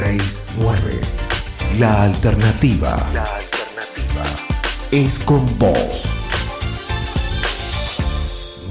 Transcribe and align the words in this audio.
969. 0.00 1.00
La 1.78 2.04
alternativa. 2.04 3.06
La 3.12 3.22
alternativa 3.22 4.24
es 4.90 5.18
con 5.18 5.46
vos. 5.58 6.06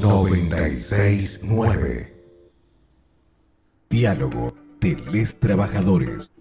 969. 0.01 2.15
Diálogo 3.91 4.55
de 4.79 4.95
les 5.11 5.39
trabajadores. 5.39 6.31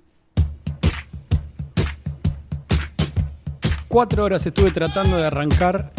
Cuatro 3.88 4.24
horas 4.24 4.46
estuve 4.46 4.70
tratando 4.70 5.18
de 5.18 5.26
arrancar 5.26 5.92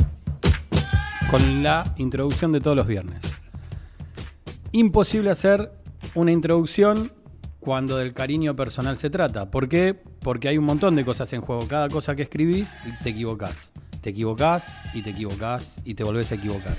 con 1.30 1.62
la 1.62 1.94
introducción 1.98 2.52
de 2.52 2.60
todos 2.60 2.76
los 2.76 2.88
viernes. 2.88 3.22
Imposible 4.72 5.30
hacer 5.30 5.72
una 6.16 6.32
introducción 6.32 7.19
cuando 7.70 7.98
del 7.98 8.16
cariño 8.16 8.56
personal 8.56 8.98
se 8.98 9.12
trata. 9.12 9.52
¿Por 9.52 9.70
qué? 9.70 9.94
Porque 9.94 10.48
hay 10.48 10.58
un 10.58 10.66
montón 10.66 10.96
de 10.96 11.06
cosas 11.06 11.32
en 11.34 11.42
juego. 11.42 11.68
Cada 11.68 11.88
cosa 11.88 12.16
que 12.16 12.24
escribís, 12.24 12.76
te 13.04 13.12
equivocás. 13.12 13.72
Te 14.02 14.10
equivocás 14.10 14.74
y 14.96 15.04
te 15.04 15.12
equivocás 15.12 15.76
y 15.86 15.94
te 15.94 16.04
volvés 16.04 16.32
a 16.32 16.36
equivocar. 16.36 16.76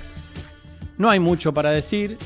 No 0.98 1.08
hay 1.08 1.20
mucho 1.20 1.54
para 1.54 1.70
decir, 1.70 2.18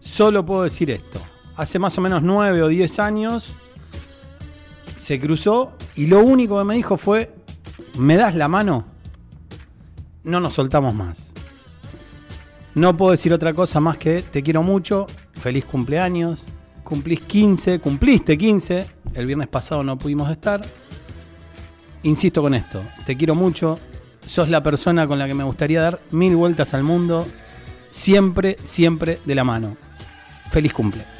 solo 0.00 0.46
puedo 0.46 0.62
decir 0.62 0.90
esto. 0.90 1.20
Hace 1.56 1.78
más 1.78 1.98
o 1.98 2.00
menos 2.00 2.22
nueve 2.22 2.62
o 2.62 2.68
diez 2.68 2.98
años 2.98 3.52
se 4.96 5.20
cruzó 5.20 5.72
y 5.94 6.06
lo 6.06 6.20
único 6.20 6.56
que 6.56 6.64
me 6.64 6.76
dijo 6.76 6.96
fue, 6.96 7.34
¿me 7.98 8.16
das 8.16 8.34
la 8.34 8.48
mano? 8.48 8.86
No 10.24 10.40
nos 10.40 10.54
soltamos 10.54 10.94
más. 10.94 11.30
No 12.74 12.96
puedo 12.96 13.10
decir 13.10 13.34
otra 13.34 13.52
cosa 13.52 13.78
más 13.78 13.98
que 13.98 14.22
te 14.22 14.42
quiero 14.42 14.62
mucho, 14.62 15.06
feliz 15.34 15.66
cumpleaños, 15.66 16.46
cumplís 16.90 17.20
15, 17.20 17.78
cumpliste 17.78 18.36
15, 18.36 18.84
el 19.14 19.24
viernes 19.24 19.46
pasado 19.46 19.84
no 19.84 19.96
pudimos 19.96 20.28
estar. 20.28 20.60
Insisto 22.02 22.42
con 22.42 22.52
esto, 22.52 22.82
te 23.06 23.16
quiero 23.16 23.36
mucho, 23.36 23.78
sos 24.26 24.48
la 24.48 24.60
persona 24.60 25.06
con 25.06 25.16
la 25.16 25.28
que 25.28 25.34
me 25.34 25.44
gustaría 25.44 25.82
dar 25.82 26.00
mil 26.10 26.34
vueltas 26.34 26.74
al 26.74 26.82
mundo, 26.82 27.28
siempre, 27.90 28.56
siempre 28.64 29.20
de 29.24 29.34
la 29.36 29.44
mano. 29.44 29.76
Feliz 30.50 30.72
cumple. 30.72 31.19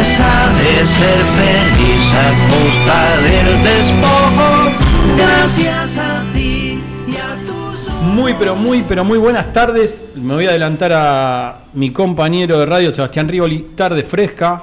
Sabe 0.00 0.86
ser 0.86 1.18
feliz 1.20 2.12
a 2.14 2.32
costa 2.48 3.20
del 3.20 3.62
despojo. 3.62 4.72
Gracias 5.16 5.98
a 5.98 6.24
ti 6.32 6.82
y 7.06 7.16
a 7.16 7.36
tus 7.46 7.88
ojos. 7.88 8.02
Muy, 8.02 8.34
pero 8.34 8.56
muy, 8.56 8.82
pero 8.88 9.04
muy 9.04 9.18
buenas 9.18 9.52
tardes. 9.52 10.08
Me 10.16 10.34
voy 10.34 10.46
a 10.46 10.50
adelantar 10.50 10.92
a 10.94 11.64
mi 11.74 11.92
compañero 11.92 12.58
de 12.58 12.66
radio, 12.66 12.90
Sebastián 12.90 13.28
Rivoli. 13.28 13.72
Tarde 13.76 14.02
fresca. 14.02 14.62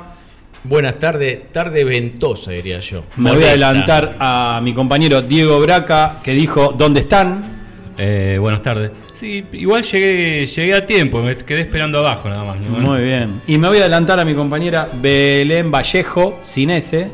Buenas 0.64 1.00
tardes, 1.00 1.52
tarde 1.54 1.84
ventosa 1.86 2.52
diría 2.52 2.80
yo. 2.80 3.04
Me 3.16 3.32
voy 3.32 3.44
a 3.44 3.50
adelantar 3.50 4.18
a 4.20 4.60
mi 4.62 4.74
compañero 4.74 5.22
Diego 5.22 5.60
Braca, 5.62 6.20
que 6.22 6.34
dijo, 6.34 6.74
¿dónde 6.78 7.02
están? 7.02 7.60
Eh, 7.98 8.38
buenas 8.40 8.62
tardes. 8.62 8.92
Sí, 9.20 9.44
igual 9.52 9.84
llegué, 9.84 10.48
llegué 10.48 10.74
a 10.74 10.86
tiempo, 10.88 11.22
me 11.22 11.36
quedé 11.36 11.62
esperando 11.62 12.00
abajo 12.00 12.30
nada 12.30 12.44
más. 12.46 12.60
¿no? 12.62 12.78
Muy 12.80 13.02
bien. 13.02 13.42
Y 13.48 13.58
me 13.58 13.68
voy 13.68 13.78
a 13.78 13.82
adelantar 13.82 14.20
a 14.20 14.24
mi 14.26 14.34
compañera 14.34 14.90
Belén 15.02 15.70
Vallejo, 15.72 16.40
sin 16.44 16.70
S, 16.70 17.10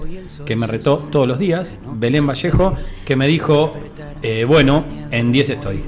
que 0.46 0.56
me 0.56 0.68
retó 0.68 0.98
todos 1.00 1.28
los 1.28 1.40
días. 1.40 1.78
Belén 1.94 2.28
Vallejo, 2.28 2.76
que 3.06 3.16
me 3.16 3.26
dijo, 3.28 3.74
eh, 4.22 4.44
bueno, 4.48 4.84
en 5.10 5.32
10 5.32 5.50
estoy. 5.52 5.84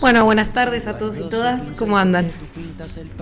Bueno, 0.00 0.24
buenas 0.24 0.52
tardes 0.52 0.88
a 0.88 0.98
todos 0.98 1.16
y 1.20 1.28
todas. 1.30 1.60
¿Cómo 1.78 1.96
andan? 1.96 2.26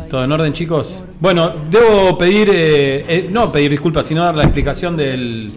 ¿Todo 0.09 0.25
en 0.25 0.33
orden, 0.33 0.53
chicos? 0.55 0.97
Bueno, 1.21 1.53
debo 1.71 2.17
pedir, 2.17 2.49
eh, 2.51 3.05
eh, 3.07 3.29
no 3.31 3.53
pedir 3.53 3.71
disculpas, 3.71 4.07
sino 4.07 4.25
dar 4.25 4.35
la 4.35 4.45
explicación 4.45 4.97
del, 4.97 5.53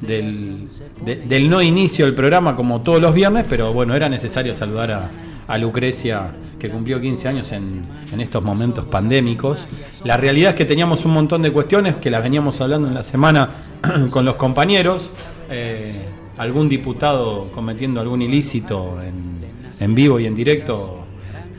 del, 0.00 0.66
de- 1.04 1.16
del 1.16 1.50
no 1.50 1.60
inicio 1.60 2.06
del 2.06 2.14
programa 2.14 2.56
como 2.56 2.80
todos 2.80 3.02
los 3.02 3.12
viernes, 3.12 3.44
pero 3.50 3.70
bueno, 3.74 3.94
era 3.94 4.08
necesario 4.08 4.54
saludar 4.54 4.90
a, 4.92 5.10
a 5.46 5.58
Lucrecia, 5.58 6.30
que 6.58 6.68
cumplió 6.70 7.00
15 7.00 7.28
años 7.28 7.52
en, 7.52 7.84
en 8.12 8.20
estos 8.20 8.42
momentos 8.42 8.86
pandémicos. 8.86 9.66
La 10.04 10.16
realidad 10.16 10.50
es 10.50 10.56
que 10.56 10.64
teníamos 10.64 11.04
un 11.04 11.12
montón 11.12 11.42
de 11.42 11.52
cuestiones 11.52 11.96
que 11.96 12.10
las 12.10 12.22
veníamos 12.22 12.60
hablando 12.60 12.88
en 12.88 12.94
la 12.94 13.04
semana 13.04 13.50
con 14.10 14.24
los 14.24 14.36
compañeros. 14.36 15.10
Eh, 15.50 15.98
algún 16.38 16.68
diputado 16.68 17.50
cometiendo 17.54 18.00
algún 18.00 18.22
ilícito 18.22 19.00
en, 19.02 19.38
en 19.78 19.94
vivo 19.94 20.18
y 20.18 20.26
en 20.26 20.34
directo 20.34 21.04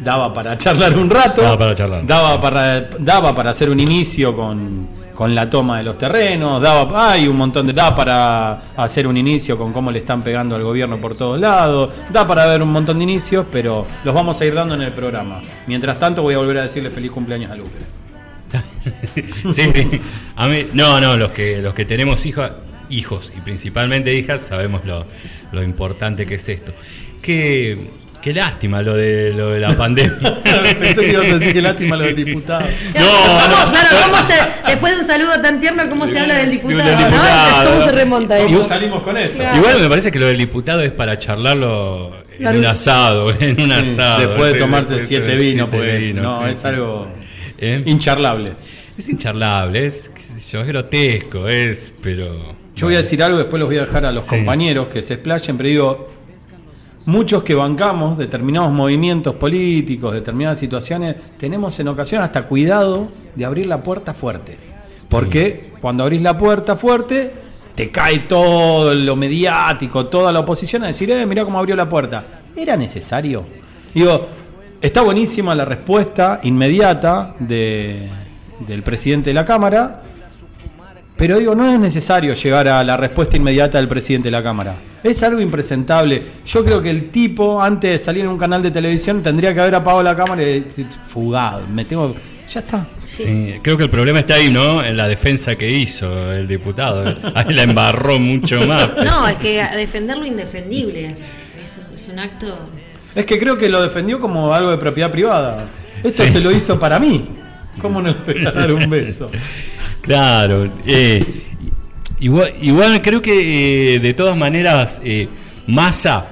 daba 0.03 0.33
para 0.33 0.57
charlar 0.57 0.97
un 0.97 1.09
rato. 1.09 1.41
Daba 1.41 1.57
para 1.57 1.75
charlar. 1.75 2.05
Daba 2.05 2.41
para, 2.41 2.81
daba 2.99 3.35
para 3.35 3.51
hacer 3.51 3.69
un 3.69 3.79
inicio 3.79 4.35
con, 4.35 4.87
con 5.15 5.33
la 5.33 5.49
toma 5.49 5.77
de 5.77 5.83
los 5.83 5.97
terrenos, 5.97 6.61
daba, 6.61 7.11
hay 7.11 7.27
un 7.27 7.37
montón 7.37 7.65
de, 7.67 7.73
da 7.73 7.95
para 7.95 8.61
hacer 8.75 9.07
un 9.07 9.17
inicio 9.17 9.57
con 9.57 9.71
cómo 9.71 9.89
le 9.91 9.99
están 9.99 10.21
pegando 10.21 10.55
al 10.55 10.63
gobierno 10.63 10.97
por 10.97 11.15
todos 11.15 11.39
lados, 11.39 11.89
da 12.11 12.27
para 12.27 12.45
ver 12.45 12.61
un 12.61 12.71
montón 12.71 12.97
de 12.97 13.05
inicios, 13.05 13.45
pero 13.51 13.87
los 14.03 14.13
vamos 14.13 14.39
a 14.39 14.45
ir 14.45 14.53
dando 14.53 14.75
en 14.75 14.81
el 14.81 14.91
programa. 14.91 15.41
Mientras 15.67 15.97
tanto 15.97 16.21
voy 16.21 16.35
a 16.35 16.37
volver 16.37 16.59
a 16.59 16.63
decirle 16.63 16.89
feliz 16.89 17.11
cumpleaños 17.11 17.51
a 17.51 17.55
Lucre. 17.55 17.81
Sí, 19.53 20.01
a 20.35 20.47
mí, 20.47 20.67
no, 20.73 21.01
no, 21.01 21.17
los 21.17 21.31
que, 21.31 21.61
los 21.61 21.73
que 21.73 21.85
tenemos 21.85 22.25
hijos, 22.25 22.51
hijos 22.89 23.31
y 23.35 23.41
principalmente 23.41 24.13
hijas, 24.13 24.43
sabemos 24.43 24.85
lo, 24.85 25.05
lo 25.51 25.63
importante 25.63 26.25
que 26.25 26.35
es 26.35 26.49
esto. 26.49 26.71
Qué, 27.21 27.77
qué 28.25 28.33
lástima 28.33 28.81
lo 28.81 28.95
de, 28.95 29.33
lo 29.33 29.51
de 29.51 29.59
la 29.59 29.77
pandemia. 29.77 30.41
Pensé 30.79 31.01
que 31.01 31.11
ibas 31.11 31.29
a 31.29 31.33
decir 31.37 31.53
que 31.53 31.61
lástima 31.61 31.95
lo 31.95 32.03
del 32.05 32.15
diputado. 32.15 32.65
Claro, 32.91 33.07
No, 33.07 33.11
¿cómo- 33.51 33.65
no. 33.65 33.71
claro, 33.71 33.87
¿cómo 34.05 34.17
se, 34.27 34.33
después 34.71 34.93
de 34.95 34.99
un 35.01 35.05
saludo 35.05 35.41
tan 35.41 35.59
tierno, 35.59 35.83
¿cómo 35.89 36.07
se 36.07 36.19
habla 36.19 36.33
del 36.37 36.49
diputado? 36.49 36.83
del 36.89 36.97
¿no? 36.97 37.05
diputado, 37.05 37.65
¿Cómo 37.69 37.79
¿no? 37.79 37.85
se 37.85 37.91
remonta 37.91 38.39
Y 38.41 38.45
eso? 38.53 38.63
salimos 38.63 39.03
con 39.03 39.15
eso. 39.17 39.35
Claro. 39.37 39.57
Igual 39.57 39.79
me 39.79 39.89
parece 39.89 40.11
que 40.11 40.17
lo 40.19 40.25
del 40.25 40.37
diputado 40.39 40.81
es 40.81 40.91
para 40.91 41.19
charlarlo 41.19 42.15
en 42.31 42.37
Claro. 42.39 42.57
un 42.59 42.65
asado, 42.65 43.29
en 43.39 43.61
un 43.61 43.69
Sí, 43.69 43.91
asado. 43.93 44.19
Después 44.27 44.53
de 44.53 44.59
tomarse 44.59 45.01
siete 45.03 45.35
vinos, 45.35 45.69
porque 45.69 45.95
vinos, 45.97 46.23
no, 46.23 46.39
sí, 46.45 46.51
es 46.51 46.57
sí. 46.57 46.67
algo 46.67 47.07
¿Eh? 47.59 47.83
incharlable. 47.85 48.53
Es 48.97 49.07
incharlable, 49.07 49.85
es, 49.85 50.09
qué 50.09 50.21
sé 50.41 50.51
yo, 50.51 50.61
es 50.61 50.67
grotesco, 50.67 51.47
es, 51.47 51.93
pero... 52.01 52.55
Yo 52.75 52.87
voy 52.87 52.95
a 52.95 53.03
decir 53.03 53.21
algo, 53.23 53.37
después 53.37 53.59
los 53.59 53.69
voy 53.69 53.77
a 53.77 53.85
dejar 53.85 54.05
a 54.05 54.11
los 54.11 54.23
Sí. 54.25 54.31
compañeros 54.31 54.87
que 54.87 55.01
se 55.03 55.13
explayen, 55.13 55.55
pero 55.57 55.69
digo, 55.69 56.14
muchos 57.05 57.43
que 57.43 57.53
bancamos 57.55 58.17
determinados 58.17 58.71
movimientos 58.71 59.35
políticos, 59.35 60.13
determinadas 60.13 60.59
situaciones, 60.59 61.15
tenemos 61.37 61.79
en 61.79 61.87
ocasión 61.87 62.21
hasta 62.23 62.43
cuidado 62.43 63.07
de 63.35 63.45
abrir 63.45 63.67
la 63.67 63.81
puerta 63.83 64.13
fuerte. 64.13 64.57
Porque 65.09 65.71
cuando 65.81 66.03
abrís 66.03 66.21
la 66.21 66.37
puerta 66.37 66.75
fuerte, 66.75 67.31
te 67.75 67.91
cae 67.91 68.19
todo 68.19 68.93
lo 68.93 69.15
mediático, 69.15 70.05
toda 70.07 70.31
la 70.31 70.39
oposición 70.39 70.83
a 70.83 70.87
decir, 70.87 71.11
eh, 71.11 71.25
mirá 71.25 71.43
cómo 71.45 71.59
abrió 71.59 71.75
la 71.75 71.87
puerta. 71.89 72.23
¿Era 72.55 72.75
necesario? 72.75 73.45
Digo, 73.93 74.27
está 74.81 75.01
buenísima 75.01 75.53
la 75.53 75.65
respuesta 75.65 76.39
inmediata 76.43 77.35
de- 77.39 78.09
del 78.65 78.81
presidente 78.81 79.29
de 79.29 79.33
la 79.33 79.45
Cámara, 79.45 80.01
pero 81.17 81.39
digo, 81.39 81.55
no 81.55 81.67
es 81.71 81.79
necesario 81.79 82.33
llegar 82.33 82.67
a 82.67 82.83
la 82.83 82.97
respuesta 82.97 83.37
inmediata 83.37 83.77
del 83.77 83.87
presidente 83.87 84.27
de 84.27 84.31
la 84.31 84.43
Cámara. 84.43 84.75
Es 85.03 85.21
algo 85.23 85.39
impresentable. 85.39 86.21
Yo 86.45 86.65
creo 86.65 86.81
que 86.81 86.89
el 86.89 87.09
tipo, 87.09 87.61
antes 87.61 87.91
de 87.91 87.97
salir 87.99 88.23
en 88.23 88.29
un 88.31 88.37
canal 88.37 88.61
de 88.63 88.71
televisión, 88.71 89.21
tendría 89.23 89.53
que 89.53 89.59
haber 89.61 89.75
apagado 89.75 90.01
la 90.03 90.15
cámara 90.15 90.41
y 90.41 90.61
decir, 90.61 90.87
fugado. 91.07 91.61
Me 91.73 91.85
tengo. 91.85 92.15
Ya 92.51 92.59
está. 92.59 92.85
Sí, 93.03 93.55
creo 93.61 93.77
que 93.77 93.83
el 93.83 93.89
problema 93.89 94.19
está 94.19 94.35
ahí, 94.35 94.51
¿no? 94.51 94.83
En 94.83 94.97
la 94.97 95.07
defensa 95.07 95.55
que 95.55 95.69
hizo 95.69 96.31
el 96.33 96.47
diputado. 96.47 97.03
Ahí 97.33 97.53
la 97.53 97.63
embarró 97.63 98.19
mucho 98.19 98.65
más. 98.65 98.89
No, 99.03 99.27
es 99.27 99.37
que 99.37 99.63
defender 99.75 100.17
lo 100.17 100.25
indefendible. 100.25 101.11
Es, 101.11 102.01
es 102.01 102.07
un 102.11 102.19
acto. 102.19 102.57
Es 103.15 103.25
que 103.25 103.39
creo 103.39 103.57
que 103.57 103.69
lo 103.69 103.81
defendió 103.81 104.19
como 104.19 104.53
algo 104.53 104.69
de 104.71 104.77
propiedad 104.77 105.11
privada. 105.11 105.65
Esto 106.03 106.23
Sí. 106.23 106.31
se 106.33 106.39
lo 106.39 106.51
hizo 106.51 106.79
para 106.79 106.99
mí. 106.99 107.29
¿Cómo 107.81 108.01
no 108.01 108.09
le 108.09 108.33
voy 108.33 108.45
a 108.45 108.51
dar 108.51 108.73
un 108.73 108.89
beso? 108.89 109.29
Claro. 110.05 110.71
eh, 110.85 111.23
igual, 112.19 113.01
creo 113.01 113.21
que 113.21 113.95
eh, 113.95 113.99
de 113.99 114.13
todas 114.13 114.37
maneras 114.37 115.01
eh, 115.03 115.27
Massa 115.67 116.27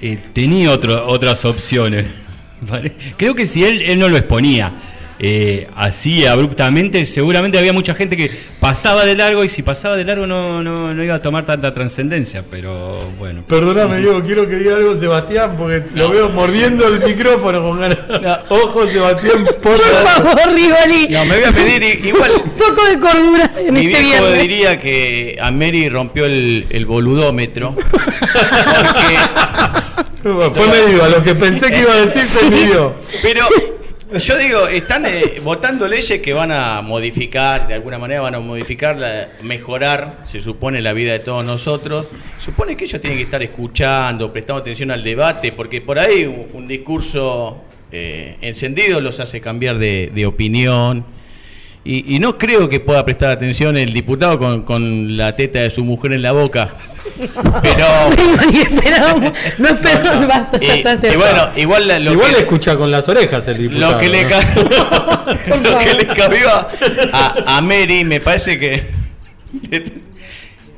eh, 0.00 0.18
tenía 0.32 0.70
otro- 0.70 1.06
otras 1.08 1.44
opciones. 1.44 2.06
Creo 3.16 3.34
que 3.34 3.46
si 3.46 3.64
él, 3.64 3.82
él 3.82 3.98
no 3.98 4.08
lo 4.08 4.16
exponía 4.18 4.70
eh, 5.22 5.68
así 5.76 6.24
abruptamente, 6.24 7.04
seguramente 7.04 7.58
había 7.58 7.74
mucha 7.74 7.94
gente 7.94 8.16
que 8.16 8.30
pasaba 8.58 9.04
de 9.04 9.14
largo 9.14 9.44
y 9.44 9.50
si 9.50 9.62
pasaba 9.62 9.94
de 9.96 10.04
largo 10.04 10.26
no, 10.26 10.62
no, 10.62 10.94
no 10.94 11.04
iba 11.04 11.16
a 11.16 11.22
tomar 11.22 11.44
tanta 11.44 11.74
trascendencia, 11.74 12.42
pero 12.50 12.98
bueno. 13.18 13.42
Perdóname, 13.46 13.98
Diego, 13.98 14.22
quiero 14.22 14.48
que 14.48 14.56
diga 14.56 14.76
algo 14.76 14.96
Sebastián, 14.96 15.56
porque 15.58 15.82
lo 15.94 16.10
veo 16.10 16.30
mordiendo 16.30 16.86
el 16.88 17.00
micrófono 17.04 17.60
con 17.60 17.80
ganas. 17.80 17.98
Ojo, 18.48 18.86
Sebastián, 18.86 19.44
por 19.62 19.76
Por 19.76 19.78
favor, 19.78 20.54
Rivoli. 20.54 21.08
No, 21.10 21.24
me 21.26 21.36
voy 21.36 21.44
a 21.44 21.52
pedir 21.52 22.06
igual. 22.06 22.30
Un 22.42 22.50
poco 22.52 22.86
de 22.88 22.98
cordura 22.98 23.50
en 23.58 23.74
Mi 23.74 23.86
este 23.86 24.02
viejo 24.02 24.24
viernes. 24.24 24.40
diría 24.40 24.80
que 24.80 25.36
a 25.40 25.50
Mary 25.50 25.88
rompió 25.90 26.24
el, 26.24 26.64
el 26.70 26.86
boludómetro. 26.86 27.74
Porque, 27.74 29.16
Fue 30.54 30.66
medido, 30.68 31.04
a 31.04 31.08
lo 31.08 31.22
que 31.22 31.34
pensé 31.34 31.70
que 31.70 31.80
iba 31.80 31.92
a 31.92 32.06
decir 32.06 32.22
se 32.22 32.50
midió. 32.50 32.94
pero 33.22 33.46
yo 34.18 34.36
digo, 34.38 34.66
están 34.66 35.06
eh, 35.06 35.40
votando 35.42 35.86
leyes 35.86 36.20
que 36.20 36.32
van 36.32 36.50
a 36.50 36.80
modificar, 36.82 37.68
de 37.68 37.74
alguna 37.74 37.98
manera 37.98 38.20
van 38.20 38.34
a 38.34 38.40
modificar, 38.40 38.96
la- 38.96 39.28
mejorar, 39.42 40.24
se 40.24 40.40
supone, 40.40 40.80
la 40.80 40.92
vida 40.92 41.12
de 41.12 41.20
todos 41.20 41.44
nosotros. 41.44 42.06
Supone 42.38 42.76
que 42.76 42.84
ellos 42.84 43.00
tienen 43.00 43.18
que 43.18 43.24
estar 43.24 43.42
escuchando, 43.42 44.32
prestando 44.32 44.62
atención 44.62 44.90
al 44.90 45.02
debate, 45.02 45.52
porque 45.52 45.80
por 45.80 45.98
ahí 45.98 46.24
un, 46.52 46.66
discurso 46.66 47.62
eh, 47.92 48.36
encendido 48.40 49.00
los 49.00 49.20
hace 49.20 49.40
cambiar 49.40 49.78
de 49.78 50.26
opinión. 50.26 51.19
Y, 51.92 52.14
y 52.14 52.18
no 52.20 52.38
creo 52.38 52.68
que 52.68 52.78
pueda 52.78 53.04
prestar 53.04 53.30
atención 53.30 53.76
el 53.76 53.92
diputado 53.92 54.38
con, 54.38 54.62
con 54.62 55.16
la 55.16 55.34
teta 55.34 55.58
de 55.58 55.70
su 55.70 55.82
mujer 55.82 56.12
en 56.12 56.22
la 56.22 56.30
boca. 56.30 56.68
Pero. 57.62 58.10
Rivoli, 58.16 58.60
esperamos. 58.60 59.32
No 59.58 59.68
esperamos, 59.70 60.28
basta, 60.28 60.58
ya 60.58 60.74
está 60.76 61.12
y 61.12 61.16
bueno, 61.16 61.48
igual 61.56 61.88
la- 61.88 61.98
lo 61.98 62.12
Igual 62.12 62.28
que, 62.28 62.32
le 62.34 62.38
escucha 62.42 62.76
con 62.76 62.92
las 62.92 63.08
orejas 63.08 63.48
el 63.48 63.58
diputado. 63.58 63.92
lo 63.94 63.98
que 63.98 64.08
le, 64.08 64.22
¿no? 64.22 64.28
ca- 64.28 65.36
lo 65.64 65.78
que 65.80 65.94
le 65.94 66.06
cabió 66.06 66.48
a, 66.48 66.68
a- 67.12 67.56
a 67.56 67.60
Mary 67.60 68.04
me 68.04 68.20
parece 68.20 68.56
que 68.56 68.84
le, 69.68 69.82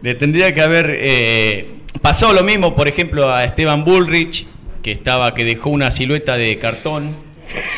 le 0.01 0.15
tendría 0.15 0.55
que 0.55 0.63
haber 0.63 0.97
eh, 0.99 1.67
pasado 2.01 2.33
lo 2.33 2.43
mismo, 2.43 2.75
por 2.75 2.89
ejemplo, 2.89 3.31
a 3.31 3.45
Esteban 3.45 3.85
Bullrich, 3.85 4.47
que 4.83 4.93
estaba, 4.93 5.35
que 5.35 5.45
dejó 5.45 5.69
una 5.69 5.91
silueta 5.91 6.37
de 6.39 6.57
cartón. 6.59 7.15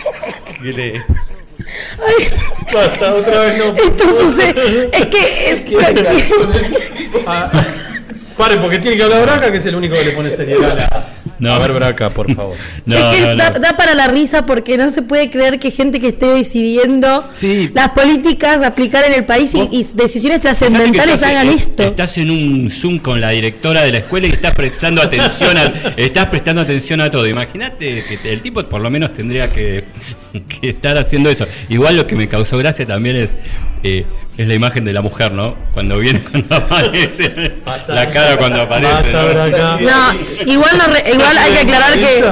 que 0.62 0.72
le- 0.72 1.00
Basta, 2.72 3.14
otra 3.14 3.40
vez 3.42 3.58
no. 3.58 3.76
Esto 3.76 4.12
sucede. 4.12 4.90
Es 4.92 5.06
que. 5.06 5.52
eh, 5.52 7.24
ah. 7.26 7.50
Pare, 8.36 8.56
porque 8.56 8.78
tiene 8.80 8.96
que 8.96 9.02
hablar 9.04 9.22
Braca, 9.22 9.52
que 9.52 9.58
es 9.58 9.66
el 9.66 9.76
único 9.76 9.94
que 9.94 10.04
le 10.04 10.10
pone 10.10 10.34
seriedad 10.34 10.70
a 10.70 10.74
la. 10.74 11.08
No. 11.38 11.52
A 11.54 11.58
ver, 11.58 11.72
Braca, 11.72 12.10
por 12.10 12.32
favor. 12.34 12.56
No, 12.86 12.96
es 12.96 13.16
que 13.16 13.20
no, 13.22 13.30
no. 13.30 13.36
Da, 13.36 13.50
da 13.50 13.76
para 13.76 13.94
la 13.94 14.08
risa 14.08 14.44
porque 14.46 14.76
no 14.76 14.90
se 14.90 15.02
puede 15.02 15.30
creer 15.30 15.58
que 15.58 15.70
gente 15.70 16.00
que 16.00 16.08
esté 16.08 16.26
decidiendo 16.26 17.28
Sí. 17.34 17.70
las 17.74 17.90
políticas 17.90 18.62
a 18.62 18.68
aplicar 18.68 19.04
en 19.04 19.14
el 19.14 19.24
país 19.24 19.52
y, 19.54 19.86
decisiones 19.94 20.40
trascendentales 20.40 21.22
hagan 21.22 21.48
eh, 21.48 21.54
esto. 21.56 21.82
Estás 21.82 22.18
en 22.18 22.30
un 22.30 22.70
Zoom 22.70 22.98
con 22.98 23.20
la 23.20 23.30
directora 23.30 23.82
de 23.82 23.92
la 23.92 23.98
escuela 23.98 24.26
y 24.26 24.30
estás 24.30 24.54
prestando 24.54 25.02
atención 25.02 25.56
a, 25.56 25.72
estás 25.96 26.26
prestando 26.26 26.62
atención 26.62 27.00
a 27.00 27.10
todo. 27.10 27.26
Imagínate 27.26 28.04
que 28.04 28.32
el 28.32 28.42
tipo 28.42 28.62
por 28.64 28.80
lo 28.80 28.90
menos 28.90 29.14
tendría 29.14 29.52
que, 29.52 29.84
que 30.60 30.68
estar 30.70 30.98
haciendo 30.98 31.30
eso. 31.30 31.46
Igual 31.68 31.96
lo 31.96 32.06
que 32.06 32.16
me 32.16 32.28
causó 32.28 32.58
gracia 32.58 32.86
también 32.86 33.16
es 33.16 33.30
eh, 33.84 34.04
es 34.36 34.48
la 34.48 34.54
imagen 34.54 34.84
de 34.84 34.92
la 34.92 35.00
mujer, 35.00 35.30
¿no? 35.30 35.54
Cuando 35.74 35.96
viene 35.98 36.20
cuando 36.30 36.56
aparece 36.56 37.52
la 37.86 38.08
cara 38.10 38.36
cuando 38.36 38.62
aparece. 38.62 39.12
¿no? 39.12 40.44
Igual, 40.52 40.78
no 40.78 40.86
re- 40.92 41.04
igual 41.12 41.38
hay 41.38 41.52
que 41.52 41.58
aclarar 41.60 41.92
que 41.98 42.24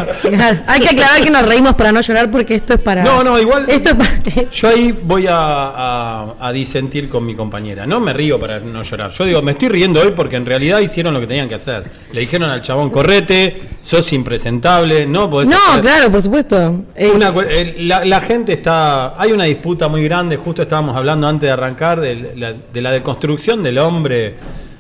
hay 0.66 0.80
que 0.80 0.88
aclarar 0.88 1.23
que 1.23 1.30
nos 1.30 1.47
reímos 1.47 1.75
para 1.75 1.92
no 1.92 2.00
llorar 2.00 2.28
porque 2.30 2.56
esto 2.56 2.75
es 2.75 2.80
para 2.80 3.04
No, 3.04 3.23
no, 3.23 3.38
igual- 3.38 3.66
esto 3.68 3.90
es 3.90 3.94
para 3.94 4.21
Yo 4.52 4.68
ahí 4.68 4.92
voy 5.02 5.26
a, 5.28 5.35
a- 5.37 6.35
a 6.40 6.52
disentir 6.52 7.09
con 7.09 7.25
mi 7.25 7.35
compañera. 7.35 7.87
No 7.87 8.00
me 8.00 8.12
río 8.12 8.40
para 8.40 8.59
no 8.59 8.82
llorar. 8.82 9.11
Yo 9.12 9.25
digo, 9.25 9.42
me 9.42 9.52
estoy 9.52 9.68
riendo 9.68 10.00
hoy 10.00 10.12
porque 10.16 10.37
en 10.37 10.47
realidad 10.47 10.80
hicieron 10.80 11.14
lo 11.14 11.21
que 11.21 11.26
tenían 11.28 11.49
que 11.49 11.54
hacer. 11.54 11.85
Le 12.12 12.21
dijeron 12.23 12.50
al 12.50 12.62
chabón, 12.62 12.90
correte, 12.90 13.61
sos 13.82 14.12
impresentable, 14.12 15.06
no 15.06 15.30
podés 15.30 15.49
No, 15.50 15.56
hacer- 15.56 15.82
claro, 15.82 16.11
por 16.11 16.23
supuesto. 16.23 16.82
Eh, 16.97 17.11
Una 17.14 17.32
cu- 17.32 17.44
la, 17.78 18.04
la 18.04 18.21
gente 18.21 18.54
está. 18.54 19.21
Hay 19.21 19.30
una 19.32 19.44
disputa 19.44 19.87
muy 19.88 20.02
grande, 20.04 20.37
justo 20.37 20.62
estábamos 20.62 20.97
hablando 20.97 21.28
antes 21.28 21.41
de 21.46 21.52
arrancar, 21.52 22.00
de 22.00 22.32
la, 22.37 22.52
de 22.52 22.80
la 22.82 22.90
deconstrucción 22.90 23.62
del 23.62 23.78
hombre 23.78 24.34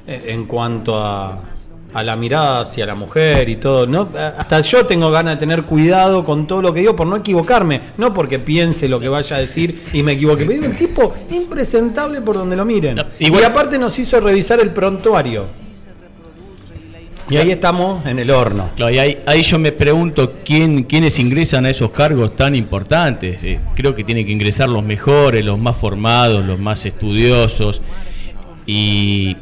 eh, 0.06 0.24
en 0.28 0.46
cuanto 0.46 0.96
a, 0.96 1.40
a 1.94 2.02
la 2.02 2.16
mirada 2.16 2.60
hacia 2.60 2.86
la 2.86 2.94
mujer 2.94 3.48
y 3.48 3.56
todo. 3.56 3.86
¿no? 3.86 4.08
Hasta 4.38 4.60
yo 4.62 4.86
tengo 4.86 5.10
ganas 5.10 5.34
de 5.36 5.40
tener 5.40 5.64
cuidado 5.64 6.24
con 6.24 6.46
todo 6.46 6.62
lo 6.62 6.72
que 6.72 6.80
digo 6.80 6.96
por 6.96 7.06
no 7.06 7.16
equivocarme, 7.16 7.80
no 7.98 8.14
porque 8.14 8.38
piense 8.38 8.88
lo 8.88 8.98
que 8.98 9.08
vaya 9.08 9.36
a 9.36 9.40
decir 9.40 9.82
y 9.92 10.02
me 10.02 10.12
equivoque. 10.12 10.44
Pero 10.46 10.60
digo, 10.60 10.72
un 10.72 10.76
tipo 10.78 11.12
impresentable 11.30 12.20
por 12.22 12.36
donde 12.36 12.56
lo 12.56 12.64
miren. 12.64 12.96
No, 12.96 13.04
igual- 13.18 13.42
Y 13.42 13.44
aparte 13.44 13.78
nos 13.78 13.98
hizo 13.98 14.18
revisar 14.20 14.60
el 14.60 14.70
prontuario. 14.70 15.44
Y 17.32 17.36
ahí 17.38 17.50
estamos 17.50 18.04
en 18.04 18.18
el 18.18 18.30
horno. 18.30 18.68
Y 18.76 18.98
ahí, 18.98 19.18
ahí 19.24 19.42
yo 19.42 19.58
me 19.58 19.72
pregunto 19.72 20.34
quién, 20.44 20.82
quiénes 20.82 21.18
ingresan 21.18 21.64
a 21.64 21.70
esos 21.70 21.90
cargos 21.90 22.36
tan 22.36 22.54
importantes. 22.54 23.38
Eh, 23.42 23.58
creo 23.74 23.94
que 23.94 24.04
tienen 24.04 24.26
que 24.26 24.32
ingresar 24.32 24.68
los 24.68 24.84
mejores, 24.84 25.42
los 25.42 25.58
más 25.58 25.78
formados, 25.78 26.44
los 26.44 26.58
más 26.58 26.84
estudiosos. 26.84 27.80
Y, 28.66 29.36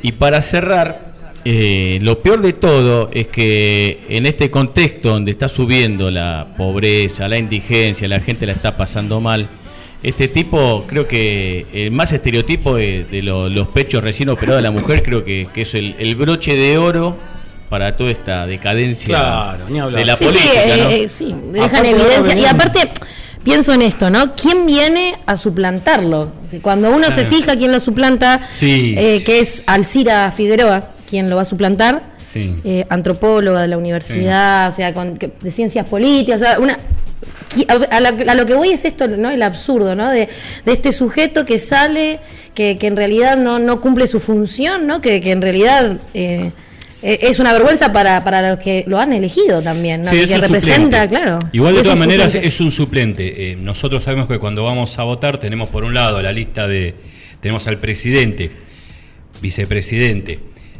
y 0.00 0.12
para 0.12 0.40
cerrar, 0.40 1.12
eh, 1.44 1.98
lo 2.00 2.22
peor 2.22 2.40
de 2.40 2.54
todo 2.54 3.10
es 3.12 3.26
que 3.26 4.06
en 4.08 4.24
este 4.24 4.50
contexto 4.50 5.10
donde 5.10 5.32
está 5.32 5.50
subiendo 5.50 6.10
la 6.10 6.46
pobreza, 6.56 7.28
la 7.28 7.36
indigencia, 7.36 8.08
la 8.08 8.20
gente 8.20 8.46
la 8.46 8.52
está 8.52 8.76
pasando 8.76 9.20
mal, 9.20 9.48
este 10.02 10.28
tipo, 10.28 10.84
creo 10.86 11.06
que 11.06 11.66
el 11.72 11.90
más 11.92 12.12
estereotipo 12.12 12.76
de, 12.76 13.04
de 13.04 13.22
lo- 13.22 13.48
los 13.48 13.68
pechos 13.68 14.02
recién 14.02 14.28
operados 14.28 14.58
de 14.58 14.62
la 14.62 14.70
mujer, 14.70 15.02
creo 15.02 15.22
que, 15.22 15.46
que 15.54 15.62
es 15.62 15.74
el, 15.74 15.94
el 15.98 16.16
broche 16.16 16.56
de 16.56 16.76
oro 16.78 17.16
para 17.68 17.96
toda 17.96 18.10
esta 18.10 18.46
decadencia 18.46 19.06
Claro, 19.08 19.64
ni 19.70 19.80
de 19.96 20.04
la 20.04 20.16
Sí, 20.16 20.24
política. 20.24 20.50
sí, 20.52 20.70
eh, 20.70 20.76
¿no? 20.84 20.90
eh, 20.90 21.08
sí, 21.08 21.34
dejan 21.52 21.68
Aparte, 21.70 21.90
evidencia. 21.90 22.38
Y 22.38 22.44
aparte, 22.44 22.90
pienso 23.44 23.72
en 23.72 23.82
esto, 23.82 24.10
¿no? 24.10 24.34
¿Quién 24.34 24.66
viene 24.66 25.14
a 25.24 25.36
suplantarlo? 25.36 26.30
Cuando 26.60 26.90
uno 26.90 27.10
se 27.10 27.24
fija 27.24 27.56
quién 27.56 27.72
lo 27.72 27.80
suplanta, 27.80 28.48
Sí. 28.52 28.94
eh, 28.98 29.22
que 29.24 29.38
es 29.40 29.62
Alcira 29.66 30.30
Figueroa, 30.32 30.88
quien 31.08 31.30
lo 31.30 31.36
va 31.36 31.42
a 31.42 31.46
suplantar, 31.46 32.12
Sí. 32.32 32.56
eh, 32.64 32.84
antropóloga 32.88 33.60
de 33.62 33.68
la 33.68 33.78
universidad, 33.78 34.68
o 34.68 34.72
sea, 34.72 34.92
con- 34.94 35.16
que- 35.16 35.30
de 35.40 35.50
ciencias 35.50 35.86
políticas, 35.88 36.42
o 36.42 36.44
sea, 36.44 36.58
una... 36.58 36.76
A, 37.90 38.00
la- 38.00 38.08
a 38.32 38.34
lo 38.34 38.46
que 38.46 38.54
voy 38.54 38.70
es 38.70 38.84
esto, 38.84 39.08
¿no? 39.08 39.30
El 39.30 39.42
absurdo, 39.42 39.94
¿no? 39.94 40.10
De, 40.10 40.28
de 40.64 40.72
este 40.72 40.92
sujeto 40.92 41.44
que 41.44 41.58
sale, 41.58 42.20
que, 42.54 42.78
que 42.78 42.86
en 42.86 42.96
realidad 42.96 43.36
no, 43.36 43.58
no 43.58 43.80
cumple 43.80 44.06
su 44.06 44.20
función, 44.20 44.86
¿no? 44.86 45.00
Que, 45.00 45.20
que 45.20 45.30
en 45.32 45.42
realidad 45.42 45.96
eh, 46.14 46.50
eh, 47.02 47.18
es 47.22 47.38
una 47.40 47.52
vergüenza 47.52 47.92
para, 47.92 48.22
para 48.24 48.50
los 48.50 48.58
que 48.58 48.84
lo 48.86 48.98
han 49.00 49.12
elegido 49.12 49.60
también, 49.62 50.02
¿no? 50.02 50.10
Sí, 50.12 50.24
que 50.26 50.38
representa, 50.38 51.02
suplente. 51.02 51.08
claro. 51.08 51.38
Igual 51.52 51.74
de 51.74 51.82
todas 51.82 51.98
maneras 51.98 52.26
suplente. 52.32 52.48
es 52.48 52.60
un 52.60 52.70
suplente. 52.70 53.50
Eh, 53.52 53.56
nosotros 53.56 54.04
sabemos 54.04 54.28
que 54.28 54.38
cuando 54.38 54.64
vamos 54.64 54.98
a 54.98 55.02
votar 55.02 55.38
tenemos 55.38 55.68
por 55.68 55.84
un 55.84 55.94
lado 55.94 56.22
la 56.22 56.32
lista 56.32 56.66
de 56.68 56.94
tenemos 57.40 57.66
al 57.66 57.78
presidente, 57.78 58.52
vicepresidente, 59.40 60.38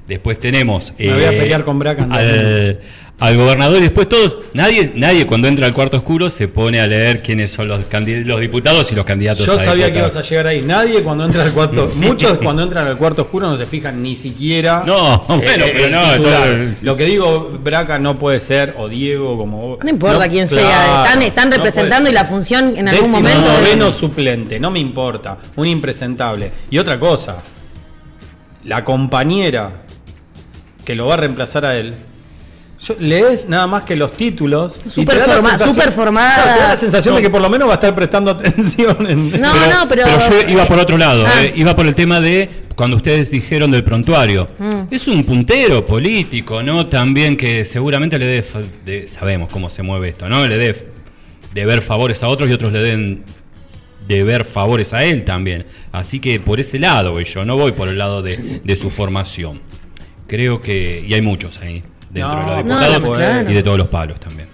después 0.08 0.38
tenemos 0.38 0.92
Me 0.98 1.12
voy 1.12 1.24
a 1.24 1.30
pelear 1.30 1.64
con 1.64 1.78
Braca, 1.78 2.06
al, 2.10 2.80
al 3.22 3.36
gobernador 3.36 3.78
y 3.78 3.82
después 3.82 4.08
todos 4.08 4.38
nadie 4.52 4.92
nadie 4.96 5.26
cuando 5.28 5.46
entra 5.46 5.66
al 5.66 5.72
cuarto 5.72 5.98
oscuro 5.98 6.28
se 6.28 6.48
pone 6.48 6.80
a 6.80 6.88
leer 6.88 7.22
quiénes 7.22 7.52
son 7.52 7.68
los 7.68 7.84
los 7.92 8.40
diputados 8.40 8.90
y 8.90 8.94
los 8.96 9.04
candidatos. 9.04 9.46
Yo 9.46 9.54
a 9.54 9.64
sabía 9.64 9.92
que 9.92 9.98
ibas 10.00 10.16
a 10.16 10.22
llegar 10.22 10.48
ahí. 10.48 10.62
Nadie 10.62 11.02
cuando 11.02 11.24
entra 11.24 11.44
al 11.44 11.52
cuarto, 11.52 11.88
muchos 11.94 12.38
cuando 12.38 12.64
entran 12.64 12.86
al 12.86 12.98
cuarto 12.98 13.22
oscuro 13.22 13.48
no 13.48 13.56
se 13.56 13.66
fijan 13.66 14.02
ni 14.02 14.16
siquiera. 14.16 14.82
No, 14.84 15.18
bueno, 15.28 15.66
pero 15.72 15.88
no, 15.88 16.20
todo- 16.20 16.74
Lo 16.82 16.96
que 16.96 17.04
digo, 17.04 17.58
Braca 17.62 17.98
no 18.00 18.18
puede 18.18 18.40
ser, 18.40 18.74
o 18.76 18.88
Diego, 18.88 19.38
como 19.38 19.68
vos. 19.68 19.78
No 19.84 19.90
importa 19.90 20.28
quién 20.28 20.48
sea, 20.48 21.06
están, 21.22 21.52
representando 21.52 22.10
y 22.10 22.12
la 22.12 22.24
función 22.24 22.74
en 22.76 22.88
algún 22.88 23.12
Décimo 23.12 23.20
momento. 23.20 23.52
noveno 23.52 23.92
suplente, 23.92 24.58
no 24.58 24.70
me 24.72 24.80
importa. 24.80 25.38
Un 25.54 25.68
impresentable. 25.68 26.50
Y 26.70 26.78
otra 26.78 26.98
cosa, 26.98 27.40
la 28.64 28.82
compañera 28.82 29.82
que 30.84 30.94
lo 30.94 31.06
va 31.06 31.14
a 31.14 31.16
reemplazar 31.18 31.64
a 31.64 31.76
él. 31.76 31.94
Yo, 32.84 32.96
lees 32.98 33.48
nada 33.48 33.68
más 33.68 33.84
que 33.84 33.94
los 33.94 34.12
títulos. 34.16 34.76
la 34.96 35.14
forma- 35.26 35.56
súper 35.58 35.92
formada. 35.92 36.34
Claro, 36.42 36.56
te 36.56 36.62
da 36.62 36.68
la 36.70 36.76
sensación 36.76 37.14
de 37.14 37.22
que 37.22 37.30
por 37.30 37.40
lo 37.40 37.48
menos 37.48 37.68
va 37.68 37.72
a 37.72 37.76
estar 37.76 37.94
prestando 37.94 38.30
atención. 38.32 39.06
En, 39.08 39.40
No, 39.40 39.54
no, 39.54 39.88
pero. 39.88 40.04
yo 40.06 40.48
iba 40.48 40.64
por 40.66 40.80
otro 40.80 40.98
lado, 40.98 41.24
Ah. 41.26 41.44
eh, 41.44 41.52
iba 41.54 41.76
por 41.76 41.86
el 41.86 41.94
tema 41.94 42.20
de 42.20 42.50
cuando 42.74 42.96
ustedes 42.96 43.30
dijeron 43.30 43.70
del 43.70 43.84
prontuario. 43.84 44.48
Mm. 44.58 44.92
Es 44.92 45.06
un 45.06 45.22
puntero 45.22 45.86
político, 45.86 46.60
¿no? 46.64 46.86
También 46.88 47.36
que 47.36 47.64
seguramente 47.64 48.18
le 48.18 48.24
dé, 48.26 48.44
de- 48.84 49.06
sabemos 49.08 49.48
cómo 49.50 49.70
se 49.70 49.82
mueve 49.84 50.08
esto, 50.08 50.28
¿no? 50.28 50.44
Le 50.48 50.56
dé 50.58 50.86
de 51.54 51.66
ver 51.66 51.82
favores 51.82 52.20
a 52.24 52.28
otros 52.28 52.50
y 52.50 52.52
otros 52.52 52.72
le 52.72 52.80
den 52.82 53.22
de 54.08 54.24
ver 54.24 54.44
favores 54.44 54.92
a 54.92 55.04
él 55.04 55.24
también. 55.24 55.66
Así 55.92 56.18
que 56.18 56.40
por 56.40 56.58
ese 56.58 56.80
lado 56.80 57.20
yo, 57.20 57.44
no 57.44 57.56
voy 57.56 57.70
por 57.70 57.88
el 57.88 57.98
lado 57.98 58.22
de, 58.22 58.60
de 58.64 58.76
su 58.76 58.90
formación. 58.90 59.60
Creo 60.32 60.60
que, 60.62 61.04
y 61.06 61.12
hay 61.12 61.20
muchos 61.20 61.60
ahí, 61.60 61.82
dentro 62.08 62.42
No, 62.42 62.50
de 62.56 62.56
los 62.56 62.64
no, 62.64 62.80
diputados 62.80 63.18
claro. 63.18 63.50
y 63.50 63.52
de 63.52 63.62
todos 63.62 63.76
los 63.76 63.88
palos 63.88 64.18
también. 64.18 64.48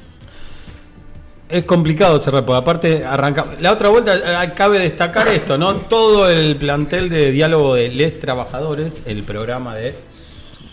Es 1.49 1.65
complicado 1.67 2.19
cerrar, 2.19 2.45
porque 2.45 2.59
aparte 2.59 3.05
arranca. 3.05 3.45
La 3.61 3.75
otra 3.75 3.89
vuelta 3.89 4.17
eh, 4.17 4.53
cabe 4.57 4.81
destacar 4.81 5.29
esto, 5.29 5.57
¿no? 5.57 5.77
Todo 5.77 6.29
el 6.29 6.57
plantel 6.57 7.09
de 7.09 7.31
diálogo 7.31 7.77
de 7.77 7.91
les 7.91 8.19
trabajadores, 8.19 9.03
el 9.07 9.23
programa 9.23 9.77
de 9.77 9.95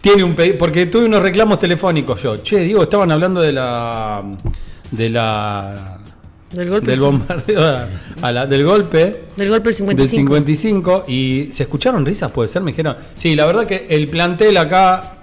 Tiene 0.01 0.23
un 0.25 0.35
pedido, 0.35 0.59
porque 0.59 0.87
tuve 0.87 1.07
unos 1.07 1.23
reclamos 1.23 1.59
telefónicos 1.59 2.23
yo. 2.23 2.37
Che, 2.39 2.61
digo, 2.61 2.83
estaban 2.83 3.11
hablando 3.11 3.41
de 3.41 3.53
la 3.53 4.23
de 4.91 5.11
la 5.11 5.99
Del 6.53 6.71
golpe, 6.71 6.91
del 6.91 7.01
bombardeo 7.01 7.61
a- 7.63 7.89
a 8.23 8.33
la- 8.33 8.47
del 8.47 8.65
golpe 8.65 9.25
Del 9.37 9.49
golpe 9.51 9.69
del 9.71 9.77
55. 9.77 10.35
del 10.35 10.47
55 10.57 11.05
y 11.09 11.49
se 11.53 11.65
escucharon 11.65 12.07
risas, 12.07 12.31
puede 12.31 12.49
ser, 12.49 12.63
me 12.63 12.71
dijeron. 12.71 12.97
Sí, 13.17 13.35
la 13.35 13.45
verdad 13.47 13.67
que 13.67 13.87
el 13.91 14.07
plantel 14.07 14.57
acá 14.57 15.15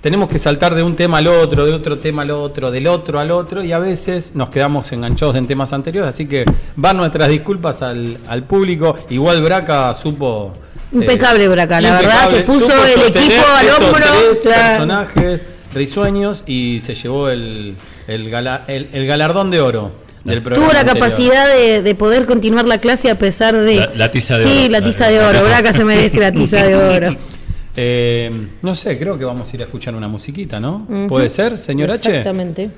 tenemos 0.00 0.30
que 0.30 0.38
saltar 0.38 0.74
de 0.74 0.82
un 0.82 0.96
tema 0.96 1.18
al 1.18 1.26
otro, 1.26 1.66
de 1.66 1.72
otro 1.74 1.98
tema 1.98 2.22
al 2.22 2.30
otro, 2.30 2.70
del 2.70 2.86
otro 2.86 3.18
al 3.20 3.30
otro 3.30 3.62
y 3.62 3.72
a 3.72 3.78
veces 3.78 4.32
nos 4.34 4.48
quedamos 4.48 4.90
enganchados 4.92 5.36
en 5.36 5.46
temas 5.46 5.74
anteriores, 5.74 6.08
así 6.08 6.26
que 6.26 6.44
van 6.76 6.96
nuestras 6.96 7.28
disculpas 7.28 7.82
al, 7.82 8.16
al 8.28 8.44
público. 8.44 8.96
Igual 9.10 9.42
Braca 9.42 9.92
supo 9.92 10.52
Impecable 10.92 11.48
Braca, 11.48 11.80
la 11.80 11.92
verdad, 12.00 12.28
se 12.30 12.40
puso 12.42 12.66
supo 12.66 12.84
el 12.84 13.08
equipo 13.08 13.42
al 13.56 13.68
hombro, 13.82 14.06
personajes 14.42 15.40
risueños 15.72 16.42
y 16.46 16.80
se 16.80 16.94
llevó 16.94 17.28
el, 17.28 17.76
el, 18.08 18.28
gala- 18.30 18.64
el- 18.66 18.88
el 18.92 19.06
galardón 19.06 19.50
de 19.52 19.60
oro 19.60 19.92
del 20.24 20.42
programa. 20.42 20.64
Tuvo 20.66 20.72
la 20.74 20.80
anterior. 20.80 21.04
capacidad 21.08 21.48
de, 21.48 21.82
de 21.82 21.94
poder 21.94 22.26
continuar 22.26 22.66
la 22.66 22.78
clase 22.78 23.08
a 23.10 23.14
pesar 23.14 23.56
de. 23.56 23.76
La- 23.76 23.92
la 23.94 24.10
tiza 24.10 24.36
de 24.36 24.42
sí, 24.46 24.58
oro. 24.64 24.72
la 24.72 24.82
tiza 24.82 25.04
La- 25.04 25.10
de 25.10 25.20
oro. 25.38 25.44
Braca 25.44 25.72
se 25.72 25.84
merece 25.84 26.18
la 26.18 26.32
tiza 26.32 26.64
de 26.64 26.74
oro. 26.74 27.16
Eh, 27.76 28.48
no 28.62 28.74
sé, 28.74 28.98
creo 28.98 29.16
que 29.16 29.24
vamos 29.24 29.50
a 29.52 29.56
ir 29.56 29.62
a 29.62 29.64
escuchar 29.66 29.94
una 29.94 30.08
musiquita, 30.08 30.58
¿no? 30.58 30.86
¿Puede 31.08 31.30
ser, 31.30 31.56
señor 31.56 31.90
H? 31.92 32.08
Exactamente. 32.08 32.68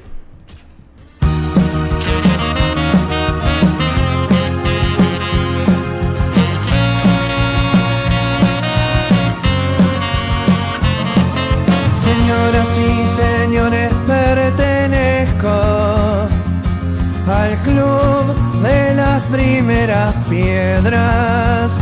Primeras 19.30 20.14
piedras. 20.28 21.78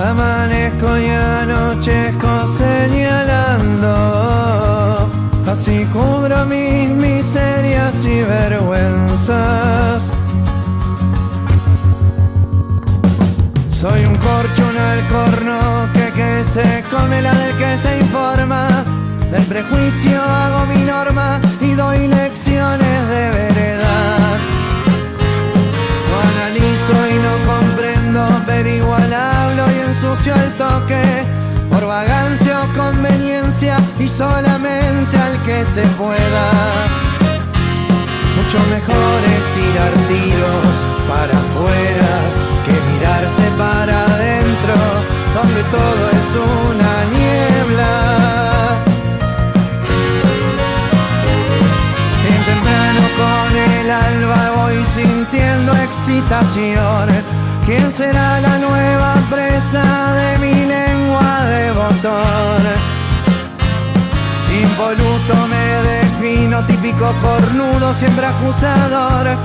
Amanezco 0.00 0.96
y 0.96 1.06
anochezco 1.08 2.46
señalando, 2.46 3.90
así 5.50 5.84
cubro 5.92 6.46
mis 6.46 6.88
miserias 6.90 8.04
y 8.04 8.22
vergüenzas. 8.22 10.12
Soy 13.70 14.04
un 14.04 14.14
corcho, 14.16 14.62
un 14.70 14.76
alcorno 14.76 15.88
que, 15.92 16.12
que 16.12 16.44
se 16.44 16.84
come 16.90 17.22
la 17.22 17.34
del 17.34 17.56
que 17.56 17.76
se 17.78 17.98
informa. 17.98 18.84
Del 19.30 19.44
prejuicio 19.44 20.22
hago 20.22 20.66
mi 20.66 20.82
norma 20.84 21.40
y 21.60 21.74
doy 21.74 22.08
lecciones 22.08 23.08
de 23.08 23.30
veredad. 23.30 23.47
al 30.26 30.52
toque, 30.56 31.00
por 31.70 31.86
vagancia 31.86 32.62
o 32.64 32.76
conveniencia 32.76 33.78
y 33.98 34.08
solamente 34.08 35.16
al 35.16 35.40
que 35.44 35.64
se 35.64 35.82
pueda. 35.96 36.50
Mucho 38.36 38.58
mejor 38.68 39.18
es 39.34 39.44
tirar 39.56 39.92
tiros 40.08 40.74
para 41.08 41.32
afuera 41.32 42.12
que 42.66 42.74
mirarse 42.92 43.42
para 43.56 44.04
adentro, 44.06 44.74
donde 45.34 45.62
todo 45.70 46.02
es 46.18 46.28
una 46.34 46.92
niebla. 47.16 47.92
En 52.32 52.40
temprano 52.50 53.02
con 53.22 53.56
el 53.56 53.90
alba 53.90 54.50
voy 54.62 54.84
sintiendo 54.84 55.72
excitación 55.74 57.08
¿Quién 57.68 57.92
será 57.92 58.40
la 58.40 58.56
nueva 58.56 59.12
presa 59.28 59.84
de 60.14 60.38
mi 60.38 60.54
lengua 60.54 61.44
de 61.44 61.70
botón? 61.70 62.62
Involuto 64.62 65.34
me 65.52 65.66
defino, 65.90 66.64
típico 66.64 67.12
cornudo, 67.20 67.92
siempre 67.92 68.24
acusador. 68.24 69.36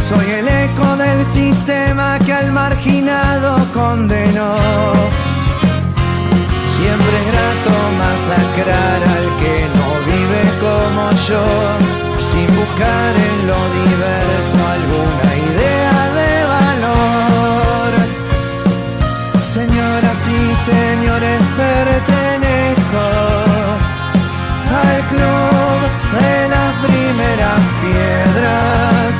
Soy 0.00 0.30
el 0.32 0.48
eco 0.48 0.96
del 0.96 1.24
sistema 1.26 2.18
que 2.18 2.32
al 2.32 2.50
marginado 2.50 3.64
condenó. 3.72 4.56
Siempre 6.76 7.14
es 7.20 7.26
grato 7.30 7.72
masacrar 8.02 9.00
al 9.16 9.26
que 9.38 9.68
no 9.76 9.88
vive 10.10 10.42
como 10.66 11.02
yo, 11.28 11.44
sin 12.18 12.48
buscar 12.48 13.14
en 13.14 13.36
lo 13.46 13.60
diverso 13.78 14.58
alguna 14.74 15.29
pertenezco 21.20 23.04
al 24.80 25.00
club 25.10 25.78
de 26.16 26.48
las 26.48 26.70
primeras 26.86 27.60
piedras. 27.82 29.10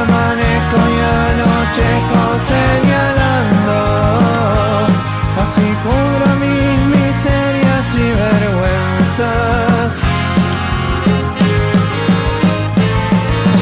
Amanezco 0.00 0.78
y 0.94 0.98
anochezco 1.30 2.22
señalando, 2.52 3.78
así 5.42 5.66
cubro 5.84 6.28
mis 6.44 6.78
miserias 6.96 7.86
y 7.94 8.06
vergüenzas. 8.22 9.90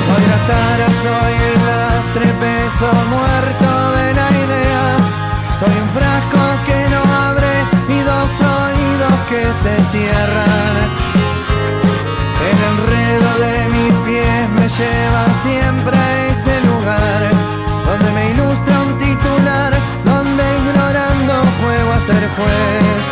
Soy 0.05 0.23
la 0.33 0.41
tara, 0.51 0.89
soy 1.05 1.35
el 1.51 1.59
lastre, 1.69 2.27
peso 2.41 2.89
muerto 3.15 3.69
de 3.97 4.07
la 4.15 4.29
idea. 4.45 4.87
Soy 5.59 5.75
un 5.83 5.89
frasco 5.89 6.48
que 9.29 9.53
se 9.53 9.83
cierran. 9.91 10.77
El 12.49 12.59
enredo 12.73 13.31
de 13.45 13.69
mis 13.75 13.95
pies 14.07 14.49
me 14.57 14.69
lleva 14.69 15.25
siempre 15.43 15.97
a 15.97 16.27
ese 16.29 16.61
lugar 16.63 17.31
donde 17.89 18.11
me 18.13 18.31
ilustra 18.31 18.81
un 18.81 18.97
titular, 18.97 19.73
donde 20.05 20.45
ignorando 20.61 21.33
juego 21.61 21.93
a 21.93 22.01
ser 22.01 22.25
juez. 22.37 23.05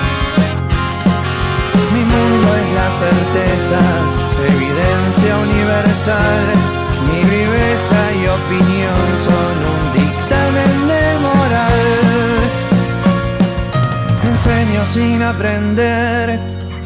Mi 1.93 2.05
mundo 2.15 2.49
es 2.63 2.69
la 2.81 2.89
certeza, 3.05 3.81
evidencia 4.55 5.33
universal. 5.49 6.45
Mi 7.09 7.21
viveza 7.25 8.01
y 8.21 8.27
opinión 8.39 9.07
son 9.27 9.57
un 9.75 9.86
sin 14.93 15.23
aprender, 15.23 16.41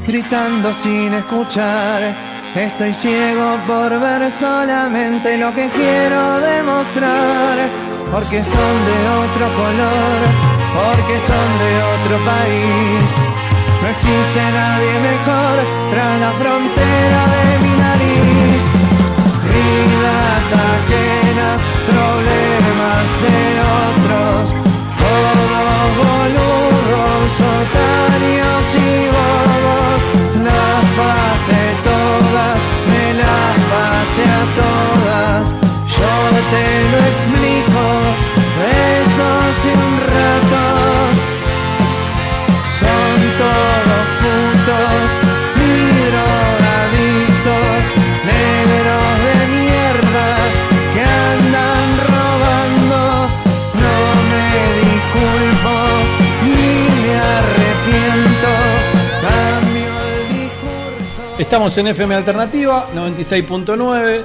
gritando 0.06 0.72
sin 0.72 1.14
escuchar. 1.14 2.14
Estoy 2.54 2.92
ciego 2.94 3.56
por 3.66 3.90
ver 4.00 4.30
solamente 4.30 5.36
lo 5.36 5.54
que 5.54 5.68
quiero 5.70 6.40
demostrar. 6.40 7.56
Porque 8.12 8.42
son 8.42 8.74
de 8.88 8.98
otro 9.22 9.46
color, 9.60 10.18
porque 10.76 11.16
son 11.28 11.48
de 11.62 11.72
otro 11.94 12.16
país. 12.24 13.06
No 13.82 13.88
existe 13.88 14.40
nadie 14.52 14.92
mejor 15.10 15.56
tras 15.90 16.20
la 16.20 16.32
frontera 16.40 17.20
de 17.34 17.44
mi 17.64 17.74
nariz. 17.86 18.62
Vidas 19.52 20.46
ajenas, 20.70 21.60
problemas 21.90 23.06
de 23.24 23.38
otros. 23.86 24.44
Todos 25.00 25.50
boludos, 25.98 26.59
otarios 27.38 28.64
y 28.74 29.06
bobos. 29.14 30.00
Las 30.46 30.82
pasé 30.98 31.62
todas, 31.84 32.60
me 32.90 33.14
las 33.14 33.54
pasé 33.74 34.24
a 34.24 34.44
todas. 34.60 35.54
Yo 35.96 36.14
te 36.52 36.66
lo 36.92 36.98
explico, 37.10 37.82
esto 38.98 39.24
hace 39.46 39.70
un 39.72 39.94
rato. 40.14 40.89
Estamos 61.50 61.76
en 61.78 61.88
FM 61.88 62.14
Alternativa 62.14 62.86
96.9 62.94 64.22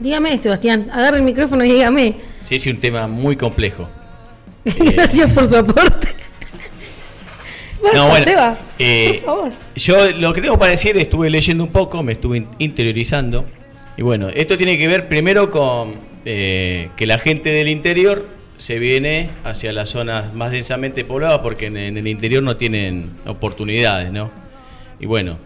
Dígame, 0.00 0.36
Sebastián. 0.38 0.88
Agarre 0.92 1.18
el 1.18 1.22
micrófono 1.22 1.62
y 1.64 1.70
dígame. 1.70 2.16
Sí, 2.42 2.58
sí, 2.58 2.70
un 2.70 2.80
tema 2.80 3.06
muy 3.06 3.36
complejo. 3.36 3.86
Gracias 4.94 5.32
por 5.32 5.46
su 5.46 5.56
aporte. 5.56 6.08
Basta, 7.82 7.96
No, 7.98 8.08
bueno, 8.08 8.24
Seba, 8.24 8.58
eh, 8.78 9.20
por 9.24 9.24
favor. 9.24 9.52
Yo 9.76 10.10
lo 10.12 10.32
que 10.32 10.40
tengo 10.42 10.58
para 10.58 10.70
decir, 10.72 10.96
estuve 10.96 11.30
leyendo 11.30 11.62
un 11.64 11.70
poco, 11.70 12.02
me 12.02 12.12
estuve 12.12 12.38
in- 12.38 12.48
interiorizando. 12.58 13.44
Y 13.96 14.02
bueno, 14.02 14.28
esto 14.28 14.56
tiene 14.56 14.76
que 14.78 14.88
ver 14.88 15.08
primero 15.08 15.50
con 15.50 15.94
eh, 16.24 16.88
que 16.96 17.06
la 17.06 17.18
gente 17.18 17.50
del 17.50 17.68
interior 17.68 18.26
se 18.56 18.78
viene 18.78 19.28
hacia 19.44 19.72
las 19.72 19.90
zonas 19.90 20.32
más 20.34 20.50
densamente 20.52 21.04
pobladas 21.04 21.40
porque 21.40 21.66
en, 21.66 21.76
en 21.76 21.96
el 21.98 22.06
interior 22.08 22.42
no 22.42 22.56
tienen 22.56 23.10
oportunidades, 23.26 24.10
¿no? 24.10 24.30
Y 24.98 25.06
bueno, 25.06 25.38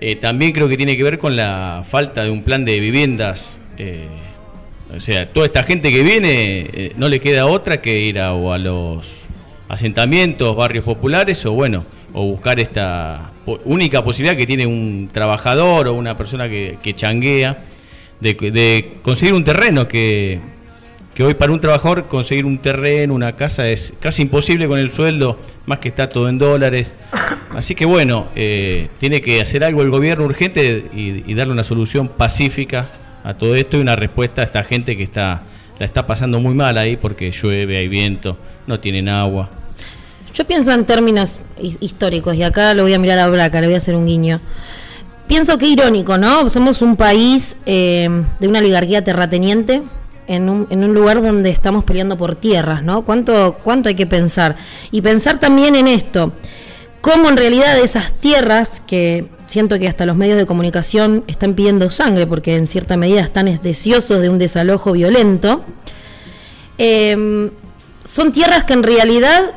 eh, 0.00 0.16
también 0.16 0.52
creo 0.52 0.68
que 0.68 0.76
tiene 0.76 0.96
que 0.96 1.02
ver 1.04 1.18
con 1.18 1.36
la 1.36 1.84
falta 1.88 2.22
de 2.24 2.30
un 2.30 2.42
plan 2.42 2.64
de 2.64 2.78
viviendas. 2.80 3.56
O 4.94 5.00
sea, 5.00 5.30
toda 5.30 5.46
esta 5.46 5.62
gente 5.64 5.92
que 5.92 6.02
viene 6.02 6.66
eh, 6.72 6.92
no 6.96 7.08
le 7.08 7.20
queda 7.20 7.46
otra 7.46 7.80
que 7.82 7.98
ir 7.98 8.18
a, 8.18 8.32
los 8.32 9.06
asentamientos, 9.68 10.56
barrios 10.56 10.84
populares 10.84 11.44
o 11.44 11.52
bueno, 11.52 11.84
o 12.14 12.24
buscar 12.24 12.58
esta 12.58 13.32
única 13.64 14.02
posibilidad 14.02 14.36
que 14.36 14.46
tiene 14.46 14.66
un 14.66 15.10
trabajador 15.12 15.88
o 15.88 15.94
una 15.94 16.16
persona 16.16 16.48
que, 16.48 16.78
que 16.82 16.94
changuea 16.94 17.64
de, 18.20 18.32
de 18.34 18.94
conseguir 19.02 19.34
un 19.34 19.44
terreno 19.44 19.86
que, 19.86 20.40
que 21.14 21.22
hoy 21.22 21.34
para 21.34 21.52
un 21.52 21.60
trabajador 21.60 22.08
conseguir 22.08 22.46
un 22.46 22.56
terreno, 22.58 23.14
una 23.14 23.36
casa 23.36 23.68
es 23.68 23.92
casi 24.00 24.22
imposible 24.22 24.68
con 24.68 24.78
el 24.78 24.90
sueldo, 24.90 25.38
más 25.66 25.80
que 25.80 25.88
está 25.88 26.08
todo 26.08 26.30
en 26.30 26.38
dólares. 26.38 26.94
Así 27.54 27.74
que 27.74 27.84
bueno, 27.84 28.28
eh, 28.34 28.88
tiene 29.00 29.20
que 29.20 29.42
hacer 29.42 29.64
algo 29.64 29.82
el 29.82 29.90
gobierno 29.90 30.24
urgente 30.24 30.86
y 30.94 31.34
darle 31.34 31.52
una 31.52 31.64
solución 31.64 32.08
pacífica 32.08 32.88
a 33.28 33.34
todo 33.34 33.54
esto 33.54 33.76
y 33.76 33.80
una 33.80 33.94
respuesta 33.94 34.40
a 34.40 34.44
esta 34.44 34.64
gente 34.64 34.96
que 34.96 35.02
está 35.02 35.42
la 35.78 35.84
está 35.86 36.06
pasando 36.06 36.40
muy 36.40 36.54
mal 36.54 36.76
ahí 36.78 36.96
porque 36.96 37.30
llueve, 37.30 37.76
hay 37.76 37.86
viento, 37.88 38.36
no 38.66 38.80
tienen 38.80 39.08
agua. 39.08 39.48
Yo 40.34 40.44
pienso 40.46 40.72
en 40.72 40.84
términos 40.86 41.38
his- 41.60 41.76
históricos, 41.80 42.34
y 42.36 42.42
acá 42.42 42.74
lo 42.74 42.82
voy 42.82 42.94
a 42.94 42.98
mirar 42.98 43.18
a 43.18 43.28
Braca, 43.28 43.60
le 43.60 43.66
voy 43.68 43.74
a 43.74 43.78
hacer 43.78 43.94
un 43.94 44.06
guiño. 44.06 44.40
Pienso 45.28 45.58
que 45.58 45.66
irónico, 45.66 46.16
¿no? 46.16 46.48
Somos 46.48 46.80
un 46.82 46.96
país 46.96 47.56
eh, 47.66 48.08
de 48.40 48.48
una 48.48 48.58
oligarquía 48.60 49.04
terrateniente 49.04 49.82
en 50.26 50.48
un, 50.48 50.66
en 50.70 50.82
un 50.84 50.94
lugar 50.94 51.22
donde 51.22 51.50
estamos 51.50 51.84
peleando 51.84 52.16
por 52.16 52.34
tierras, 52.34 52.82
¿no? 52.82 53.02
¿Cuánto, 53.02 53.56
¿Cuánto 53.62 53.88
hay 53.88 53.94
que 53.94 54.06
pensar? 54.06 54.56
Y 54.90 55.00
pensar 55.02 55.38
también 55.38 55.76
en 55.76 55.86
esto, 55.86 56.32
cómo 57.00 57.28
en 57.28 57.36
realidad 57.36 57.78
esas 57.78 58.12
tierras 58.14 58.80
que 58.86 59.26
siento 59.46 59.78
que 59.78 59.88
hasta 59.88 60.04
los 60.06 60.16
medios 60.16 60.36
de 60.36 60.46
comunicación 60.46 61.24
están 61.26 61.54
pidiendo 61.54 61.88
sangre, 61.90 62.26
porque 62.26 62.56
en 62.56 62.66
cierta 62.66 62.96
medida 62.96 63.20
están 63.20 63.48
es- 63.48 63.62
deseosos 63.62 64.20
de 64.20 64.28
un 64.28 64.38
desalojo 64.38 64.92
violento, 64.92 65.64
eh, 66.78 67.50
son 68.04 68.32
tierras 68.32 68.64
que 68.64 68.72
en 68.72 68.82
realidad 68.82 69.52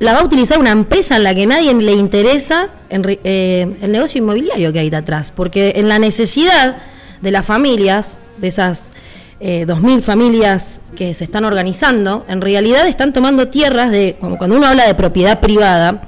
la 0.00 0.12
va 0.12 0.20
a 0.20 0.24
utilizar 0.24 0.58
una 0.58 0.70
empresa 0.72 1.16
en 1.16 1.22
la 1.24 1.34
que 1.34 1.46
nadie 1.46 1.72
le 1.74 1.92
interesa 1.92 2.68
eh, 2.90 3.76
el 3.80 3.92
negocio 3.92 4.18
inmobiliario 4.18 4.72
que 4.72 4.80
hay 4.80 4.90
detrás, 4.90 5.30
porque 5.30 5.74
en 5.76 5.88
la 5.88 5.98
necesidad 5.98 6.76
de 7.20 7.30
las 7.30 7.46
familias, 7.46 8.16
de 8.38 8.48
esas 8.48 8.90
eh, 9.40 9.64
2.000 9.66 10.00
familias 10.00 10.80
que 10.96 11.14
se 11.14 11.24
están 11.24 11.44
organizando, 11.44 12.24
en 12.28 12.40
realidad 12.40 12.86
están 12.88 13.12
tomando 13.12 13.48
tierras 13.48 13.90
de, 13.90 14.16
como 14.20 14.36
cuando 14.38 14.56
uno 14.56 14.66
habla 14.66 14.86
de 14.86 14.94
propiedad 14.94 15.40
privada, 15.40 16.02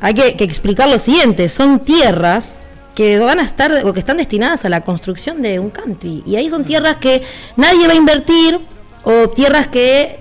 hay 0.00 0.14
que, 0.14 0.36
que 0.36 0.44
explicar 0.44 0.88
lo 0.88 0.98
siguiente, 0.98 1.48
son 1.48 1.80
tierras 1.80 2.58
que 2.94 3.18
van 3.18 3.38
a 3.38 3.42
estar 3.42 3.86
o 3.86 3.92
que 3.92 4.00
están 4.00 4.16
destinadas 4.16 4.64
a 4.64 4.68
la 4.68 4.82
construcción 4.82 5.42
de 5.42 5.58
un 5.58 5.70
country 5.70 6.22
y 6.26 6.36
ahí 6.36 6.50
son 6.50 6.64
tierras 6.64 6.96
que 6.96 7.22
nadie 7.56 7.86
va 7.86 7.92
a 7.92 7.96
invertir 7.96 8.58
o 9.04 9.30
tierras 9.30 9.68
que 9.68 10.18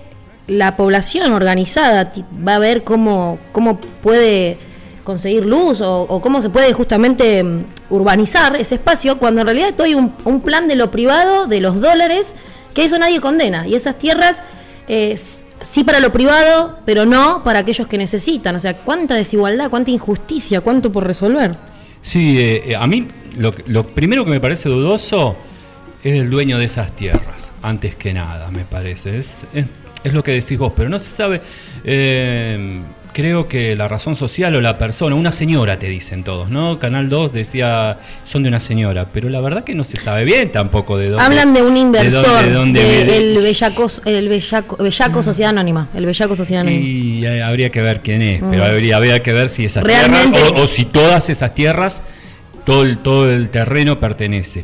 la 0.47 0.75
población 0.75 1.31
organizada 1.31 2.11
va 2.47 2.55
a 2.55 2.59
ver 2.59 2.83
cómo, 2.83 3.37
cómo 3.51 3.79
puede 3.79 4.57
conseguir 5.03 5.45
luz 5.45 5.81
o, 5.81 6.03
o 6.03 6.21
cómo 6.21 6.41
se 6.41 6.49
puede 6.49 6.73
justamente 6.73 7.43
mm, 7.43 7.65
urbanizar 7.89 8.55
ese 8.55 8.75
espacio, 8.75 9.17
cuando 9.17 9.41
en 9.41 9.47
realidad 9.47 9.69
esto 9.69 9.83
hay 9.83 9.95
un, 9.95 10.13
un 10.25 10.41
plan 10.41 10.67
de 10.67 10.75
lo 10.75 10.91
privado, 10.91 11.47
de 11.47 11.61
los 11.61 11.81
dólares, 11.81 12.35
que 12.73 12.85
eso 12.85 12.97
nadie 12.99 13.19
condena. 13.19 13.67
Y 13.67 13.75
esas 13.75 13.97
tierras 13.97 14.41
eh, 14.87 15.19
sí 15.61 15.83
para 15.83 15.99
lo 15.99 16.11
privado, 16.11 16.79
pero 16.85 17.05
no 17.05 17.43
para 17.43 17.59
aquellos 17.59 17.87
que 17.87 17.97
necesitan. 17.97 18.55
O 18.55 18.59
sea, 18.59 18.75
cuánta 18.75 19.15
desigualdad, 19.15 19.69
cuánta 19.69 19.91
injusticia, 19.91 20.61
cuánto 20.61 20.91
por 20.91 21.05
resolver. 21.05 21.55
Sí, 22.01 22.39
eh, 22.39 22.71
eh, 22.71 22.75
a 22.75 22.87
mí 22.87 23.07
lo, 23.37 23.53
lo 23.67 23.83
primero 23.83 24.23
que 24.25 24.31
me 24.31 24.39
parece 24.39 24.69
dudoso 24.69 25.35
es 26.03 26.17
el 26.17 26.29
dueño 26.29 26.57
de 26.57 26.65
esas 26.65 26.91
tierras, 26.95 27.51
antes 27.61 27.95
que 27.95 28.13
nada, 28.13 28.49
me 28.51 28.63
parece. 28.63 29.17
Es 29.17 30.13
lo 30.13 30.23
que 30.23 30.31
decís 30.31 30.57
vos, 30.57 30.71
pero 30.75 30.87
no 30.89 30.99
se 30.99 31.09
sabe. 31.09 31.41
eh, 31.83 32.81
creo 33.19 33.47
que 33.49 33.75
la 33.75 33.87
razón 33.89 34.15
social 34.15 34.55
o 34.55 34.61
la 34.61 34.77
persona, 34.77 35.13
una 35.13 35.33
señora 35.33 35.77
te 35.77 35.87
dicen 35.87 36.23
todos, 36.23 36.49
¿no? 36.49 36.79
Canal 36.79 37.09
2 37.09 37.33
decía, 37.33 37.97
son 38.23 38.43
de 38.43 38.49
una 38.49 38.61
señora, 38.61 39.07
pero 39.11 39.27
la 39.29 39.41
verdad 39.41 39.65
que 39.65 39.75
no 39.75 39.83
se 39.83 39.97
sabe 39.97 40.23
bien 40.23 40.51
tampoco 40.53 40.97
de 40.97 41.09
dónde. 41.09 41.25
Hablan 41.25 41.53
de 41.53 41.61
un 41.61 41.73
de 41.73 41.79
inversor, 41.81 42.23
dónde- 42.25 42.47
de 42.47 42.53
dónde 42.53 43.05
de 43.05 43.17
el 43.17 43.43
Bellaco, 43.43 43.91
el 44.05 44.29
Bellaco, 44.29 44.77
Bellaco 44.77 45.21
Sociedad 45.21 45.49
Anónima, 45.49 45.89
el 45.93 46.05
Bellaco 46.05 46.35
Sociedad 46.35 46.61
Anónima. 46.61 46.85
Y 46.85 47.25
habría 47.41 47.69
que 47.69 47.81
ver 47.81 47.99
quién 47.99 48.21
es, 48.21 48.41
Mm. 48.41 48.51
pero 48.51 48.63
habría, 48.65 48.95
habría 48.95 49.21
que 49.21 49.33
ver 49.33 49.49
si 49.49 49.65
esas 49.65 49.83
Realmente- 49.83 50.39
tierras 50.39 50.59
o, 50.61 50.63
o 50.63 50.67
si 50.67 50.85
todas 50.85 51.29
esas 51.29 51.53
tierras, 51.53 52.01
todo 52.65 52.83
el, 52.83 52.99
todo 52.99 53.29
el 53.29 53.49
terreno 53.49 53.99
pertenece. 53.99 54.63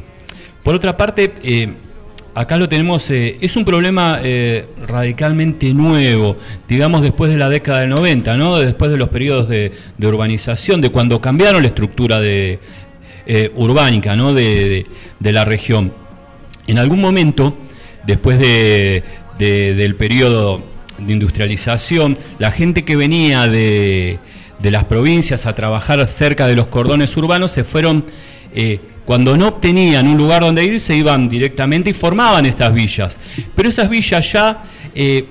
Por 0.63 0.75
otra 0.75 0.95
parte, 0.95 1.33
eh, 1.43 1.73
acá 2.35 2.57
lo 2.57 2.67
tenemos, 2.69 3.09
eh, 3.09 3.37
es 3.41 3.55
un 3.55 3.63
problema 3.65 4.19
eh, 4.21 4.65
radicalmente 4.87 5.73
nuevo, 5.73 6.37
digamos 6.67 7.01
después 7.01 7.31
de 7.31 7.37
la 7.37 7.49
década 7.49 7.79
del 7.79 7.89
90, 7.89 8.35
¿no? 8.37 8.57
después 8.59 8.91
de 8.91 8.97
los 8.97 9.09
periodos 9.09 9.47
de, 9.49 9.71
urbanización, 10.01 10.81
de 10.81 10.89
cuando 10.89 11.19
cambiaron 11.21 11.61
la 11.61 11.69
estructura 11.69 12.19
eh, 12.21 12.59
urbánica 13.55 14.15
¿no? 14.15 14.33
de, 14.33 14.85
de- 15.19 15.31
la 15.31 15.45
región. 15.45 15.93
En 16.67 16.77
algún 16.77 16.99
momento, 17.01 17.55
después 18.05 18.37
de, 18.37 19.03
de- 19.39 19.73
del 19.75 19.95
periodo 19.95 20.61
de 20.99 21.13
industrialización, 21.13 22.17
la 22.37 22.51
gente 22.51 22.83
que 22.85 22.95
venía 22.95 23.47
de, 23.47 24.19
las 24.61 24.83
provincias 24.85 25.45
a 25.45 25.53
trabajar 25.55 26.05
cerca 26.07 26.47
de 26.47 26.55
los 26.55 26.67
cordones 26.67 27.15
urbanos 27.17 27.51
se 27.51 27.63
fueron, 27.63 28.03
cuando 29.05 29.37
no 29.37 29.47
obtenían 29.47 30.07
un 30.07 30.17
lugar 30.17 30.41
donde 30.41 30.65
ir, 30.65 30.79
se 30.81 30.95
iban 30.97 31.29
directamente 31.29 31.91
y 31.91 31.93
formaban 31.93 32.45
estas 32.45 32.73
villas. 32.73 33.19
Pero 33.55 33.69
esas 33.69 33.89
villas 33.89 34.31
ya... 34.31 34.63
eh, 34.93 35.25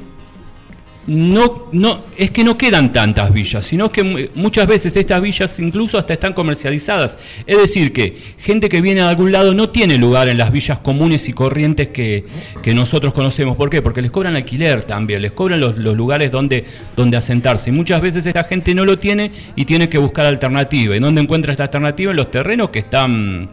no, 1.06 1.66
no, 1.72 2.00
es 2.16 2.30
que 2.30 2.42
no 2.44 2.56
quedan 2.56 2.90
tantas 2.90 3.30
villas, 3.30 3.66
sino 3.66 3.92
que 3.92 4.02
mu- 4.02 4.18
muchas 4.36 4.66
veces 4.66 4.96
estas 4.96 5.20
villas 5.20 5.58
incluso 5.60 5.98
hasta 5.98 6.14
están 6.14 6.32
comercializadas. 6.32 7.18
Es 7.46 7.58
decir, 7.58 7.92
que 7.92 8.16
gente 8.38 8.70
que 8.70 8.80
viene 8.80 9.02
de 9.02 9.08
algún 9.08 9.30
lado 9.30 9.52
no 9.52 9.68
tiene 9.68 9.98
lugar 9.98 10.28
en 10.28 10.38
las 10.38 10.50
villas 10.50 10.78
comunes 10.78 11.28
y 11.28 11.34
corrientes 11.34 11.88
que, 11.88 12.24
que 12.62 12.72
nosotros 12.72 13.12
conocemos. 13.12 13.54
¿Por 13.58 13.68
qué? 13.68 13.82
Porque 13.82 14.00
les 14.00 14.10
cobran 14.10 14.34
alquiler 14.34 14.84
también, 14.84 15.20
les 15.20 15.32
cobran 15.32 15.60
los, 15.60 15.76
los 15.76 15.94
lugares 15.94 16.32
donde, 16.32 16.64
donde 16.96 17.18
asentarse. 17.18 17.68
Y 17.68 17.74
muchas 17.74 18.00
veces 18.00 18.24
esta 18.24 18.44
gente 18.44 18.74
no 18.74 18.86
lo 18.86 18.98
tiene 18.98 19.30
y 19.56 19.66
tiene 19.66 19.90
que 19.90 19.98
buscar 19.98 20.24
alternativa. 20.24 20.96
¿Y 20.96 21.00
dónde 21.00 21.20
encuentra 21.20 21.52
esta 21.52 21.64
alternativa? 21.64 22.12
En 22.12 22.16
los 22.16 22.30
terrenos 22.30 22.70
que 22.70 22.78
están, 22.78 23.50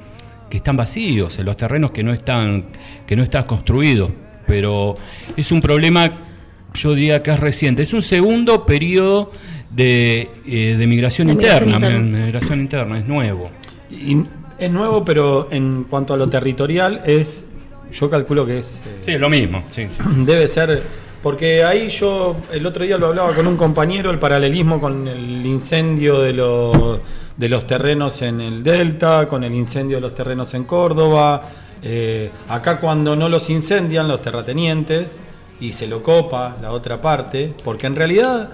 que 0.51 0.57
están 0.57 0.77
vacíos, 0.77 1.39
en 1.39 1.45
los 1.45 1.57
terrenos 1.57 1.89
que 1.89 2.03
no 2.03 2.13
están, 2.13 2.65
que 3.07 3.15
no 3.15 3.23
están 3.23 3.45
construidos. 3.45 4.11
Pero 4.45 4.93
es 5.35 5.51
un 5.51 5.61
problema 5.61 6.19
yo 6.73 6.93
diría 6.93 7.21
que 7.21 7.31
es 7.31 7.39
reciente. 7.39 7.81
Es 7.83 7.91
un 7.93 8.01
segundo 8.01 8.65
periodo 8.65 9.31
de, 9.71 10.29
eh, 10.47 10.75
de 10.77 10.87
migración 10.87 11.27
De 11.27 11.35
migración 11.35 11.69
interna. 11.69 11.87
interna. 11.87 12.17
mi- 12.19 12.25
Migración 12.27 12.59
interna, 12.61 12.97
es 12.99 13.05
nuevo. 13.07 13.49
Y 13.89 14.17
es 14.57 14.71
nuevo, 14.71 15.03
pero 15.03 15.49
en 15.51 15.83
cuanto 15.89 16.13
a 16.13 16.17
lo 16.17 16.29
territorial 16.29 17.01
es, 17.05 17.45
yo 17.91 18.09
calculo 18.09 18.45
que 18.45 18.59
es, 18.59 18.81
eh, 18.85 18.99
Sí, 19.01 19.11
es 19.11 19.19
lo 19.19 19.29
mismo. 19.29 19.63
Sí, 19.69 19.87
sí. 19.87 20.03
debe 20.25 20.47
ser, 20.47 20.83
porque 21.21 21.63
ahí 21.63 21.89
yo 21.89 22.37
el 22.51 22.65
otro 22.65 22.83
día 22.83 22.97
lo 22.97 23.07
hablaba 23.07 23.35
con 23.35 23.45
un 23.45 23.55
compañero, 23.55 24.09
el 24.09 24.17
paralelismo 24.17 24.79
con 24.79 25.07
el 25.07 25.45
incendio 25.45 26.19
de 26.19 26.33
los, 26.33 26.99
de 27.37 27.49
los 27.49 27.67
terrenos 27.67 28.21
en 28.23 28.41
el 28.41 28.63
Delta, 28.63 29.27
con 29.27 29.43
el 29.43 29.53
incendio 29.53 29.97
de 29.97 30.01
los 30.01 30.15
terrenos 30.15 30.53
en 30.55 30.63
Córdoba, 30.63 31.43
eh, 31.83 32.31
acá 32.49 32.79
cuando 32.79 33.15
no 33.15 33.29
los 33.29 33.49
incendian 33.49 34.07
los 34.07 34.21
terratenientes 34.21 35.11
y 35.59 35.73
se 35.73 35.87
lo 35.87 36.01
copa 36.01 36.57
la 36.61 36.71
otra 36.71 36.99
parte, 36.99 37.53
porque 37.63 37.85
en 37.85 37.95
realidad 37.95 38.49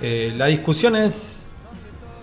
eh, 0.00 0.32
la 0.36 0.46
discusión 0.46 0.96
es 0.96 1.34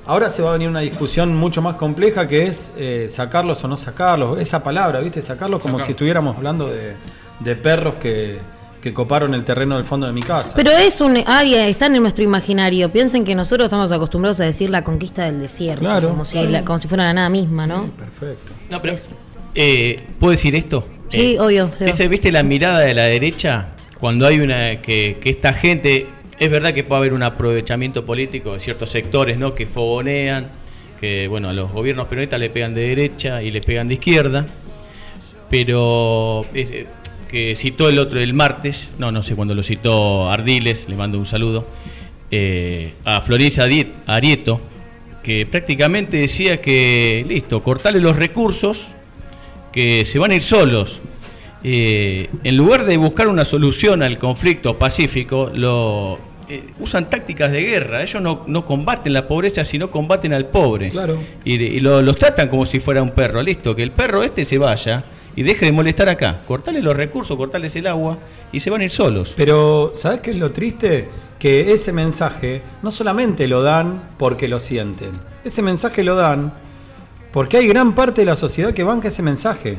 Ahora 0.07 0.29
se 0.29 0.43
va 0.43 0.49
a 0.49 0.53
venir 0.53 0.69
una 0.69 0.81
discusión 0.81 1.35
mucho 1.35 1.63
más 1.63 1.77
compleja 1.77 2.27
que 2.27 2.45
es 2.45 2.71
eh, 2.77 3.07
sacarlos 3.09 3.63
o 3.63 3.67
no 3.67 3.75
sacarlos. 3.75 4.39
Esa 4.39 4.63
palabra, 4.63 4.99
¿viste? 4.99 5.19
Sacarlos 5.23 5.59
como 5.59 5.79
si 5.79 5.91
estuviéramos 5.91 6.37
hablando 6.37 6.67
de, 6.67 6.93
de 7.39 7.55
perros 7.55 7.95
que, 7.95 8.37
que 8.85 8.93
coparon 8.93 9.33
el 9.33 9.43
terreno 9.43 9.77
del 9.77 9.83
fondo 9.85 10.05
de 10.05 10.13
mi 10.13 10.21
casa. 10.21 10.51
Pero 10.55 10.69
es 10.69 11.01
un 11.01 11.17
área, 11.25 11.67
está 11.67 11.87
en 11.87 11.93
nuestro 12.03 12.23
imaginario. 12.23 12.87
Piensen 12.91 13.25
que 13.25 13.33
nosotros 13.33 13.65
estamos 13.65 13.91
acostumbrados 13.91 14.39
a 14.41 14.43
decir 14.43 14.69
la 14.69 14.83
conquista 14.83 15.25
del 15.25 15.39
desierto, 15.39 15.79
Claro, 15.79 16.09
como, 16.09 16.23
si, 16.23 16.37
claro. 16.37 16.63
como 16.63 16.77
si 16.77 16.87
fuera 16.87 17.05
la 17.05 17.13
nada 17.15 17.29
misma, 17.31 17.65
¿no? 17.65 17.89
Perfecto. 17.97 18.53
No, 18.69 18.79
pero, 18.83 18.95
eh, 19.55 20.03
¿Puedo 20.19 20.29
decir 20.29 20.53
esto? 20.53 20.87
Sí, 21.09 21.33
Eh, 21.33 21.39
obvio. 21.39 21.71
Seba. 21.73 21.89
¿Viste, 21.89 22.07
viste 22.07 22.31
la 22.31 22.43
mirada 22.43 22.81
de 22.81 22.93
la 22.93 23.05
derecha? 23.05 23.69
Cuando 23.99 24.27
hay 24.27 24.39
una. 24.39 24.79
que, 24.83 25.17
que 25.19 25.31
esta 25.31 25.51
gente. 25.51 26.05
Es 26.37 26.51
verdad 26.51 26.71
que 26.71 26.83
puede 26.83 26.99
haber 26.99 27.13
un 27.15 27.23
aprovechamiento 27.23 28.05
político 28.05 28.53
de 28.53 28.59
ciertos 28.59 28.91
sectores, 28.91 29.39
¿no? 29.39 29.55
Que 29.55 29.65
fogonean, 29.65 30.49
que, 31.01 31.27
bueno, 31.27 31.49
a 31.49 31.53
los 31.53 31.71
gobiernos 31.71 32.05
peronistas 32.05 32.39
le 32.39 32.51
pegan 32.51 32.75
de 32.75 32.81
derecha 32.81 33.41
y 33.41 33.49
le 33.49 33.61
pegan 33.61 33.87
de 33.87 33.95
izquierda. 33.95 34.45
Pero. 35.49 36.45
eh, 36.53 36.85
que 37.29 37.55
citó 37.55 37.89
el 37.89 37.99
otro 37.99 38.19
el 38.19 38.33
martes, 38.33 38.91
no, 38.99 39.11
no 39.11 39.23
sé 39.23 39.35
cuándo 39.35 39.53
lo 39.55 39.63
citó 39.63 40.29
Ardiles, 40.29 40.87
le 40.89 40.95
mando 40.95 41.17
un 41.19 41.25
saludo, 41.25 41.67
eh, 42.31 42.93
a 43.03 43.21
Florencia 43.21 43.65
Ariet- 43.65 43.91
Arieto, 44.05 44.59
que 45.23 45.45
prácticamente 45.45 46.17
decía 46.17 46.61
que, 46.61 47.25
listo, 47.27 47.61
cortarle 47.63 47.99
los 47.99 48.15
recursos, 48.15 48.87
que 49.71 50.05
se 50.05 50.19
van 50.19 50.31
a 50.31 50.35
ir 50.35 50.43
solos. 50.43 50.99
Eh, 51.63 52.29
en 52.43 52.57
lugar 52.57 52.85
de 52.85 52.95
buscar 52.97 53.27
una 53.27 53.43
solución 53.43 54.03
al 54.03 54.19
conflicto 54.19 54.77
pacífico, 54.77 55.49
lo, 55.53 56.19
eh, 56.47 56.63
usan 56.79 57.09
tácticas 57.09 57.51
de 57.51 57.61
guerra. 57.63 58.03
Ellos 58.03 58.21
no, 58.21 58.43
no 58.45 58.65
combaten 58.65 59.13
la 59.13 59.27
pobreza, 59.27 59.65
sino 59.65 59.89
combaten 59.89 60.31
al 60.33 60.45
pobre. 60.45 60.91
Claro. 60.91 61.17
Y, 61.43 61.55
y 61.55 61.79
lo- 61.79 62.03
los 62.03 62.17
tratan 62.19 62.49
como 62.49 62.67
si 62.67 62.79
fuera 62.79 63.01
un 63.01 63.09
perro. 63.09 63.41
Listo, 63.41 63.75
que 63.75 63.81
el 63.81 63.91
perro 63.91 64.21
este 64.21 64.45
se 64.45 64.59
vaya 64.59 65.03
y 65.35 65.43
deje 65.43 65.65
de 65.65 65.71
molestar 65.71 66.09
acá. 66.09 66.41
Cortarle 66.47 66.81
los 66.81 66.95
recursos, 66.95 67.35
cortarles 67.37 67.75
el 67.75 67.87
agua 67.87 68.17
y 68.51 68.59
se 68.59 68.69
van 68.69 68.81
a 68.81 68.85
ir 68.85 68.91
solos. 68.91 69.33
Pero, 69.35 69.91
¿sabes 69.95 70.21
qué 70.21 70.31
es 70.31 70.37
lo 70.37 70.51
triste? 70.51 71.09
Que 71.39 71.73
ese 71.73 71.91
mensaje 71.91 72.61
no 72.81 72.91
solamente 72.91 73.47
lo 73.47 73.61
dan 73.61 74.01
porque 74.17 74.47
lo 74.47 74.59
sienten. 74.59 75.11
Ese 75.43 75.61
mensaje 75.61 76.03
lo 76.03 76.15
dan 76.15 76.53
porque 77.31 77.57
hay 77.57 77.67
gran 77.67 77.93
parte 77.93 78.21
de 78.21 78.25
la 78.25 78.35
sociedad 78.35 78.73
que 78.73 78.83
banca 78.83 79.09
ese 79.09 79.21
mensaje. 79.21 79.77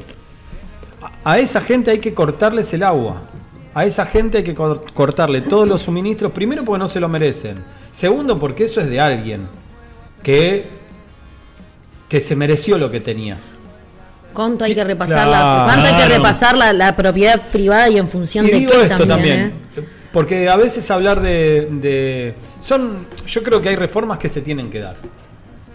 A 1.25 1.39
esa 1.39 1.61
gente 1.61 1.91
hay 1.91 1.99
que 1.99 2.13
cortarles 2.15 2.73
el 2.75 2.83
agua. 2.83 3.23
A 3.75 3.85
esa 3.85 4.07
gente 4.07 4.39
hay 4.39 4.45
que 4.45 4.55
cor- 4.55 4.85
cortarle 4.93 5.41
todos 5.41 5.67
los 5.67 5.83
suministros. 5.83 6.33
Primero 6.33 6.65
porque 6.65 6.79
no 6.79 6.89
se 6.89 7.01
lo 7.01 7.09
merecen. 7.09 7.65
Segundo 7.93 8.39
porque 8.39 8.65
eso 8.65 8.81
es 8.81 8.89
de 8.89 9.01
alguien 9.01 9.49
que, 10.23 10.67
que 12.09 12.21
se 12.21 12.37
mereció 12.37 12.79
lo 12.79 12.91
que 12.91 13.01
tenía. 13.01 13.39
¿Cuánto 14.37 14.65
hay 14.65 14.75
que 14.75 14.85
repasar, 14.85 15.27
Claro. 15.27 15.59
la, 15.59 15.65
cuánto 15.65 15.89
hay 15.97 16.03
que 16.03 16.15
repasar 16.15 16.57
la, 16.57 16.73
la 16.73 16.95
propiedad 16.95 17.49
privada 17.51 17.89
y 17.89 17.97
en 17.99 18.07
función 18.07 18.47
Y 18.47 18.51
de 18.51 18.57
digo 18.59 18.73
qué 18.73 18.83
esto 18.83 19.07
también? 19.07 19.09
también, 19.09 19.41
eh? 19.79 19.89
porque 20.13 20.49
a 20.49 20.57
veces 20.57 20.89
hablar 20.91 21.21
de, 21.21 21.67
de- 21.71 22.35
son, 22.61 23.07
yo 23.27 23.43
creo 23.43 23.61
que 23.61 23.71
hay 23.71 23.77
reformas 23.77 24.19
que 24.19 24.29
se 24.29 24.43
tienen 24.43 24.71
que 24.71 24.81
dar. 24.81 24.97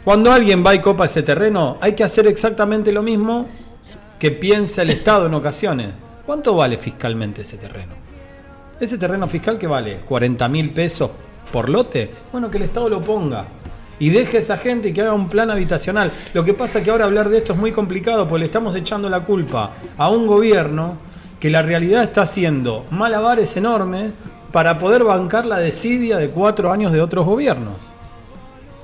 Cuando 0.03 0.31
alguien 0.31 0.63
va 0.65 0.73
y 0.73 0.79
copa 0.79 1.05
ese 1.05 1.21
terreno, 1.23 1.77
hay 1.81 1.93
que 1.93 2.03
hacer 2.03 2.25
exactamente 2.27 2.91
lo 2.91 3.03
mismo 3.03 3.47
que 4.17 4.31
piensa 4.31 4.81
el 4.83 4.91
Estado 4.91 5.25
en 5.27 5.33
ocasiones. 5.33 5.89
¿Cuánto 6.25 6.55
vale 6.55 6.77
fiscalmente 6.77 7.41
ese 7.41 7.57
terreno? 7.57 7.93
Ese 8.79 8.97
terreno 8.97 9.27
fiscal 9.27 9.57
que 9.59 9.67
vale 9.67 9.97
40 10.07 10.47
mil 10.47 10.71
pesos 10.71 11.09
por 11.51 11.69
lote, 11.69 12.09
bueno, 12.31 12.49
que 12.49 12.57
el 12.57 12.63
Estado 12.63 12.89
lo 12.89 13.03
ponga. 13.03 13.45
Y 14.01 14.09
deje 14.09 14.37
a 14.37 14.39
esa 14.41 14.57
gente 14.57 14.89
y 14.89 14.93
que 14.93 15.01
haga 15.01 15.13
un 15.13 15.29
plan 15.29 15.49
habitacional. 15.51 16.11
Lo 16.33 16.43
que 16.43 16.53
pasa 16.55 16.79
es 16.79 16.83
que 16.83 16.89
ahora 16.91 17.05
hablar 17.05 17.29
de 17.29 17.37
esto 17.37 17.53
es 17.53 17.59
muy 17.59 17.71
complicado 17.71 18.27
porque 18.27 18.39
le 18.39 18.45
estamos 18.45 18.75
echando 18.75 19.07
la 19.09 19.19
culpa 19.21 19.73
a 19.97 20.09
un 20.09 20.25
gobierno 20.25 20.97
que 21.39 21.49
la 21.51 21.61
realidad 21.61 22.01
está 22.03 22.23
haciendo 22.23 22.85
malabares 22.89 23.55
enormes 23.57 24.11
para 24.51 24.77
poder 24.79 25.03
bancar 25.03 25.45
la 25.45 25.59
desidia 25.59 26.17
de 26.17 26.29
cuatro 26.29 26.71
años 26.71 26.91
de 26.91 26.99
otros 26.99 27.25
gobiernos. 27.25 27.75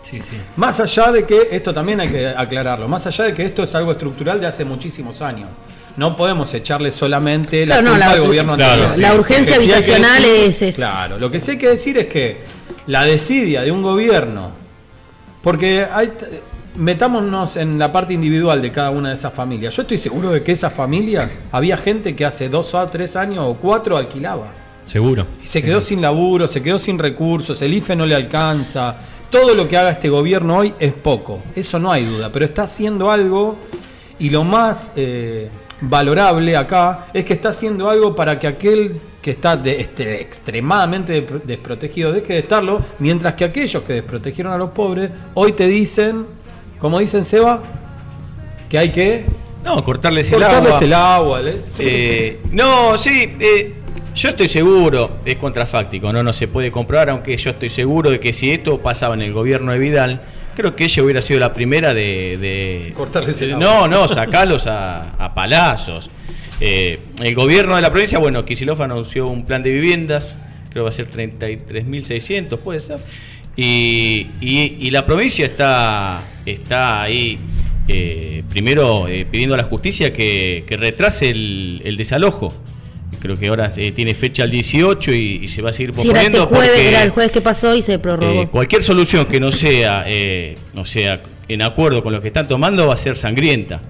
Sí, 0.03 0.17
sí. 0.21 0.37
Más 0.55 0.79
allá 0.79 1.11
de 1.11 1.25
que, 1.25 1.49
esto 1.51 1.73
también 1.73 1.99
hay 1.99 2.07
que 2.09 2.27
aclararlo, 2.27 2.87
más 2.87 3.05
allá 3.07 3.25
de 3.25 3.33
que 3.33 3.43
esto 3.43 3.63
es 3.63 3.75
algo 3.75 3.91
estructural 3.91 4.39
de 4.39 4.47
hace 4.47 4.63
muchísimos 4.63 5.21
años. 5.21 5.49
No 5.97 6.15
podemos 6.15 6.53
echarle 6.53 6.91
solamente 6.91 7.65
la 7.65 7.79
Claro, 7.79 7.87
no, 7.87 7.91
culpa 7.93 8.05
la- 8.05 8.11
al 8.13 8.21
gobierno 8.21 8.55
claro, 8.55 8.71
anterior. 8.83 8.95
sí. 8.95 9.01
La 9.01 9.13
urgencia 9.15 9.55
habitacional 9.55 10.21
decir- 10.23 10.47
es- 10.47 10.61
es- 10.61 10.75
Claro, 10.75 11.17
lo 11.19 11.29
que 11.31 11.39
sí 11.41 11.51
hay 11.51 11.57
que 11.57 11.69
decir 11.69 11.97
es 11.97 12.05
que 12.05 12.37
la 12.85 13.03
desidia 13.03 13.63
de 13.63 13.71
un 13.71 13.81
gobierno, 13.81 14.51
porque 15.47 15.87
hay, 15.89 16.11
metámonos 16.75 17.55
en 17.55 17.79
la 17.79 17.89
parte 17.89 18.13
individual 18.13 18.61
de 18.61 18.69
cada 18.69 18.89
una 18.89 19.07
de 19.07 19.15
esas 19.15 19.33
familias. 19.33 19.73
Yo 19.73 19.83
estoy 19.83 19.97
seguro 19.97 20.29
de 20.31 20.43
que 20.43 20.51
esas 20.51 20.73
familias, 20.73 21.31
había 21.53 21.77
gente 21.77 22.17
que 22.17 22.25
hace 22.25 22.49
dos 22.49 22.73
o 22.73 22.85
tres 22.87 23.15
años 23.15 23.45
o 23.47 23.53
cuatro 23.53 23.95
alquilaba. 23.95 24.51
Seguro. 24.83 25.25
Y 25.41 25.45
se 25.45 25.63
quedó 25.63 25.79
sin 25.79 26.01
laburo, 26.01 26.49
se 26.49 26.61
quedó 26.61 26.79
sin 26.79 26.99
recursos, 26.99 27.61
el 27.61 27.73
IFE 27.75 27.95
no 27.95 28.05
le 28.05 28.15
alcanza. 28.15 28.97
Todo 29.29 29.55
lo 29.55 29.69
que 29.69 29.77
haga 29.77 29.91
este 29.91 30.09
gobierno 30.09 30.57
hoy 30.57 30.73
es 30.77 30.93
poco, 30.95 31.41
eso 31.55 31.79
no 31.79 31.93
hay 31.93 32.03
duda, 32.03 32.29
pero 32.29 32.43
está 32.43 32.63
haciendo 32.63 33.09
algo 33.09 33.55
y 34.19 34.29
lo 34.29 34.43
más 34.43 34.91
eh, 34.97 35.47
valorable 35.79 36.57
acá 36.57 37.07
es 37.13 37.23
que 37.23 37.31
está 37.31 37.49
haciendo 37.49 37.89
algo 37.89 38.13
para 38.13 38.37
que 38.37 38.47
aquel 38.47 38.99
que 39.27 39.31
está 39.31 39.57
de- 39.57 39.81
este, 39.81 40.21
extremadamente 40.21 41.27
desprotegido 41.43 42.13
deje 42.13 42.31
de 42.31 42.39
estarlo, 42.39 42.81
mientras 42.99 43.33
que 43.33 43.43
aquellos 43.43 43.83
que 43.83 43.91
desprotegieron 43.91 44.53
a 44.53 44.57
los 44.57 44.69
pobres 44.69 45.11
hoy 45.33 45.51
te 45.51 45.67
dicen, 45.67 46.25
como 46.79 46.97
dicen 46.99 47.25
Seba, 47.25 47.61
que 48.69 48.77
hay 48.77 48.93
que 48.93 49.25
No, 49.65 49.83
cortarles 49.83 50.31
el 50.31 50.39
cortarles 50.39 50.75
agua. 50.75 50.85
el 50.85 50.93
agua. 50.93 51.41
Eh, 51.77 52.39
no, 52.53 52.97
sí, 52.97 53.33
eh, 53.37 53.73
yo 54.15 54.29
estoy 54.29 54.47
seguro, 54.47 55.17
es 55.25 55.35
contrafáctico, 55.35 56.13
no, 56.13 56.23
no 56.23 56.31
se 56.31 56.47
puede 56.47 56.71
comprobar, 56.71 57.09
aunque 57.09 57.35
yo 57.35 57.49
estoy 57.49 57.69
seguro 57.69 58.09
de 58.09 58.21
que 58.21 58.31
si 58.31 58.49
esto 58.51 58.77
pasaba 58.77 59.13
en 59.15 59.23
el 59.23 59.33
gobierno 59.33 59.73
de 59.73 59.77
Vidal, 59.79 60.21
creo 60.55 60.73
que 60.73 60.85
ella 60.85 61.03
hubiera 61.03 61.21
sido 61.21 61.41
la 61.41 61.53
primera 61.53 61.93
de... 61.93 62.37
de- 62.39 62.93
Cortarles 62.95 63.41
el 63.41 63.55
agua. 63.55 63.65
No, 63.65 63.87
no, 63.89 64.07
sacarlos 64.07 64.67
a, 64.67 65.11
a 65.19 65.33
palazos. 65.33 66.09
Eh, 66.59 66.99
el 67.23 67.35
gobierno 67.35 67.75
de 67.75 67.81
la 67.81 67.91
provincia, 67.91 68.17
bueno, 68.19 68.43
Kicillof 68.45 68.79
anunció 68.81 69.27
un 69.27 69.45
plan 69.45 69.61
de 69.63 69.69
viviendas, 69.71 70.35
creo 70.69 70.73
que 70.73 70.79
va 70.81 70.89
a 70.89 70.91
ser 70.91 71.07
33.600, 71.09 72.57
puede 72.59 72.79
ser. 72.79 72.99
Y, 73.55 74.27
y- 74.41 74.77
y 74.79 74.89
la 74.91 75.05
provincia 75.05 75.45
está, 75.45 76.21
está 76.45 77.01
ahí, 77.03 77.37
eh, 77.87 78.43
primero 78.49 79.07
eh, 79.07 79.25
pidiendo 79.29 79.55
a 79.55 79.57
la 79.57 79.63
justicia 79.63 80.13
que, 80.13 80.63
que 80.67 80.77
retrase 80.77 81.29
el, 81.29 81.81
el 81.85 81.97
desalojo. 81.97 82.53
Creo 83.19 83.39
que 83.39 83.47
ahora 83.47 83.71
eh, 83.77 83.91
tiene 83.93 84.13
fecha 84.13 84.43
el 84.43 84.51
18 84.51 85.13
y, 85.13 85.39
y 85.43 85.47
se 85.47 85.61
va 85.61 85.71
a 85.71 85.73
seguir 85.73 85.93
Sí, 85.97 86.09
era 86.09 86.21
este 86.21 86.37
posponiendo. 86.37 86.47
jueves, 86.47 86.69
porque, 86.71 86.89
era 86.89 87.03
el 87.03 87.09
jueves 87.11 87.31
que 87.31 87.41
pasó 87.41 87.73
y 87.75 87.81
se 87.81 87.97
prorrogó. 87.99 88.41
eh, 88.43 88.47
cualquier 88.51 88.83
solución 88.83 89.25
que 89.25 89.39
no 89.39 89.51
sea, 89.51 90.03
eh, 90.07 90.55
no 90.75 90.85
sea 90.85 91.21
en 91.47 91.61
acuerdo 91.61 92.03
con 92.03 92.13
lo 92.13 92.21
que 92.21 92.27
están 92.27 92.47
tomando 92.47 92.85
va 92.87 92.93
a 92.93 92.97
ser 92.97 93.15
sangrienta. 93.17 93.81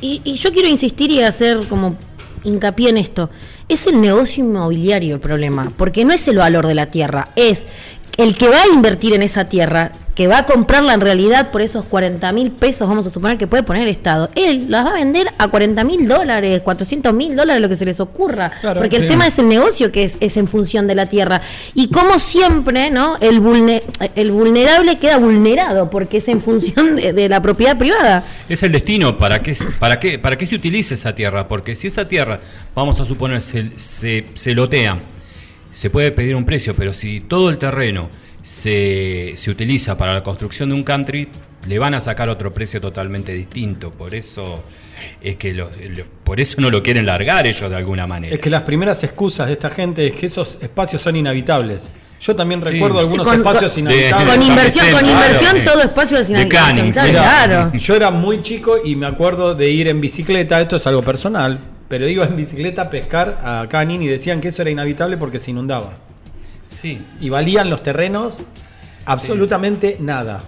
Y, 0.00 0.20
y 0.24 0.34
yo 0.34 0.52
quiero 0.52 0.68
insistir 0.68 1.10
y 1.10 1.20
hacer 1.20 1.58
como 1.68 1.96
hincapié 2.44 2.90
en 2.90 2.98
esto. 2.98 3.30
Es 3.68 3.86
el 3.86 4.00
negocio 4.00 4.44
inmobiliario 4.44 5.14
el 5.16 5.20
problema, 5.20 5.70
porque 5.76 6.04
no 6.04 6.12
es 6.14 6.26
el 6.28 6.38
valor 6.38 6.66
de 6.66 6.74
la 6.74 6.86
tierra, 6.86 7.28
es 7.36 7.68
el 8.16 8.36
que 8.36 8.48
va 8.48 8.62
a 8.62 8.66
invertir 8.74 9.14
en 9.14 9.22
esa 9.22 9.48
tierra, 9.48 9.92
que 10.16 10.26
va 10.26 10.38
a 10.38 10.46
comprarla 10.46 10.94
en 10.94 11.00
realidad 11.00 11.52
por 11.52 11.62
esos 11.62 11.84
40 11.84 12.32
mil 12.32 12.50
pesos, 12.50 12.88
vamos 12.88 13.06
a 13.06 13.10
suponer 13.10 13.38
que 13.38 13.46
puede 13.46 13.62
poner 13.62 13.84
el 13.84 13.88
Estado, 13.90 14.28
él 14.34 14.64
las 14.68 14.84
va 14.84 14.90
a 14.90 14.94
vender 14.94 15.28
a 15.38 15.46
40 15.46 15.84
mil 15.84 16.08
dólares, 16.08 16.60
400 16.64 17.14
mil 17.14 17.36
dólares, 17.36 17.62
lo 17.62 17.68
que 17.68 17.76
se 17.76 17.84
les 17.84 18.00
ocurra, 18.00 18.50
Claro, 18.60 18.80
porque 18.80 18.96
el 18.96 19.06
tema 19.06 19.28
es 19.28 19.38
el 19.38 19.46
negocio 19.48 19.92
que 19.92 20.02
es, 20.02 20.18
es 20.20 20.36
en 20.36 20.48
función 20.48 20.88
de 20.88 20.96
la 20.96 21.06
tierra. 21.06 21.40
Y 21.76 21.90
como 21.90 22.18
siempre, 22.18 22.90
¿no? 22.90 23.16
El, 23.20 23.40
vulne- 23.40 23.84
el 24.16 24.32
vulnerable 24.32 24.98
queda 24.98 25.18
vulnerado, 25.18 25.88
porque 25.88 26.16
es 26.16 26.26
en 26.26 26.40
función 26.40 26.96
de- 26.96 27.12
de 27.12 27.28
la 27.28 27.40
propiedad 27.40 27.78
privada. 27.78 28.24
Es 28.48 28.64
el 28.64 28.72
destino, 28.72 29.16
¿para 29.18 29.38
qué, 29.38 29.56
para, 29.78 30.00
qué, 30.00 30.18
¿para 30.18 30.36
qué 30.36 30.48
se 30.48 30.56
utiliza 30.56 30.94
esa 30.94 31.14
tierra? 31.14 31.46
Porque 31.46 31.76
si 31.76 31.86
esa 31.86 32.08
tierra, 32.08 32.40
vamos 32.74 32.98
a 32.98 33.06
suponer, 33.06 33.40
se, 33.40 33.57
se, 33.76 34.26
se 34.34 34.54
lotea, 34.54 34.98
se 35.72 35.90
puede 35.90 36.10
pedir 36.12 36.34
un 36.34 36.44
precio, 36.44 36.74
pero 36.74 36.92
si 36.92 37.20
todo 37.20 37.50
el 37.50 37.58
terreno 37.58 38.08
se, 38.42 39.34
se 39.36 39.50
utiliza 39.50 39.96
para 39.98 40.12
la 40.14 40.22
construcción 40.22 40.68
de 40.70 40.74
un 40.74 40.82
country, 40.82 41.28
le 41.66 41.78
van 41.78 41.94
a 41.94 42.00
sacar 42.00 42.28
otro 42.28 42.52
precio 42.52 42.80
totalmente 42.80 43.32
distinto. 43.32 43.90
Por 43.90 44.14
eso 44.14 44.62
es 45.22 45.36
que 45.36 45.52
los- 45.54 45.70
lo- 45.76 46.04
por 46.24 46.40
eso 46.40 46.60
no 46.60 46.70
lo 46.70 46.82
quieren 46.82 47.04
largar 47.06 47.46
ellos 47.46 47.68
de 47.70 47.76
alguna 47.76 48.06
manera. 48.06 48.34
Es 48.34 48.40
que 48.40 48.50
las 48.50 48.62
primeras 48.62 49.02
excusas 49.04 49.46
de 49.48 49.52
esta 49.54 49.70
gente 49.70 50.06
es 50.06 50.12
que 50.14 50.26
esos 50.26 50.58
espacios 50.60 51.02
son 51.02 51.16
inhabitables. 51.16 51.92
Yo 52.20 52.34
también 52.34 52.60
recuerdo 52.60 52.96
Sí, 52.96 53.02
algunos 53.04 53.26
con- 53.28 53.36
espacios 53.36 53.72
con- 53.74 53.80
inhabitables. 53.80 54.34
Con 54.34 54.42
inversión, 54.42 54.86
con 54.90 55.06
inversión, 55.06 55.50
claro. 55.52 55.70
todo 55.72 55.82
espacio 55.82 56.18
es 56.18 56.28
Canning, 56.48 56.92
sí. 56.94 57.00
claro. 57.10 57.72
Yo 57.76 57.94
era 57.94 58.10
muy 58.10 58.42
chico 58.42 58.76
y 58.84 58.96
me 58.96 59.06
acuerdo 59.06 59.54
de 59.54 59.70
ir 59.70 59.86
en 59.86 60.00
bicicleta, 60.00 60.60
esto 60.60 60.76
es 60.76 60.86
algo 60.88 61.02
personal, 61.02 61.60
pero 61.88 62.08
iba 62.08 62.24
en 62.26 62.36
bicicleta 62.36 62.82
a 62.82 62.90
pescar 62.90 63.40
a 63.42 63.66
Canin 63.68 64.02
y 64.02 64.06
decían 64.06 64.40
que 64.40 64.48
eso 64.48 64.62
era 64.62 64.70
inhabitable 64.70 65.16
porque 65.16 65.40
se 65.40 65.50
inundaba. 65.50 65.92
Sí. 66.80 67.00
Y 67.20 67.28
valían 67.30 67.70
los 67.70 67.82
terrenos 67.82 68.34
absolutamente 69.06 69.96
nada. 70.00 70.40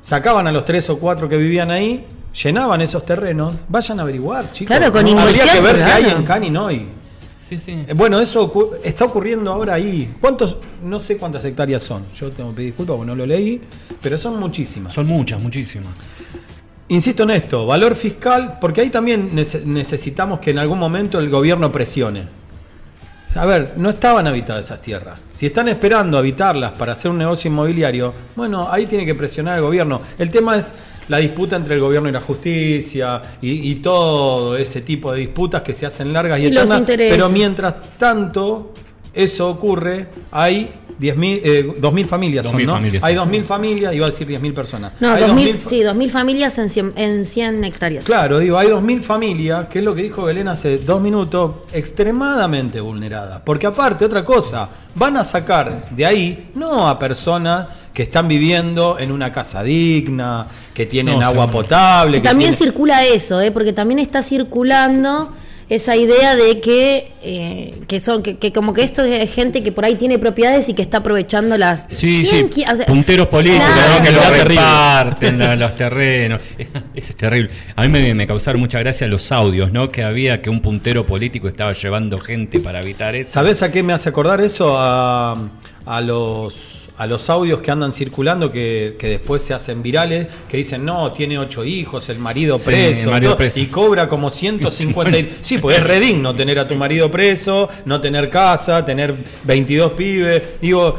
Sacaban 0.00 0.46
a 0.46 0.52
los 0.52 0.64
tres 0.64 0.90
o 0.90 0.98
cuatro 0.98 1.28
que 1.28 1.36
vivían 1.36 1.70
ahí, 1.70 2.04
llenaban 2.42 2.80
esos 2.82 3.06
terrenos, 3.06 3.54
vayan 3.68 3.98
a 4.00 4.02
averiguar, 4.02 4.52
chicos. 4.52 4.76
Claro, 4.76 4.92
con 4.92 5.00
Habría 5.06 5.20
inversión, 5.20 5.48
que 5.54 5.60
ver 5.62 5.76
qué 5.76 5.82
hay 5.84 6.04
en 6.10 6.24
Canin 6.24 6.56
hoy. 6.56 6.86
Sí, 7.48 7.60
sí. 7.64 7.84
Eh, 7.86 7.92
Bueno, 7.94 8.20
eso 8.20 8.50
ocu- 8.52 8.76
está 8.82 9.04
ocurriendo 9.04 9.52
ahora 9.52 9.74
ahí. 9.74 10.12
¿Cuántos? 10.20 10.56
No 10.82 10.98
sé 11.00 11.16
cuántas 11.16 11.44
hectáreas 11.44 11.82
son. 11.82 12.02
Yo 12.18 12.30
tengo 12.30 12.50
que 12.50 12.56
pedir 12.56 12.68
disculpas 12.70 12.96
porque 12.96 13.06
no 13.10 13.14
lo 13.16 13.24
leí, 13.26 13.60
pero 14.02 14.18
son 14.18 14.38
muchísimas. 14.40 14.92
Son 14.92 15.06
muchas, 15.06 15.40
muchísimas. 15.42 15.92
Insisto 16.88 17.22
en 17.22 17.30
esto, 17.30 17.64
valor 17.66 17.96
fiscal, 17.96 18.58
porque 18.60 18.82
ahí 18.82 18.90
también 18.90 19.30
nece- 19.30 19.64
necesitamos 19.64 20.38
que 20.40 20.50
en 20.50 20.58
algún 20.58 20.78
momento 20.78 21.18
el 21.18 21.30
gobierno 21.30 21.72
presione. 21.72 22.24
A 23.36 23.46
ver, 23.46 23.72
no 23.76 23.90
estaban 23.90 24.26
habitadas 24.28 24.66
esas 24.66 24.80
tierras. 24.80 25.18
Si 25.34 25.46
están 25.46 25.66
esperando 25.68 26.16
habitarlas 26.18 26.72
para 26.72 26.92
hacer 26.92 27.10
un 27.10 27.18
negocio 27.18 27.50
inmobiliario, 27.50 28.12
bueno, 28.36 28.68
ahí 28.70 28.86
tiene 28.86 29.04
que 29.04 29.14
presionar 29.16 29.56
el 29.56 29.62
gobierno. 29.62 30.00
El 30.18 30.30
tema 30.30 30.56
es 30.56 30.72
la 31.08 31.16
disputa 31.18 31.56
entre 31.56 31.74
el 31.74 31.80
gobierno 31.80 32.08
y 32.08 32.12
la 32.12 32.20
justicia 32.20 33.20
y, 33.42 33.70
y 33.72 33.74
todo 33.76 34.56
ese 34.56 34.82
tipo 34.82 35.10
de 35.12 35.18
disputas 35.20 35.62
que 35.62 35.74
se 35.74 35.84
hacen 35.86 36.12
largas 36.12 36.38
y, 36.38 36.44
Y 36.44 36.46
eternas. 36.48 36.68
Pero 37.10 37.28
mientras 37.30 37.74
tanto 37.98 38.72
eso 39.12 39.48
ocurre, 39.48 40.06
hay 40.30 40.70
10.000, 41.00 41.40
eh, 41.44 41.66
2.000 41.80 42.06
familias 42.06 42.46
son, 42.46 42.54
2.000 42.56 42.66
¿no? 42.66 42.72
familias. 42.74 43.02
Hay 43.04 43.14
2.000 43.16 43.42
familias, 43.42 43.94
iba 43.94 44.06
a 44.06 44.10
decir 44.10 44.26
10.000 44.28 44.54
personas. 44.54 44.92
No, 45.00 45.12
Hay 45.12 45.22
2000, 45.22 45.48
2.000 45.48 45.58
fa- 45.58 45.68
sí, 45.70 45.80
2.000 45.80 46.10
familias 46.10 46.58
en 46.58 46.68
100, 46.68 46.92
en 46.96 47.26
100 47.26 47.64
hectáreas. 47.64 48.04
Claro, 48.04 48.38
digo, 48.38 48.58
hay 48.58 48.68
2.000 48.68 49.02
familias, 49.02 49.66
que 49.68 49.80
es 49.80 49.84
lo 49.84 49.94
que 49.94 50.02
dijo 50.02 50.22
Belén 50.24 50.48
hace 50.48 50.78
dos 50.78 51.00
minutos, 51.02 51.52
extremadamente 51.72 52.80
vulneradas. 52.80 53.40
Porque 53.44 53.66
aparte, 53.66 54.04
otra 54.04 54.24
cosa, 54.24 54.68
van 54.94 55.16
a 55.16 55.24
sacar 55.24 55.88
de 55.90 56.04
ahí, 56.06 56.50
no 56.54 56.88
a 56.88 56.98
personas 56.98 57.66
que 57.92 58.02
están 58.02 58.26
viviendo 58.28 58.98
en 58.98 59.10
una 59.12 59.30
casa 59.32 59.62
digna, 59.62 60.46
que 60.74 60.86
tienen 60.86 61.18
No, 61.20 61.26
agua 61.26 61.46
seguro. 61.46 61.62
potable. 61.62 62.20
que 62.20 62.28
También 62.28 62.50
tienen- 62.54 62.72
circula 62.72 63.04
eso, 63.04 63.40
¿eh? 63.40 63.50
porque 63.52 63.72
también 63.72 64.00
está 64.00 64.20
circulando 64.22 65.32
esa 65.68 65.96
idea 65.96 66.36
de 66.36 66.60
que, 66.60 67.12
eh, 67.22 67.74
que 67.88 67.98
son 68.00 68.22
que, 68.22 68.36
que 68.38 68.52
como 68.52 68.72
que 68.74 68.82
esto 68.82 69.02
es 69.02 69.32
gente 69.34 69.62
que 69.62 69.72
por 69.72 69.84
ahí 69.84 69.94
tiene 69.96 70.18
propiedades 70.18 70.68
y 70.68 70.74
que 70.74 70.82
está 70.82 70.98
aprovechando 70.98 71.56
las 71.56 71.86
Sí, 71.90 72.26
¿Quién 72.28 72.52
sí, 72.52 72.62
qui- 72.62 72.72
o 72.72 72.76
sea, 72.76 72.86
punteros 72.86 73.28
políticos 73.28 73.66
claro. 73.72 73.98
¿no? 73.98 74.04
que 74.04 74.10
lo 74.12 74.18
Era 74.18 74.28
terrible. 74.30 74.54
reparten 74.60 75.38
la- 75.38 75.56
los 75.56 75.76
terrenos. 75.76 76.42
Eso 76.94 77.10
es 77.10 77.16
terrible. 77.16 77.50
A 77.76 77.82
mí 77.82 77.88
me, 77.88 78.14
me 78.14 78.26
causaron 78.26 78.60
mucha 78.60 78.78
gracia 78.78 79.06
los 79.06 79.32
audios, 79.32 79.72
¿no? 79.72 79.90
Que 79.90 80.02
había 80.02 80.42
que 80.42 80.50
un 80.50 80.60
puntero 80.60 81.06
político 81.06 81.48
estaba 81.48 81.72
llevando 81.72 82.20
gente 82.20 82.60
para 82.60 82.80
evitar 82.80 83.14
eso. 83.14 83.32
¿Sabés 83.32 83.62
a 83.62 83.72
qué 83.72 83.82
me 83.82 83.92
hace 83.92 84.08
acordar 84.10 84.40
eso? 84.40 84.76
A, 84.78 85.48
a 85.86 86.00
los 86.00 86.54
a 86.96 87.06
los 87.06 87.28
audios 87.28 87.60
que 87.60 87.70
andan 87.72 87.92
circulando 87.92 88.52
que, 88.52 88.94
que 88.98 89.08
después 89.08 89.42
se 89.42 89.52
hacen 89.52 89.82
virales, 89.82 90.28
que 90.48 90.58
dicen, 90.58 90.84
no, 90.84 91.10
tiene 91.10 91.38
ocho 91.38 91.64
hijos, 91.64 92.08
el 92.08 92.18
marido 92.18 92.56
Sí, 92.58 92.66
preso, 92.66 93.04
el 93.04 93.10
marido 93.10 93.30
todo, 93.32 93.38
preso. 93.38 93.58
y 93.60 93.66
cobra 93.66 94.08
como 94.08 94.30
150... 94.30 95.18
y- 95.18 95.36
sí, 95.42 95.58
pues 95.58 95.78
es 95.78 95.82
redigno 95.84 96.34
tener 96.36 96.58
a 96.58 96.68
tu 96.68 96.76
marido 96.76 97.10
preso, 97.10 97.68
no 97.84 98.00
tener 98.00 98.30
casa, 98.30 98.84
tener 98.84 99.14
22 99.42 99.92
pibes. 99.94 100.42
Digo, 100.62 100.96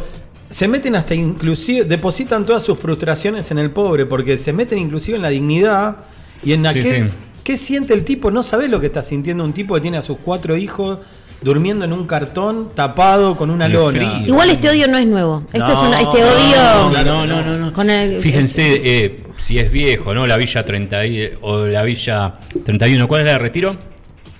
se 0.49 0.67
meten 0.67 0.95
hasta 0.97 1.15
inclusive, 1.15 1.86
depositan 1.86 2.45
todas 2.45 2.63
sus 2.63 2.77
frustraciones 2.77 3.49
en 3.51 3.60
el 3.60 3.71
pobre, 3.71 4.05
porque 4.05 4.38
se 4.38 4.51
meten 4.51 4.79
inclusive 4.79 5.15
en 5.15 5.21
la 5.21 5.29
dignidad 5.29 5.97
y 6.43 6.51
en 6.53 6.65
aquel... 6.67 7.10
sí. 7.10 7.15
¿Qué 7.45 7.58
siente 7.58 7.93
el 7.93 8.03
tipo? 8.03 8.31
No 8.31 8.41
sabe 8.41 8.67
lo 8.67 8.79
que 8.81 8.88
está 8.88 9.03
sintiendo 9.03 9.43
un 9.43 9.53
tipo 9.53 9.75
que 9.75 9.81
tiene 9.81 9.97
a 9.97 10.01
sus 10.01 10.17
cuatro 10.17 10.58
hijos 10.58 10.97
durmiendo 11.41 11.86
en 11.86 11.93
un 11.93 12.08
cartón 12.08 12.69
tapado 12.76 13.36
con 13.36 13.50
una 13.50 13.67
lona. 13.67 13.95
frío. 13.98 14.28
Igual 14.28 14.50
este 14.50 14.69
odio 14.69 14.88
no 14.88 14.98
es 14.98 15.06
nuevo. 15.06 15.43
Esto 15.54 15.67
No, 15.67 15.74
es 15.74 15.80
una- 15.80 16.02
este 16.02 16.24
odio 16.24 16.58
no, 16.91 17.04
no, 17.04 17.26
no. 17.28 17.43
no, 17.43 17.58
no. 17.58 17.74
con 17.74 17.89
el 17.89 18.21
Fíjense 18.21 18.82
eh, 18.84 19.19
si 19.39 19.60
es 19.60 19.71
viejo, 19.71 20.13
¿no? 20.13 20.26
La 20.26 20.38
Villa 20.38 20.63
30 20.63 21.06
y- 21.06 21.30
o 21.41 21.65
la 21.67 21.84
Villa 21.84 22.36
31. 22.65 23.08
¿Cuál 23.08 23.21
es 23.21 23.26
la 23.28 23.34
de 23.34 23.39
Retiro? 23.39 23.76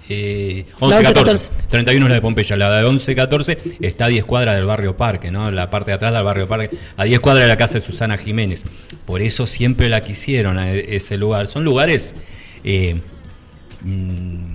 Eh, 0.08 0.65
11, 0.79 0.97
14. 1.03 1.13
14. 1.13 1.49
31 1.69 2.05
es 2.05 2.10
la 2.10 2.15
de 2.15 2.21
Pompeya. 2.21 2.55
La 2.55 2.71
de 2.79 2.86
11, 2.86 3.15
14 3.15 3.58
está 3.81 4.05
a 4.05 4.08
10 4.08 4.23
cuadras 4.23 4.55
del 4.55 4.65
barrio 4.65 4.95
Parque, 4.95 5.31
¿no? 5.31 5.49
La 5.51 5.69
parte 5.71 5.91
de 5.91 5.95
atrás 5.95 6.13
del 6.13 6.23
barrio 6.23 6.47
Parque. 6.47 6.69
A 6.95 7.05
10 7.05 7.19
cuadras 7.19 7.43
de 7.45 7.47
la 7.49 7.58
casa 7.58 7.75
de 7.79 7.81
Susana 7.86 8.15
Jiménez. 8.17 8.63
Por 9.05 9.21
eso 9.23 9.47
siempre 9.47 9.89
la 9.89 10.01
quisieron 10.01 10.60
a 10.60 10.71
e- 10.71 10.95
ese 10.95 11.17
lugar. 11.17 11.47
Son 11.47 11.63
lugares. 11.63 12.15
eh, 12.63 12.99
mm, 13.84 14.54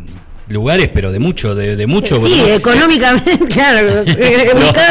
lugares, 0.51 0.89
pero 0.93 1.11
de 1.13 1.19
mucho, 1.19 1.55
de, 1.55 1.77
de 1.77 1.87
mucho. 1.87 2.19
Sí, 2.19 2.43
económicamente, 2.49 3.39
claro, 3.49 4.05
los- 4.05 4.09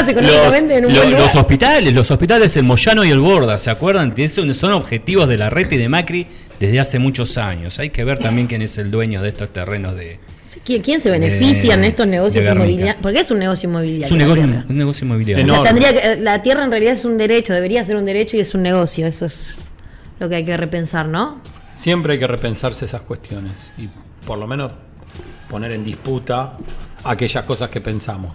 económicamente 0.10 0.78
en 0.78 0.86
un 0.86 0.94
los- 0.94 1.00
buen 1.02 1.12
los 1.14 1.22
lugar. 1.22 1.38
hospitales, 1.38 1.94
los 1.94 2.10
hospitales 2.12 2.56
el 2.58 2.64
Moyano 2.64 3.04
y 3.06 3.10
el 3.12 3.20
Borda, 3.20 3.58
¿se 3.58 3.70
acuerdan? 3.70 4.14
Que 4.14 4.26
eso 4.26 4.42
son 4.54 4.74
objetivos 4.74 5.28
de 5.28 5.38
la 5.38 5.50
red 5.50 5.72
y 5.72 5.78
de 5.78 5.90
Macri 5.90 6.28
desde 6.60 6.80
hace 6.80 7.00
muchos 7.00 7.38
años. 7.38 7.78
Hay 7.80 7.90
que 7.92 8.04
ver 8.04 8.20
también 8.20 8.48
quién 8.48 8.62
es 8.62 8.78
el 8.78 8.90
dueño 8.92 9.22
de 9.22 9.30
estos 9.30 9.52
terrenos 9.54 9.96
de. 9.96 10.20
¿Quién, 10.66 10.82
quién 10.82 11.00
se 11.00 11.12
beneficia 11.12 11.76
en 11.76 11.84
estos 11.84 12.08
negocios 12.08 12.44
inmobiliarios? 12.44 12.96
Porque 13.02 13.20
es 13.20 13.30
un 13.30 13.38
negocio 13.38 13.70
inmobiliario. 13.70 14.06
Es 14.06 14.12
un 14.12 14.18
negocio, 14.18 14.44
tierra. 14.46 14.66
un 14.68 14.78
negocio 14.78 15.06
inmobiliario. 15.06 15.44
O 15.46 15.48
sea, 15.48 15.56
Enorme. 15.72 15.82
tendría 15.82 16.16
que- 16.16 16.22
la 16.24 16.42
tierra 16.42 16.64
en 16.64 16.72
realidad 16.72 16.94
es 16.94 17.06
un 17.06 17.18
derecho, 17.18 17.54
debería 17.54 17.84
ser 17.86 17.96
un 17.98 18.06
derecho 18.06 18.36
y 18.36 18.40
es 18.40 18.56
un 18.56 18.64
negocio. 18.64 19.06
Eso 19.06 19.28
es 19.28 19.58
lo 20.20 20.28
que 20.28 20.36
hay 20.38 20.46
que 20.46 20.58
repensar, 20.58 21.08
¿no? 21.08 21.40
Siempre 21.72 22.14
hay 22.14 22.20
que 22.20 22.28
repensarse 22.28 22.86
esas 22.86 23.02
cuestiones 23.02 23.54
y 23.78 23.90
por 24.26 24.38
lo 24.40 24.48
menos 24.48 24.74
poner 25.50 25.72
en 25.72 25.84
disputa 25.84 26.54
aquellas 27.04 27.44
cosas 27.44 27.70
que 27.70 27.82
pensamos. 27.82 28.32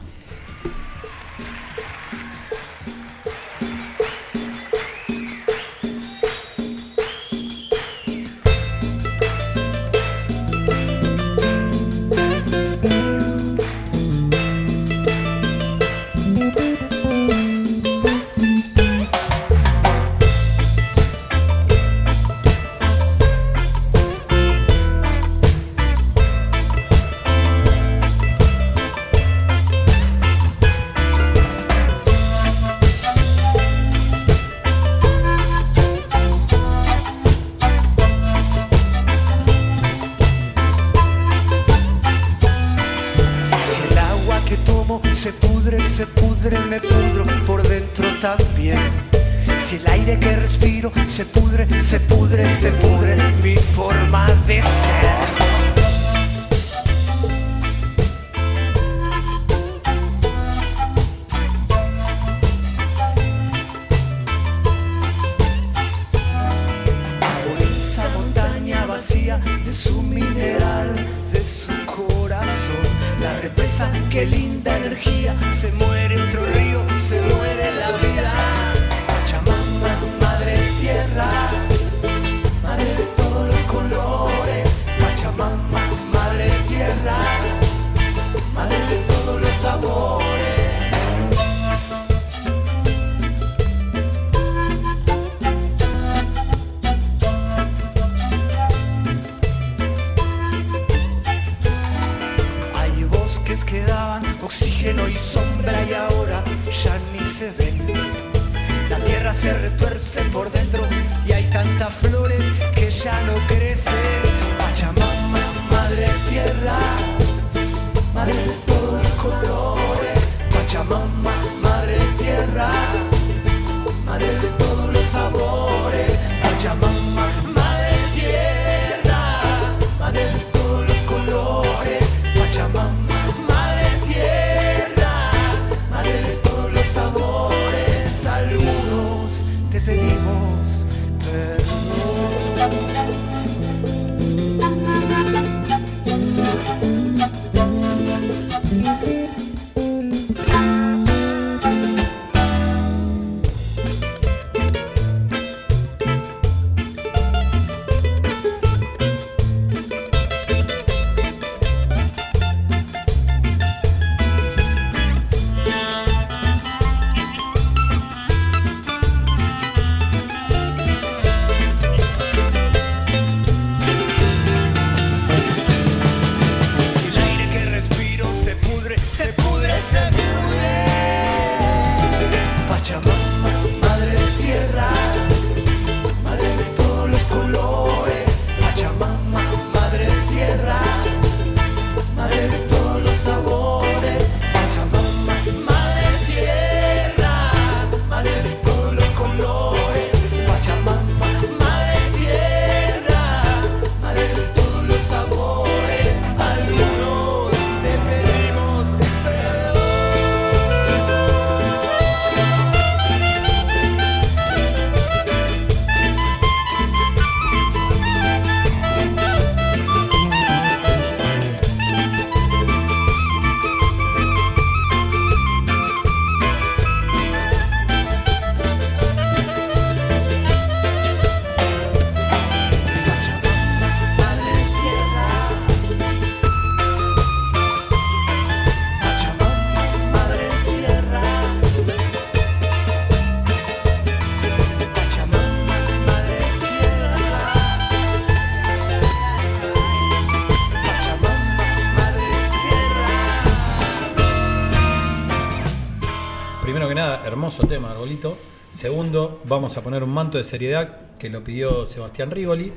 Vamos 259.65 259.79
a 259.79 259.81
poner 259.83 260.03
un 260.05 260.11
manto 260.11 260.37
de 260.37 260.45
seriedad 260.45 260.89
que 261.19 261.31
lo 261.31 261.43
pidió 261.43 261.87
Sebastián 261.87 262.31
Rigoli. 262.31 262.71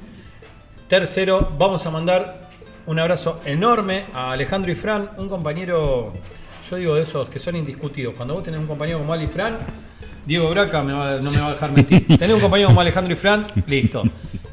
Tercero, 0.87 1.49
vamos 1.59 1.85
a 1.85 1.89
mandar 1.91 2.47
un 2.85 2.97
abrazo 2.97 3.41
enorme 3.43 4.05
a 4.13 4.31
Alejandro 4.31 4.71
y 4.71 4.75
Fran, 4.75 5.09
un 5.17 5.27
compañero, 5.27 6.13
yo 6.69 6.75
digo 6.77 6.95
de 6.95 7.01
esos 7.01 7.27
que 7.27 7.39
son 7.39 7.57
indiscutidos. 7.57 8.13
Cuando 8.15 8.35
vos 8.35 8.43
tenés 8.45 8.61
un 8.61 8.67
compañero 8.67 8.99
como 8.99 9.11
Ali 9.11 9.25
y 9.25 9.27
Fran, 9.27 9.57
Diego 10.25 10.49
Braca 10.49 10.81
me 10.81 10.93
va- 10.93 11.17
no 11.17 11.29
me 11.29 11.39
va 11.41 11.47
a 11.47 11.53
dejar 11.55 11.71
mentir. 11.73 12.07
Tenés 12.17 12.35
un 12.35 12.39
compañero 12.41 12.69
como 12.69 12.79
Alejandro 12.79 13.11
y 13.11 13.17
Fran, 13.17 13.47
listo. 13.65 14.03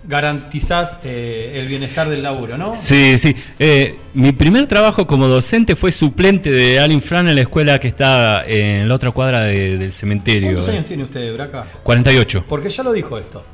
Garantizás 0.06 0.98
eh, 1.04 1.52
el 1.56 1.66
bienestar 1.66 2.08
del 2.08 2.22
laburo, 2.22 2.58
¿no? 2.58 2.74
Sí, 2.76 3.16
sí. 3.18 3.34
Eh, 3.58 3.98
mi 4.12 4.32
primer 4.32 4.66
trabajo 4.66 5.06
como 5.06 5.26
docente 5.28 5.76
fue 5.76 5.92
suplente 5.92 6.50
de 6.50 6.78
Alin 6.78 7.00
Fran 7.00 7.26
en 7.28 7.34
la 7.36 7.40
escuela 7.40 7.78
que 7.80 7.88
está 7.88 8.44
en 8.46 8.86
la 8.88 8.94
otra 8.94 9.10
cuadra 9.12 9.40
de- 9.42 9.78
del 9.78 9.92
cementerio. 9.92 10.52
¿Cuántos 10.52 10.68
años 10.74 10.84
tiene 10.86 11.04
usted, 11.04 11.32
Braca? 11.34 11.64
48. 11.82 12.44
Porque 12.48 12.68
ya 12.68 12.82
lo 12.82 12.92
dijo 12.92 13.18
esto. 13.18 13.44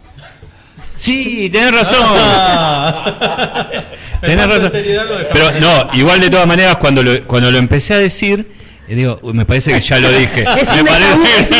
Sí, 0.96 1.48
tenés 1.50 1.72
razón. 1.72 1.98
Ah. 2.04 3.66
Tenés 4.20 4.46
razón. 4.46 4.70
Pero 5.32 5.50
no, 5.60 5.88
igual 5.94 6.20
de 6.20 6.28
todas 6.28 6.46
maneras, 6.46 6.76
cuando 6.76 7.02
lo, 7.02 7.22
cuando 7.26 7.50
lo 7.50 7.56
empecé 7.56 7.94
a 7.94 7.98
decir, 7.98 8.40
eh, 8.40 8.69
digo, 8.94 9.18
"Uy, 9.22 9.32
me 9.34 9.44
parece 9.46 9.72
que 9.72 9.80
ya 9.80 9.98
lo 9.98 10.10
dije. 10.10 10.44
Es 10.60 10.68
Me 10.72 10.80
un 10.80 10.86
parece- 10.86 11.54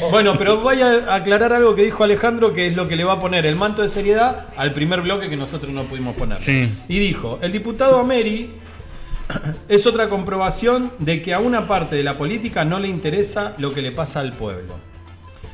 un. 0.00 0.10
Bueno, 0.10 0.36
pero 0.38 0.58
voy 0.60 0.80
a 0.80 1.14
aclarar 1.14 1.52
algo 1.52 1.74
que 1.74 1.82
dijo 1.84 2.04
Alejandro, 2.04 2.52
que 2.52 2.68
es 2.68 2.76
lo 2.76 2.88
que 2.88 2.96
le 2.96 3.04
va 3.04 3.14
a 3.14 3.20
poner 3.20 3.44
el 3.46 3.56
manto 3.56 3.82
de 3.82 3.88
seriedad 3.88 4.46
al 4.56 4.72
primer 4.72 5.00
bloque 5.02 5.28
que 5.28 5.36
nosotros 5.36 5.72
no 5.72 5.82
pudimos 5.84 6.16
poner. 6.16 6.38
Sí. 6.38 6.68
Y 6.88 6.98
dijo, 6.98 7.38
el 7.42 7.52
diputado 7.52 7.98
Ameri 7.98 8.50
es 9.68 9.86
otra 9.86 10.08
comprobación 10.08 10.92
de 10.98 11.20
que 11.22 11.34
a 11.34 11.40
una 11.40 11.66
parte 11.66 11.96
de 11.96 12.02
la 12.02 12.14
política 12.14 12.64
no 12.64 12.78
le 12.78 12.88
interesa 12.88 13.54
lo 13.58 13.74
que 13.74 13.82
le 13.82 13.92
pasa 13.92 14.20
al 14.20 14.32
pueblo. 14.32 14.74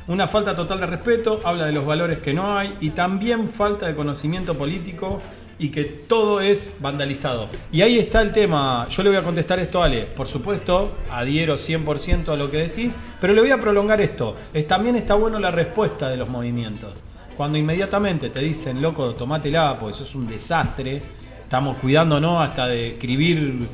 Una 0.07 0.27
falta 0.27 0.53
total 0.55 0.79
de 0.81 0.85
respeto, 0.85 1.39
habla 1.45 1.65
de 1.65 1.71
los 1.71 1.85
valores 1.85 2.19
que 2.19 2.33
no 2.33 2.57
hay 2.57 2.73
y 2.81 2.89
también 2.89 3.47
falta 3.49 3.87
de 3.87 3.95
conocimiento 3.95 4.57
político 4.57 5.21
y 5.59 5.69
que 5.69 5.83
todo 5.83 6.41
es 6.41 6.71
vandalizado. 6.79 7.49
Y 7.71 7.81
ahí 7.81 7.99
está 7.99 8.21
el 8.21 8.31
tema, 8.31 8.87
yo 8.89 9.03
le 9.03 9.09
voy 9.09 9.17
a 9.17 9.23
contestar 9.23 9.59
esto 9.59 9.81
a 9.81 9.85
Ale, 9.85 10.01
por 10.15 10.27
supuesto, 10.27 10.91
adhiero 11.11 11.57
100% 11.57 12.29
a 12.29 12.35
lo 12.35 12.49
que 12.49 12.57
decís, 12.57 12.93
pero 13.21 13.33
le 13.33 13.41
voy 13.41 13.51
a 13.51 13.57
prolongar 13.57 14.01
esto, 14.01 14.35
es, 14.53 14.67
también 14.67 14.95
está 14.95 15.13
bueno 15.15 15.39
la 15.39 15.51
respuesta 15.51 16.09
de 16.09 16.17
los 16.17 16.29
movimientos. 16.29 16.93
Cuando 17.37 17.57
inmediatamente 17.57 18.29
te 18.29 18.41
dicen, 18.41 18.81
loco, 18.81 19.13
tomátela, 19.13 19.79
porque 19.79 19.95
eso 19.95 20.03
es 20.03 20.13
un 20.13 20.27
desastre, 20.27 21.01
estamos 21.41 21.77
cuidándonos 21.77 22.47
hasta 22.47 22.67
de 22.67 22.89
escribir 22.89 23.67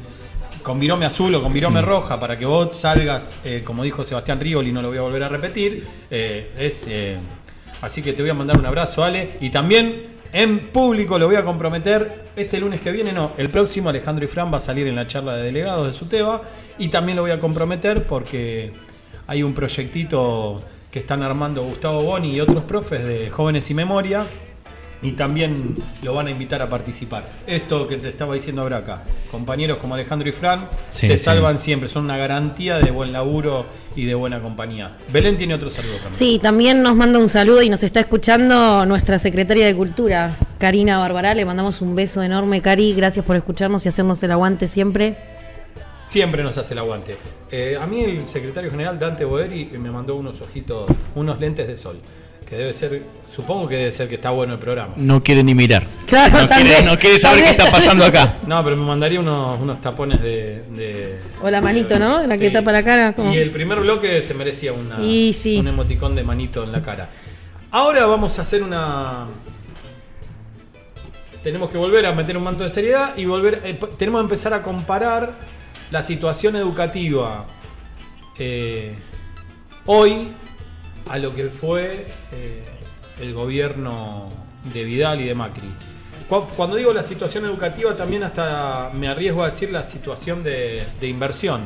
con 0.61 0.79
virome 0.79 1.05
azul 1.05 1.33
o 1.35 1.41
con 1.41 1.53
virome 1.53 1.81
roja 1.81 2.19
para 2.19 2.37
que 2.37 2.45
vos 2.45 2.75
salgas, 2.75 3.31
eh, 3.43 3.61
como 3.65 3.83
dijo 3.83 4.03
Sebastián 4.03 4.39
Rigoli, 4.39 4.71
no 4.71 4.81
lo 4.81 4.89
voy 4.89 4.97
a 4.97 5.01
volver 5.01 5.23
a 5.23 5.29
repetir. 5.29 5.85
eh, 6.11 6.53
es, 6.57 6.85
eh, 6.87 7.17
así 7.81 8.01
que 8.01 8.13
te 8.13 8.21
voy 8.21 8.31
a 8.31 8.33
mandar 8.33 8.57
un 8.57 8.65
abrazo, 8.65 9.03
Ale. 9.03 9.37
Y 9.41 9.49
también 9.49 10.18
en 10.31 10.67
público 10.67 11.17
lo 11.17 11.27
voy 11.27 11.35
a 11.35 11.43
comprometer 11.43 12.25
este 12.35 12.59
lunes 12.59 12.81
que 12.81 12.91
viene, 12.91 13.11
no, 13.11 13.31
el 13.37 13.49
próximo 13.49 13.89
Alejandro 13.89 14.25
y 14.25 14.27
Fran 14.27 14.53
va 14.53 14.57
a 14.57 14.61
salir 14.61 14.85
en 14.87 14.95
la 14.95 15.07
charla 15.07 15.35
de 15.35 15.43
delegados 15.43 15.87
de 15.87 15.93
Suteba. 15.93 16.41
Y 16.77 16.89
también 16.89 17.15
lo 17.15 17.23
voy 17.23 17.31
a 17.31 17.39
comprometer 17.39 18.03
porque 18.03 18.71
hay 19.27 19.43
un 19.43 19.53
proyectito 19.53 20.61
que 20.91 20.99
están 20.99 21.23
armando 21.23 21.63
Gustavo 21.63 22.03
Boni 22.03 22.35
y 22.35 22.41
otros 22.41 22.63
profes 22.63 23.03
de 23.05 23.29
Jóvenes 23.29 23.69
y 23.69 23.73
Memoria. 23.73 24.25
Y 25.01 25.13
también 25.13 25.75
lo 26.03 26.13
van 26.13 26.27
a 26.27 26.29
invitar 26.31 26.61
a 26.61 26.67
participar. 26.69 27.23
Esto 27.47 27.87
que 27.87 27.95
te 27.95 28.09
estaba 28.09 28.33
diciendo 28.33 28.61
ahora 28.63 28.77
acá, 28.77 29.03
compañeros 29.31 29.77
como 29.77 29.93
Alejandro 29.95 30.27
y 30.27 30.33
Fran, 30.33 30.67
Sí, 30.91 31.07
te 31.07 31.17
sí. 31.17 31.23
salvan 31.23 31.57
siempre, 31.57 31.87
son 31.87 32.03
una 32.03 32.17
garantía 32.17 32.79
de 32.79 32.91
buen 32.91 33.13
laburo 33.13 33.65
y 33.95 34.05
de 34.05 34.13
buena 34.13 34.39
compañía. 34.41 34.97
Belén 35.13 35.37
tiene 35.37 35.53
otro 35.53 35.69
saludo 35.69 35.93
también. 35.93 36.13
Sí, 36.13 36.37
también 36.41 36.83
nos 36.83 36.95
manda 36.97 37.17
un 37.17 37.29
saludo 37.29 37.61
y 37.61 37.69
nos 37.69 37.81
está 37.83 38.01
escuchando 38.01 38.85
nuestra 38.85 39.19
secretaria 39.19 39.65
de 39.67 39.75
Cultura, 39.75 40.35
Karina 40.57 40.97
Barbará. 40.97 41.33
Le 41.33 41.45
mandamos 41.45 41.79
un 41.79 41.95
beso 41.95 42.21
enorme, 42.21 42.61
Cari. 42.61 42.93
Gracias 42.93 43.23
por 43.23 43.37
escucharnos 43.37 43.85
y 43.85 43.89
hacernos 43.89 44.21
el 44.23 44.31
aguante 44.31 44.67
siempre. 44.67 45.15
Siempre 46.05 46.43
nos 46.43 46.57
hace 46.57 46.73
el 46.73 46.79
aguante. 46.79 47.15
Eh, 47.51 47.77
a 47.79 47.85
mí 47.87 48.01
el 48.03 48.27
secretario 48.27 48.69
general 48.71 48.97
Dante 48.99 49.23
Boeri 49.25 49.65
me 49.79 49.91
mandó 49.91 50.15
unos 50.15 50.41
ojitos, 50.41 50.89
unos 51.15 51.39
lentes 51.39 51.67
de 51.67 51.75
sol. 51.75 51.99
Que 52.49 52.55
debe 52.55 52.73
ser, 52.73 53.03
supongo 53.35 53.67
que 53.67 53.75
debe 53.75 53.91
ser 53.91 54.09
que 54.09 54.15
está 54.15 54.31
bueno 54.31 54.53
el 54.53 54.59
programa. 54.59 54.93
No 54.95 55.21
quiere 55.21 55.43
ni 55.43 55.53
mirar. 55.53 55.85
Claro, 56.07 56.33
no, 56.39 56.49
tal 56.49 56.61
quiere, 56.63 56.79
vez, 56.81 56.89
no 56.91 56.97
quiere 56.97 57.19
tal 57.19 57.29
saber 57.31 57.43
qué 57.43 57.49
está 57.51 57.71
pasando 57.71 58.05
acá. 58.05 58.33
No, 58.47 58.63
pero 58.63 58.75
me 58.75 58.85
mandaría 58.85 59.19
unos, 59.19 59.59
unos 59.61 59.79
tapones 59.79 60.19
de, 60.21 60.63
de- 60.71 61.19
O 61.43 61.49
la 61.51 61.61
manito, 61.61 61.99
¿no? 61.99 62.25
La 62.25 62.37
que 62.39 62.47
Sí. 62.47 62.53
tapa 62.53 62.71
la 62.71 62.81
cara. 62.83 63.13
como- 63.13 63.31
Y 63.31 63.37
el 63.37 63.51
primer 63.51 63.79
bloque 63.81 64.23
se 64.23 64.33
merecía 64.33 64.73
una, 64.73 64.99
Y 65.03 65.33
sí. 65.33 65.59
un 65.59 65.67
emoticón 65.67 66.15
de 66.15 66.23
manito 66.23 66.63
en 66.63 66.71
la 66.71 66.81
cara. 66.81 67.09
Ahora 67.69 68.07
vamos 68.07 68.39
a 68.39 68.41
hacer 68.41 68.63
una. 68.63 69.27
Tenemos 71.43 71.69
que 71.69 71.77
volver 71.77 72.05
a 72.05 72.13
meter 72.13 72.35
un 72.35 72.43
manto 72.43 72.63
de 72.63 72.69
seriedad 72.71 73.15
y 73.15 73.25
volver. 73.25 73.61
eh, 73.63 73.79
tenemos 73.97 74.19
que 74.21 74.23
empezar 74.25 74.53
a 74.55 74.61
comparar 74.63 75.35
la 75.91 76.01
situación 76.01 76.55
educativa 76.55 77.45
eh, 78.39 78.93
hoy 79.85 80.27
a 81.09 81.17
lo 81.17 81.33
que 81.33 81.45
fue 81.45 82.05
eh, 82.31 82.63
el 83.19 83.33
gobierno 83.33 84.29
de 84.73 84.83
Vidal 84.83 85.21
y 85.21 85.25
de 85.25 85.35
Macri. 85.35 85.69
Cu- 86.29 86.47
Cuando 86.55 86.75
digo 86.75 86.93
la 86.93 87.03
situación 87.03 87.45
educativa, 87.45 87.95
también 87.95 88.23
hasta 88.23 88.91
me 88.93 89.07
arriesgo 89.07 89.41
a 89.43 89.47
decir 89.47 89.71
la 89.71 89.83
situación 89.83 90.43
de, 90.43 90.85
de 90.99 91.07
inversión. 91.07 91.61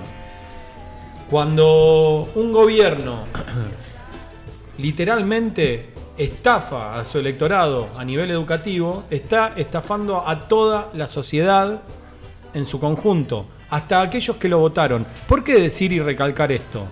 Cuando 1.30 2.30
un 2.36 2.52
gobierno 2.54 3.26
literalmente 4.78 5.90
estafa 6.18 7.00
a 7.00 7.06
su 7.06 7.18
electorado 7.20 7.90
a 7.98 8.06
nivel 8.06 8.32
educativo, 8.32 9.04
está 9.10 9.54
estafando 9.56 10.28
a 10.28 10.48
toda 10.48 10.90
la 10.94 11.08
sociedad 11.08 11.82
en 12.54 12.66
su 12.66 12.80
conjunto, 12.80 13.48
hasta 13.70 14.02
aquellos 14.02 14.38
que 14.38 14.48
lo 14.48 14.60
votaron. 14.60 15.06
¿Por 15.28 15.44
qué 15.44 15.56
decir 15.60 15.92
y 15.92 16.00
recalcar 16.00 16.52
esto? 16.52 16.86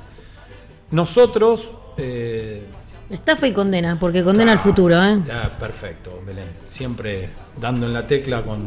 Nosotros... 0.92 1.72
eh, 1.98 2.64
Estafa 3.10 3.48
y 3.48 3.52
condena, 3.52 3.98
porque 4.00 4.24
condena 4.24 4.54
al 4.54 4.60
futuro, 4.60 4.96
¿eh? 5.04 5.20
ya, 5.28 5.50
perfecto, 5.60 6.22
Belén. 6.26 6.46
Siempre 6.68 7.28
dando 7.60 7.86
en 7.86 7.94
la 7.94 8.08
tecla 8.08 8.42
con, 8.42 8.66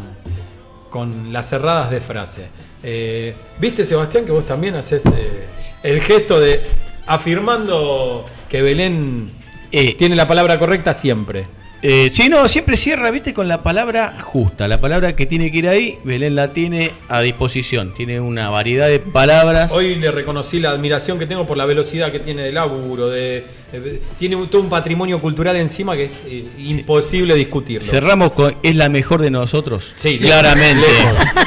con 0.91 1.33
las 1.33 1.49
cerradas 1.49 1.91
de 1.91 2.01
frase. 2.03 2.49
Eh, 2.83 3.35
¿Viste, 3.59 3.87
Sebastián, 3.87 4.27
que 4.27 4.33
vos 4.33 4.47
también 4.47 4.75
haces 4.75 5.07
eh, 5.07 5.45
el 5.83 6.03
gesto 6.03 6.39
de 6.39 6.63
afirmando 7.07 8.27
que 8.49 8.61
Belén 8.63 9.31
Eh. 9.73 9.95
tiene 9.99 10.15
la 10.15 10.27
palabra 10.29 10.59
correcta 10.59 10.93
siempre? 10.95 11.45
Eh, 11.87 12.09
sí, 12.15 12.31
no, 12.31 12.49
siempre 12.49 12.79
cierra, 12.79 13.11
viste, 13.11 13.35
con 13.35 13.47
la 13.47 13.63
palabra 13.63 14.17
justa. 14.23 14.67
La 14.69 14.79
palabra 14.79 15.15
que 15.15 15.27
tiene 15.27 15.51
que 15.53 15.59
ir 15.59 15.69
ahí, 15.69 15.99
Belén 16.03 16.35
la 16.35 16.49
tiene 16.49 16.93
a 17.11 17.21
disposición. 17.21 17.93
Tiene 17.93 18.21
una 18.21 18.49
variedad 18.49 18.89
de 18.89 19.01
palabras. 19.01 19.71
Hoy 19.71 19.97
le 19.97 20.11
reconocí 20.11 20.61
la 20.61 20.71
admiración 20.71 21.19
que 21.19 21.27
tengo 21.27 21.45
por 21.45 21.59
la 21.59 21.67
velocidad 21.67 22.11
que 22.11 22.21
tiene 22.21 22.43
de 22.43 22.53
laburo, 22.53 23.11
de, 23.11 23.45
de- 23.71 24.01
tiene 24.19 24.35
un- 24.35 24.49
todo 24.49 24.63
un 24.63 24.71
patrimonio 24.71 25.21
cultural 25.21 25.57
encima 25.57 25.95
que 25.95 26.05
es 26.05 26.25
eh, 26.27 26.47
imposible 26.57 27.35
discutirlo. 27.35 27.87
Cerramos 27.87 28.33
con 28.33 28.57
es 28.63 28.75
la 28.77 28.89
mejor 28.89 29.21
de 29.21 29.31
nosotros. 29.31 29.93
Sí, 29.95 30.19
claramente. 30.19 30.87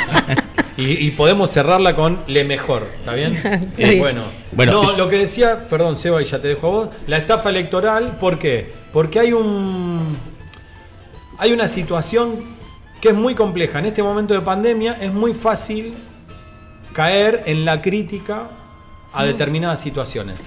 y, 0.77 1.07
y 1.07 1.11
podemos 1.17 1.49
cerrarla 1.49 1.95
con 1.95 2.19
le 2.27 2.43
mejor, 2.43 2.87
¿está 2.99 3.13
bien? 3.15 3.41
Eh, 3.79 3.95
bueno, 3.97 4.21
Bueno, 4.51 4.71
no, 4.83 4.91
es- 4.91 4.97
lo 4.99 5.09
que 5.09 5.17
decía, 5.17 5.67
perdón, 5.67 5.97
Seba, 5.97 6.21
y 6.21 6.25
ya 6.25 6.39
te 6.39 6.49
dejo 6.49 6.67
a 6.67 6.69
vos, 6.69 6.89
la 7.07 7.17
estafa 7.17 7.49
electoral, 7.49 8.17
¿por 8.19 8.37
qué? 8.37 8.85
Porque 8.97 9.19
hay 9.19 9.31
un 9.31 10.17
hay 11.37 11.53
una 11.53 11.67
situación 11.67 12.43
que 12.99 13.09
es 13.09 13.13
muy 13.13 13.35
compleja. 13.35 13.77
En 13.77 13.85
este 13.85 14.01
momento 14.01 14.33
de 14.33 14.41
pandemia 14.41 14.93
es 14.93 15.13
muy 15.13 15.35
fácil 15.35 15.93
caer 16.93 17.43
en 17.45 17.63
la 17.63 17.79
crítica 17.79 18.47
a 19.13 19.23
determinadas 19.23 19.81
situaciones. 19.81 20.37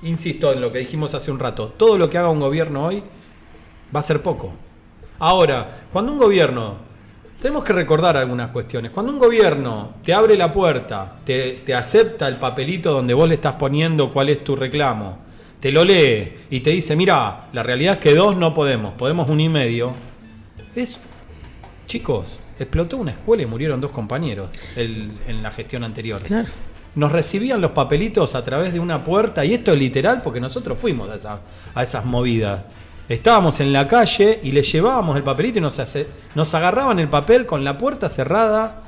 Insisto 0.00 0.54
en 0.54 0.62
lo 0.62 0.72
que 0.72 0.78
dijimos 0.78 1.12
hace 1.12 1.30
un 1.30 1.38
rato, 1.38 1.74
todo 1.76 1.98
lo 1.98 2.08
que 2.08 2.16
haga 2.16 2.30
un 2.30 2.40
gobierno 2.40 2.86
hoy 2.86 3.02
va 3.94 4.00
a 4.00 4.02
ser 4.02 4.22
poco. 4.22 4.54
Ahora, 5.18 5.80
cuando 5.92 6.10
un 6.10 6.18
gobierno, 6.18 6.76
tenemos 7.42 7.62
que 7.62 7.74
recordar 7.74 8.16
algunas 8.16 8.52
cuestiones, 8.52 8.90
cuando 8.90 9.12
un 9.12 9.18
gobierno 9.18 9.96
te 10.02 10.14
abre 10.14 10.34
la 10.34 10.50
puerta, 10.50 11.18
te, 11.26 11.60
te 11.62 11.74
acepta 11.74 12.26
el 12.26 12.36
papelito 12.36 12.90
donde 12.90 13.12
vos 13.12 13.28
le 13.28 13.34
estás 13.34 13.56
poniendo 13.56 14.10
cuál 14.10 14.30
es 14.30 14.42
tu 14.42 14.56
reclamo, 14.56 15.27
te 15.60 15.72
lo 15.72 15.84
lee 15.84 16.32
y 16.50 16.60
te 16.60 16.70
dice, 16.70 16.94
mira, 16.96 17.48
la 17.52 17.62
realidad 17.62 17.94
es 17.94 18.00
que 18.00 18.14
dos 18.14 18.36
no 18.36 18.54
podemos, 18.54 18.94
podemos 18.94 19.28
un 19.28 19.40
y 19.40 19.48
medio, 19.48 19.92
es, 20.76 20.98
chicos, 21.86 22.26
explotó 22.58 22.96
una 22.96 23.12
escuela 23.12 23.42
y 23.42 23.46
murieron 23.46 23.80
dos 23.80 23.90
compañeros 23.90 24.50
el- 24.76 25.10
en 25.26 25.42
la 25.42 25.50
gestión 25.50 25.84
anterior. 25.84 26.20
Claro. 26.22 26.48
Nos 26.94 27.12
recibían 27.12 27.60
los 27.60 27.72
papelitos 27.72 28.34
a 28.34 28.44
través 28.44 28.72
de 28.72 28.80
una 28.80 29.04
puerta, 29.04 29.44
y 29.44 29.54
esto 29.54 29.72
es 29.72 29.78
literal 29.78 30.22
porque 30.22 30.40
nosotros 30.40 30.78
fuimos 30.78 31.08
a, 31.10 31.14
esa- 31.16 31.40
a 31.74 31.82
esas 31.82 32.04
movidas. 32.04 32.62
Estábamos 33.08 33.60
en 33.60 33.72
la 33.72 33.86
calle 33.86 34.38
y 34.42 34.52
le 34.52 34.62
llevábamos 34.62 35.16
el 35.16 35.22
papelito 35.22 35.58
y 35.58 35.62
nos, 35.62 35.78
hace- 35.78 36.06
nos 36.34 36.54
agarraban 36.54 36.98
el 36.98 37.08
papel 37.08 37.46
con 37.46 37.64
la 37.64 37.78
puerta 37.78 38.08
cerrada, 38.08 38.82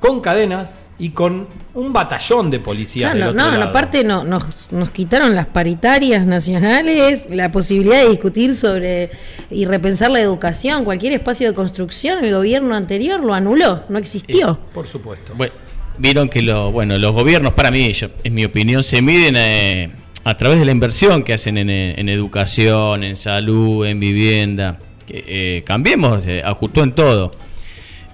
con 0.00 0.20
cadenas, 0.20 0.85
y 0.98 1.10
con 1.10 1.46
un 1.74 1.92
batallón 1.92 2.50
de 2.50 2.58
policías. 2.58 3.12
Claro, 3.14 3.26
del 3.28 3.36
no, 3.36 3.42
otro 3.42 3.52
no, 3.52 3.58
lado. 3.58 3.70
aparte 3.70 4.02
no, 4.04 4.24
nos, 4.24 4.44
nos 4.72 4.90
quitaron 4.90 5.34
las 5.34 5.46
paritarias 5.46 6.24
nacionales, 6.26 7.26
la 7.30 7.50
posibilidad 7.52 8.02
de 8.02 8.08
discutir 8.10 8.54
sobre 8.54 9.10
y 9.50 9.66
repensar 9.66 10.10
la 10.10 10.20
educación, 10.20 10.84
cualquier 10.84 11.12
espacio 11.12 11.48
de 11.48 11.54
construcción, 11.54 12.24
el 12.24 12.32
gobierno 12.34 12.74
anterior 12.74 13.20
lo 13.20 13.34
anuló, 13.34 13.82
no 13.88 13.98
existió. 13.98 14.58
Por 14.72 14.86
supuesto. 14.86 15.32
Bueno, 15.36 15.52
vieron 15.98 16.28
que 16.30 16.40
lo, 16.42 16.72
bueno, 16.72 16.96
los 16.98 17.12
gobiernos, 17.12 17.52
para 17.52 17.70
mí, 17.70 17.92
yo- 17.92 18.08
es 18.24 18.32
mi 18.32 18.44
opinión, 18.46 18.82
se 18.82 19.02
miden 19.02 19.34
eh, 19.36 19.90
a 20.24 20.36
través 20.38 20.58
de 20.58 20.64
la 20.64 20.72
inversión 20.72 21.22
que 21.24 21.34
hacen 21.34 21.58
en, 21.58 21.68
eh, 21.68 21.94
en 21.98 22.08
educación, 22.08 23.04
en 23.04 23.16
salud, 23.16 23.84
en 23.86 24.00
vivienda. 24.00 24.78
Que, 25.06 25.24
eh, 25.58 25.62
cambiemos, 25.64 26.22
eh, 26.26 26.42
ajustó 26.44 26.82
en 26.82 26.92
todo. 26.92 27.30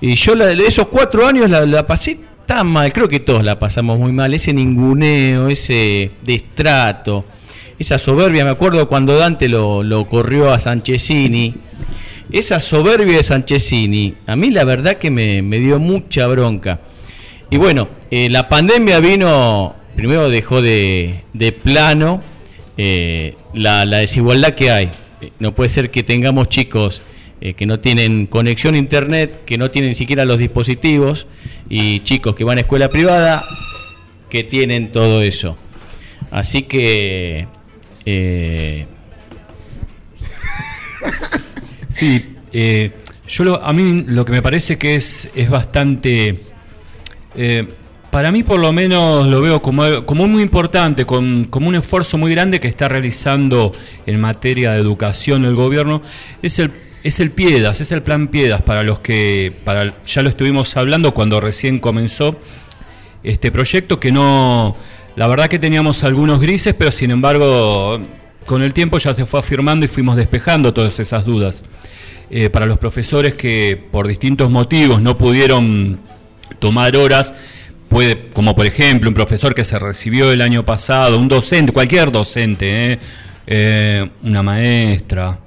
Y 0.01 0.15
yo 0.17 0.35
la, 0.35 0.47
de 0.47 0.67
esos 0.67 0.89
cuatro 0.89 1.25
años 1.27 1.49
la, 1.49 1.65
la 1.65 1.87
pasé 1.87 2.19
tan 2.47 2.67
mal, 2.69 2.93
creo 2.93 3.09
que 3.09 3.21
todos 3.21 3.45
la 3.45 3.59
pasamos 3.59 3.99
muy 3.99 4.13
mal, 4.13 4.35
ese 4.35 4.53
ninguneo, 4.53 5.49
ese 5.49 6.11
destrato, 6.23 7.25
esa 7.79 7.99
soberbia, 7.99 8.45
me 8.45 8.51
acuerdo 8.51 8.89
cuando 8.89 9.17
Dante 9.17 9.49
lo, 9.49 9.83
lo 9.83 10.07
corrió 10.07 10.53
a 10.53 10.59
Sanchezini, 10.59 11.55
esa 12.31 12.61
soberbia 12.61 13.17
de 13.19 13.25
Sanchezini, 13.25 14.15
a 14.27 14.37
mí 14.37 14.51
la 14.51 14.65
verdad 14.65 14.97
que 14.97 15.11
me, 15.11 15.43
me 15.43 15.59
dio 15.59 15.79
mucha 15.79 16.27
bronca. 16.27 16.81
Y 17.51 17.59
bueno, 17.59 17.89
eh, 18.11 18.31
la 18.31 18.49
pandemia 18.49 19.01
vino, 19.01 19.75
primero 19.95 20.31
dejó 20.31 20.63
de, 20.63 21.23
de 21.35 21.53
plano 21.53 22.23
eh, 22.79 23.35
la, 23.53 23.85
la 23.85 23.99
desigualdad 23.99 24.55
que 24.55 24.71
hay. 24.71 24.91
No 25.39 25.55
puede 25.55 25.69
ser 25.69 25.91
que 25.91 26.03
tengamos 26.03 26.49
chicos 26.49 27.03
eh, 27.45 27.55
que 27.55 27.67
no 27.67 27.81
tienen 27.81 28.27
conexión 28.27 28.75
a 28.75 28.79
internet, 28.79 29.43
que 29.45 29.59
no 29.59 29.71
tienen 29.71 29.91
ni 29.91 29.95
siquiera 29.97 30.25
los 30.25 30.39
dispositivos, 30.39 31.27
y 31.69 32.01
chicos 32.01 32.37
que 32.37 32.45
van 32.45 32.59
a 32.59 32.61
escuela 32.63 32.89
privada 32.89 33.45
que 34.31 34.45
tienen 34.45 34.93
todo 34.93 35.21
eso. 35.23 35.57
Así 36.31 36.63
que... 36.63 37.47
eh, 38.07 38.87
Sí, 41.91 42.35
eh, 42.53 42.91
yo 43.29 43.45
lo- 43.45 43.65
a 43.65 43.73
mí 43.73 44.05
lo 44.07 44.25
que 44.25 44.33
me 44.33 44.43
parece 44.43 44.79
que 44.79 44.97
es, 44.97 45.29
es 45.35 45.51
bastante... 45.51 46.39
para 48.11 48.31
mí 48.33 48.43
por 48.43 48.61
lo 48.61 48.73
menos 48.73 49.27
lo 49.27 49.41
veo 49.41 49.61
como, 49.63 50.05
como 50.05 50.27
muy 50.29 50.43
importante, 50.43 51.05
con- 51.07 51.45
como 51.47 51.69
un 51.69 51.75
esfuerzo 51.75 52.19
muy 52.19 52.31
grande 52.31 52.61
que 52.61 52.69
está 52.69 52.89
realizando 52.89 53.73
en 54.07 54.21
materia 54.21 54.73
de 54.73 54.81
educación 54.81 55.45
el 55.45 55.55
gobierno, 55.55 56.03
es 56.43 56.59
el, 56.59 56.71
es 57.03 57.21
el 57.21 57.31
Piedas, 57.31 57.81
es 57.81 57.93
el 57.93 58.03
plan 58.03 58.29
Piedas 58.29 58.63
para 58.63 58.83
los 58.83 59.01
que, 59.01 59.53
para, 59.65 59.95
ya 60.05 60.23
lo 60.23 60.29
estuvimos 60.29 60.77
hablando 60.77 61.13
cuando 61.13 61.41
recién 61.41 61.79
comenzó 61.79 62.39
este 63.23 63.51
proyecto 63.51 63.99
que 63.99 64.13
no, 64.13 64.77
la 65.17 65.27
verdad 65.27 65.49
que 65.49 65.59
teníamos 65.59 66.05
algunos 66.05 66.41
grises, 66.41 66.75
pero 66.75 66.93
sin 66.93 67.11
embargo 67.11 68.01
con 68.47 68.63
el 68.63 68.73
tiempo 68.73 68.99
ya 68.99 69.15
se 69.15 69.27
fue 69.27 69.41
afirmando 69.41 69.85
y 69.87 69.89
fuimos 69.89 70.17
despejando 70.17 70.73
todas 70.73 70.99
esas 70.99 71.25
dudas. 71.25 71.63
Eh, 72.31 72.49
para 72.49 72.65
los 72.65 72.79
profesores 72.79 73.35
que 73.35 73.79
por 73.91 74.09
distintos 74.09 74.51
motivos 74.51 75.03
no 75.03 75.19
pudieron 75.19 76.01
tomar 76.59 76.97
horas, 76.97 77.35
puede, 77.89 78.31
como 78.33 78.57
por 78.57 78.65
ejemplo 78.65 79.11
un 79.11 79.15
profesor 79.15 79.55
que 79.55 79.65
se 79.65 79.79
recibió 79.79 80.33
el 80.33 80.41
año 80.41 80.65
pasado, 80.65 81.19
un 81.19 81.29
docente, 81.29 81.73
cualquier 81.73 82.11
docente, 82.11 82.93
eh, 82.93 82.99
eh, 83.47 84.09
una 84.23 84.43
maestra, 84.43 85.39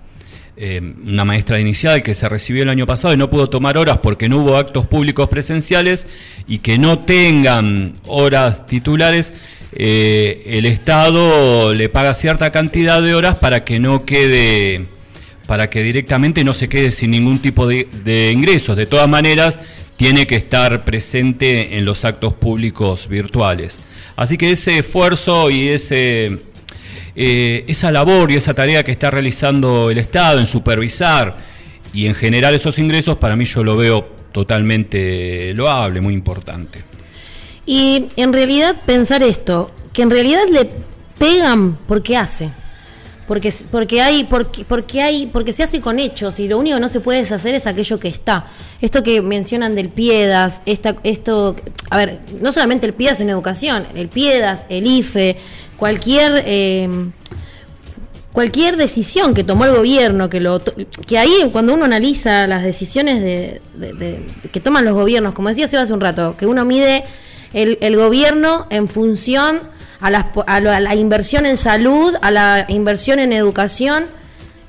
eh, 0.57 0.81
una 1.05 1.25
maestra 1.25 1.59
inicial 1.59 2.01
que 2.01 2.13
se 2.13 2.29
recibió 2.29 2.63
el 2.63 2.69
año 2.69 2.85
pasado 2.85 3.13
y 3.13 3.17
no 3.17 3.29
pudo 3.29 3.49
tomar 3.49 3.77
horas 3.77 3.99
porque 4.01 4.29
no 4.29 4.37
hubo 4.37 4.55
actos 4.55 4.87
públicos 4.87 5.27
presenciales 5.27 6.07
y 6.47 6.59
que 6.59 6.77
no 6.77 6.99
tengan 6.99 7.95
horas 8.05 8.65
titulares, 8.65 9.33
eh, 9.73 10.43
el 10.45 10.65
Estado 10.65 11.73
le 11.73 11.89
paga 11.89 12.13
cierta 12.13 12.51
cantidad 12.51 13.01
de 13.01 13.15
horas 13.15 13.35
para 13.35 13.65
que 13.65 13.81
no 13.81 14.05
quede, 14.05 14.85
para 15.45 15.69
que 15.69 15.83
directamente 15.83 16.45
no 16.45 16.53
se 16.53 16.69
quede 16.69 16.93
sin 16.93 17.11
ningún 17.11 17.39
tipo 17.39 17.67
de, 17.67 17.89
de 18.05 18.31
ingresos. 18.31 18.77
De 18.77 18.85
todas 18.85 19.09
maneras, 19.09 19.59
tiene 19.97 20.25
que 20.25 20.35
estar 20.35 20.85
presente 20.85 21.77
en 21.77 21.83
los 21.83 22.05
actos 22.05 22.33
públicos 22.33 23.09
virtuales. 23.09 23.77
Así 24.15 24.37
que 24.37 24.51
ese 24.51 24.79
esfuerzo 24.79 25.49
y 25.49 25.67
ese 25.67 26.39
eh, 27.15 27.63
esa 27.67 27.91
labor 27.91 28.31
y 28.31 28.35
esa 28.35 28.53
tarea 28.53 28.83
que 28.83 28.91
está 28.91 29.09
realizando 29.09 29.89
el 29.89 29.97
Estado 29.97 30.39
en 30.39 30.47
supervisar 30.47 31.37
y 31.93 32.07
en 32.07 32.15
generar 32.15 32.53
esos 32.53 32.77
ingresos, 32.77 33.17
para 33.17 33.35
mí 33.35 33.45
yo 33.45 33.63
lo 33.63 33.77
veo 33.77 34.05
totalmente 34.31 35.53
loable, 35.53 36.01
muy 36.01 36.13
importante. 36.13 36.83
Y 37.65 38.07
en 38.17 38.33
realidad 38.33 38.75
pensar 38.85 39.23
esto, 39.23 39.71
que 39.93 40.01
en 40.01 40.11
realidad 40.11 40.43
le 40.51 40.69
pegan 41.17 41.77
porque 41.87 42.17
hace. 42.17 42.49
Porque, 43.27 43.51
porque 43.71 44.01
hay, 44.01 44.25
porque, 44.25 44.65
porque 44.65 45.01
hay, 45.01 45.25
porque 45.25 45.51
se 45.51 45.63
hace 45.63 45.81
con 45.81 45.97
hechos 45.97 46.39
y 46.39 46.47
lo 46.47 46.59
único 46.59 46.75
que 46.75 46.81
no 46.81 46.89
se 46.89 46.99
puede 46.99 47.19
deshacer 47.19 47.55
es 47.55 47.65
aquello 47.65 47.99
que 47.99 48.07
está. 48.07 48.45
Esto 48.81 49.01
que 49.01 49.23
mencionan 49.23 49.73
del 49.73 49.89
Piedas, 49.89 50.61
esta, 50.67 50.97
esto, 51.03 51.55
a 51.89 51.97
ver, 51.97 52.19
no 52.39 52.51
solamente 52.51 52.85
el 52.85 52.93
Piedas 52.93 53.21
en 53.21 53.31
educación, 53.31 53.87
el 53.95 54.09
Piedas, 54.09 54.67
el 54.69 54.85
IFE, 54.85 55.37
cualquier 55.77 56.43
eh, 56.45 56.89
cualquier 58.31 58.75
decisión 58.75 59.33
que 59.33 59.43
tomó 59.45 59.63
el 59.65 59.73
gobierno, 59.73 60.29
que 60.29 60.41
lo 60.41 60.61
que 61.07 61.17
ahí 61.17 61.49
cuando 61.53 61.73
uno 61.73 61.85
analiza 61.85 62.47
las 62.47 62.63
decisiones 62.63 63.21
de, 63.21 63.61
que 64.51 64.59
toman 64.59 64.83
los 64.83 64.93
gobiernos, 64.93 65.33
como 65.33 65.49
decía 65.49 65.67
Seba 65.69 65.83
hace 65.83 65.93
un 65.93 66.01
rato, 66.01 66.35
que 66.37 66.45
uno 66.45 66.65
mide 66.65 67.05
el, 67.53 67.95
gobierno 67.95 68.67
en 68.69 68.89
función 68.89 69.61
a, 70.01 70.09
las 70.09 70.25
a, 70.47 70.59
lo- 70.59 70.71
a 70.71 70.81
la 70.81 70.95
inversión 70.95 71.45
en 71.45 71.55
salud, 71.55 72.13
a 72.21 72.29
la 72.29 72.65
inversión 72.67 73.19
en 73.19 73.31
educación, 73.31 74.07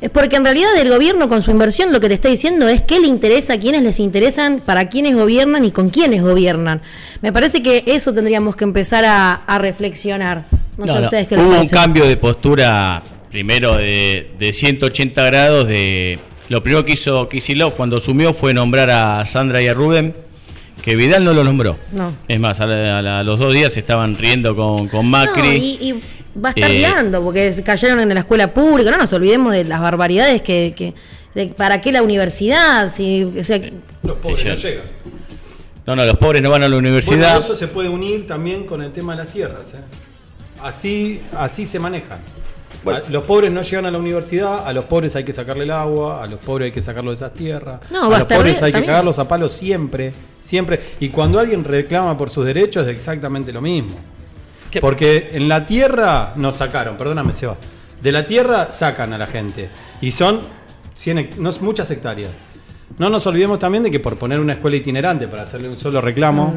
es 0.00 0.10
porque 0.10 0.36
en 0.36 0.44
realidad 0.44 0.76
el 0.78 0.88
gobierno 0.88 1.28
con 1.28 1.42
su 1.42 1.50
inversión 1.50 1.90
lo 1.92 1.98
que 1.98 2.06
te 2.06 2.14
está 2.14 2.28
diciendo 2.28 2.68
es 2.68 2.82
qué 2.82 3.00
le 3.00 3.08
interesa, 3.08 3.54
a 3.54 3.58
quiénes 3.58 3.82
les 3.82 3.98
interesan, 3.98 4.60
para 4.64 4.88
quiénes 4.88 5.16
gobiernan 5.16 5.64
y 5.64 5.72
con 5.72 5.90
quiénes 5.90 6.22
gobiernan. 6.22 6.82
Me 7.20 7.32
parece 7.32 7.64
que 7.64 7.82
eso 7.86 8.12
tendríamos 8.14 8.54
que 8.54 8.62
empezar 8.62 9.04
a 9.06 9.58
reflexionar. 9.58 10.44
No, 10.76 10.86
sé 10.86 10.92
No, 10.92 10.98
a 10.98 11.00
no, 11.00 11.06
ustedes 11.06 11.28
qué 11.28 11.36
les 11.36 11.44
Hubo 11.44 11.60
un 11.60 11.68
cambio 11.68 12.04
de 12.06 12.16
postura, 12.16 13.02
primero 13.30 13.76
de, 13.76 14.30
de 14.38 14.52
180 14.52 15.24
grados. 15.24 15.66
de 15.66 16.18
Lo 16.48 16.62
primero 16.62 16.84
que 16.84 16.92
hizo 16.92 17.28
Kicillof 17.28 17.74
cuando 17.74 17.96
asumió 17.96 18.32
fue 18.34 18.52
nombrar 18.54 18.90
a 18.90 19.24
Sandra 19.24 19.62
y 19.62 19.68
a 19.68 19.74
Rubén, 19.74 20.14
que 20.82 20.94
Vidal 20.96 21.24
no 21.24 21.32
lo 21.32 21.42
nombró. 21.44 21.76
No. 21.92 22.14
Es 22.28 22.38
más, 22.38 22.60
a, 22.60 22.66
la- 22.66 23.20
a 23.20 23.22
los 23.24 23.38
dos 23.38 23.52
días 23.54 23.72
se 23.72 23.80
estaban 23.80 24.16
riendo 24.18 24.54
con, 24.54 24.88
con 24.88 25.06
Macri. 25.08 25.48
No, 25.48 25.54
y, 25.54 25.78
y 25.80 25.92
va 26.38 26.50
a 26.50 26.52
estar 26.52 26.70
Eh, 26.70 26.76
guiando, 26.78 27.22
porque 27.22 27.54
cayeron 27.64 27.98
en 28.00 28.08
la 28.14 28.20
escuela 28.20 28.52
pública. 28.52 28.90
No 28.90 28.98
nos 28.98 29.12
olvidemos 29.12 29.52
de 29.52 29.64
las 29.64 29.80
barbaridades 29.80 30.42
que. 30.42 30.74
que 30.76 30.94
de 31.34 31.48
¿Para 31.48 31.80
qué 31.82 31.92
la 31.92 32.02
universidad? 32.02 32.94
Si, 32.94 33.24
o 33.24 33.44
sea, 33.44 33.58
Los 34.02 34.16
pobres 34.18 34.40
Sí, 34.40 34.48
no 34.48 34.54
llegan. 34.54 34.84
No, 35.86 35.94
no, 35.96 36.04
los 36.06 36.16
pobres 36.16 36.40
no 36.42 36.50
van 36.50 36.62
a 36.62 36.68
la 36.68 36.74
Bueno, 36.76 36.88
universidad. 36.88 37.38
eso 37.38 37.54
se 37.56 37.68
puede 37.68 37.88
unir 37.90 38.26
también 38.26 38.64
con 38.64 38.82
el 38.82 38.90
tema 38.92 39.14
de 39.16 39.24
las 39.24 39.32
tierras. 39.32 39.68
¿eh? 39.74 39.78
Así, 40.62 41.20
así 41.36 41.66
se 41.66 41.78
manejan. 41.78 42.18
A- 42.84 43.10
los 43.10 43.24
pobres 43.24 43.50
no 43.52 43.62
llegan 43.62 43.86
a 43.86 43.90
la 43.90 43.98
universidad, 43.98 44.66
a 44.66 44.72
los 44.72 44.84
pobres 44.84 45.16
hay 45.16 45.24
que 45.24 45.32
sacarle 45.32 45.64
el 45.64 45.70
agua, 45.70 46.22
a 46.22 46.26
los 46.26 46.38
pobres 46.40 46.66
hay 46.66 46.72
que 46.72 46.82
sacarlo 46.82 47.10
de 47.10 47.16
esas 47.16 47.32
tierras, 47.34 47.80
No, 47.90 48.04
a 48.06 48.18
los 48.20 48.28
pobres 48.38 48.62
hay 48.62 48.72
que 48.72 48.78
cagarlos 48.86 49.18
a 49.18 49.26
palos 49.28 49.52
siempre, 49.52 50.12
siempre. 50.40 50.80
Y 51.00 51.08
cuando 51.08 51.38
alguien 51.40 51.64
reclama 51.64 52.16
por 52.16 52.30
sus 52.30 52.46
derechos 52.46 52.86
es 52.86 52.94
exactamente 52.94 53.52
lo 53.52 53.60
mismo. 53.60 53.96
¿Qué? 54.70 54.80
Porque 54.80 55.30
en 55.32 55.48
la 55.48 55.66
tierra 55.66 56.32
nos 56.36 56.56
sacaron, 56.56 56.96
perdóname 56.96 57.32
Seba, 57.32 57.56
de 58.00 58.12
la 58.12 58.24
tierra 58.26 58.70
sacan 58.70 59.12
a 59.12 59.18
la 59.18 59.26
gente 59.26 59.68
y 60.00 60.12
son 60.12 60.40
100 60.94 61.18
hec- 61.18 61.36
no, 61.36 61.50
muchas 61.60 61.90
hectáreas. 61.90 62.30
No 62.98 63.10
nos 63.10 63.26
olvidemos 63.26 63.58
también 63.58 63.82
de 63.84 63.90
que 63.90 64.00
por 64.00 64.16
poner 64.16 64.40
una 64.40 64.54
escuela 64.54 64.76
itinerante 64.76 65.28
para 65.28 65.42
hacerle 65.42 65.68
un 65.68 65.76
solo 65.76 66.00
reclamo, 66.00 66.54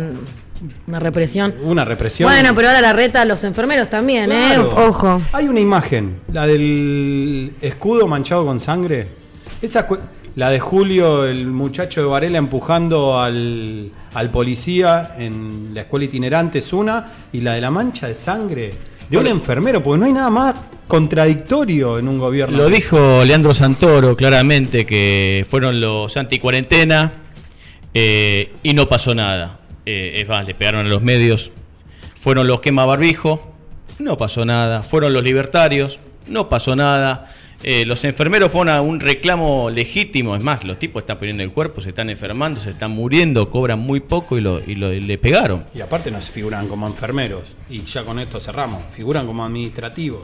una 0.87 0.99
represión. 0.99 1.53
una 1.63 1.83
represión. 1.85 2.29
Bueno, 2.29 2.53
pero 2.55 2.67
ahora 2.69 2.81
la 2.81 2.93
reta 2.93 3.21
a 3.21 3.25
los 3.25 3.43
enfermeros 3.43 3.89
también, 3.89 4.25
Claro. 4.29 4.71
¿eh? 4.71 4.87
Ojo. 4.87 5.21
Hay 5.33 5.47
una 5.47 5.59
imagen, 5.59 6.21
la 6.31 6.45
del 6.47 7.53
escudo 7.61 8.07
manchado 8.07 8.45
con 8.45 8.59
sangre. 8.59 9.07
Esa 9.61 9.87
la 10.35 10.49
de 10.51 10.59
Julio, 10.59 11.25
el 11.25 11.47
muchacho 11.47 12.01
de 12.01 12.07
Varela 12.07 12.37
empujando 12.37 13.19
al, 13.19 13.91
al 14.13 14.29
policía 14.31 15.15
en 15.17 15.71
la 15.73 15.81
escuela 15.81 16.05
itinerante 16.05 16.59
es 16.59 16.71
una, 16.71 17.11
y 17.33 17.41
la 17.41 17.53
de 17.53 17.61
la 17.61 17.71
mancha 17.71 18.07
de 18.07 18.15
sangre 18.15 18.71
de 19.09 19.17
un 19.17 19.27
enfermero, 19.27 19.81
porque 19.81 19.99
no 19.99 20.05
hay 20.05 20.13
nada 20.13 20.29
más 20.29 20.55
contradictorio 20.87 21.99
en 21.99 22.07
un 22.07 22.17
gobierno. 22.17 22.57
Lo 22.57 22.69
dijo 22.69 23.23
Leandro 23.23 23.53
Santoro 23.53 24.15
claramente 24.15 24.85
que 24.85 25.45
fueron 25.49 25.79
los 25.79 26.17
anti-cuarentena 26.17 27.13
eh, 27.93 28.53
y 28.63 28.73
no 28.73 28.89
pasó 28.89 29.15
nada. 29.15 29.59
Eh, 29.85 30.21
es 30.21 30.27
más, 30.27 30.45
le 30.45 30.53
pegaron 30.53 30.85
a 30.85 30.89
los 30.89 31.01
medios. 31.01 31.51
Fueron 32.19 32.47
los 32.47 32.61
quema 32.61 32.85
barbijo, 32.85 33.55
no 33.99 34.17
pasó 34.17 34.45
nada. 34.45 34.81
Fueron 34.81 35.13
los 35.13 35.23
libertarios, 35.23 35.99
no 36.27 36.49
pasó 36.49 36.75
nada. 36.75 37.33
Eh, 37.63 37.85
los 37.85 38.03
enfermeros 38.05 38.51
fueron 38.51 38.69
a 38.73 38.81
un 38.81 38.99
reclamo 38.99 39.69
legítimo. 39.69 40.35
Es 40.35 40.43
más, 40.43 40.63
los 40.63 40.79
tipos 40.79 41.01
están 41.03 41.17
poniendo 41.19 41.43
el 41.43 41.51
cuerpo, 41.51 41.81
se 41.81 41.89
están 41.89 42.09
enfermando, 42.09 42.59
se 42.59 42.69
están 42.71 42.91
muriendo, 42.91 43.49
cobran 43.49 43.79
muy 43.79 43.99
poco 43.99 44.37
y, 44.37 44.41
lo, 44.41 44.59
y 44.65 44.75
lo- 44.75 44.93
y 44.93 45.01
le 45.01 45.17
pegaron. 45.17 45.65
Y 45.73 45.81
aparte 45.81 46.09
no 46.11 46.21
se 46.21 46.31
figuran 46.31 46.67
como 46.67 46.87
enfermeros. 46.87 47.43
Y 47.69 47.81
ya 47.81 48.03
con 48.03 48.19
esto 48.19 48.39
cerramos. 48.39 48.81
Figuran 48.95 49.25
como 49.27 49.43
administrativos. 49.45 50.21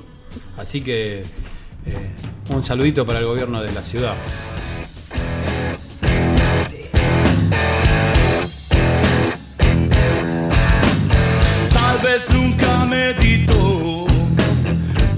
Así 0.58 0.82
que 0.82 1.20
eh, 1.20 1.24
un 2.50 2.64
saludito 2.64 3.06
para 3.06 3.20
el 3.20 3.26
gobierno 3.26 3.62
de 3.62 3.72
la 3.74 3.82
ciudad. 3.84 4.14
Tal 11.74 11.98
vez 12.04 12.30
nunca 12.30 12.86
meditó 12.86 14.06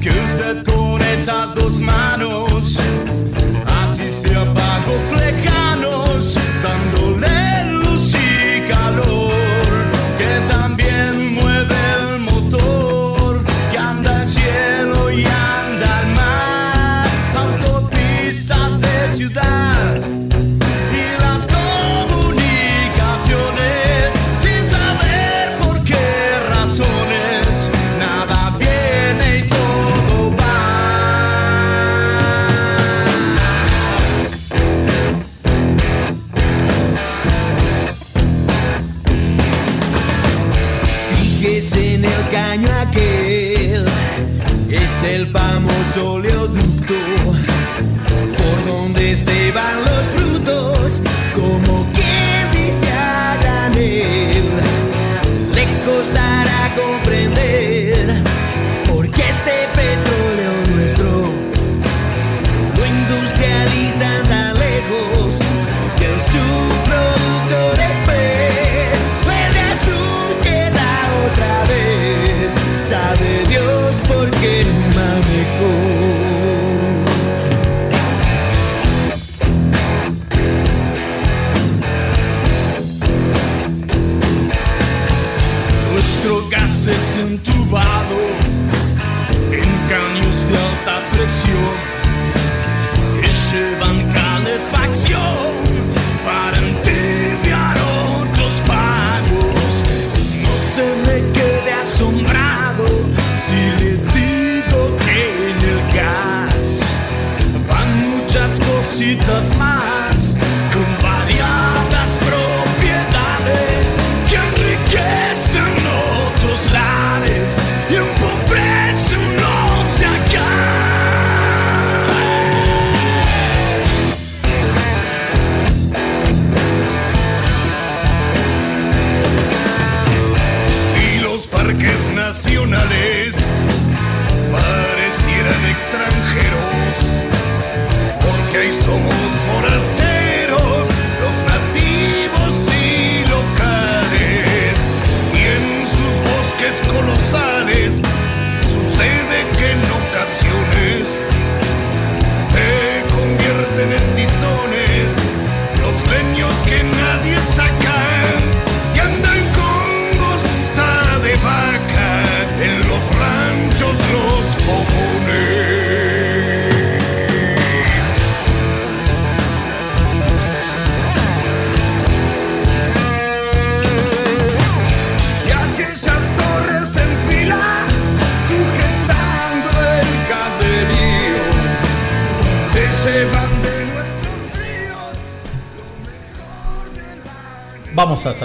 que 0.01 0.09
usted 0.09 0.63
esas 1.17 1.55
dos 1.55 1.79
manos 1.79 2.77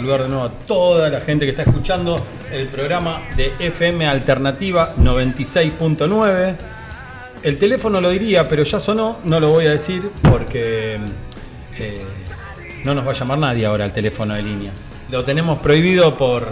saludar 0.02 0.22
de 0.24 0.28
nuevo 0.30 0.44
a 0.44 0.50
toda 0.66 1.08
la 1.08 1.20
gente 1.20 1.44
que 1.44 1.52
está 1.52 1.62
escuchando 1.62 2.20
el 2.52 2.66
programa 2.66 3.20
de 3.36 3.52
FM 3.60 4.04
Alternativa 4.04 4.96
96.9. 4.98 6.54
El 7.44 7.56
teléfono 7.56 8.00
lo 8.00 8.10
diría, 8.10 8.48
pero 8.48 8.64
ya 8.64 8.80
sonó, 8.80 9.18
no 9.22 9.38
lo 9.38 9.50
voy 9.50 9.66
a 9.66 9.70
decir 9.70 10.10
porque 10.28 10.98
eh, 11.78 12.02
no 12.84 12.94
nos 12.96 13.06
va 13.06 13.12
a 13.12 13.14
llamar 13.14 13.38
nadie 13.38 13.64
ahora 13.64 13.84
al 13.84 13.92
teléfono 13.92 14.34
de 14.34 14.42
línea. 14.42 14.72
Lo 15.08 15.22
tenemos 15.22 15.60
prohibido 15.60 16.18
por, 16.18 16.48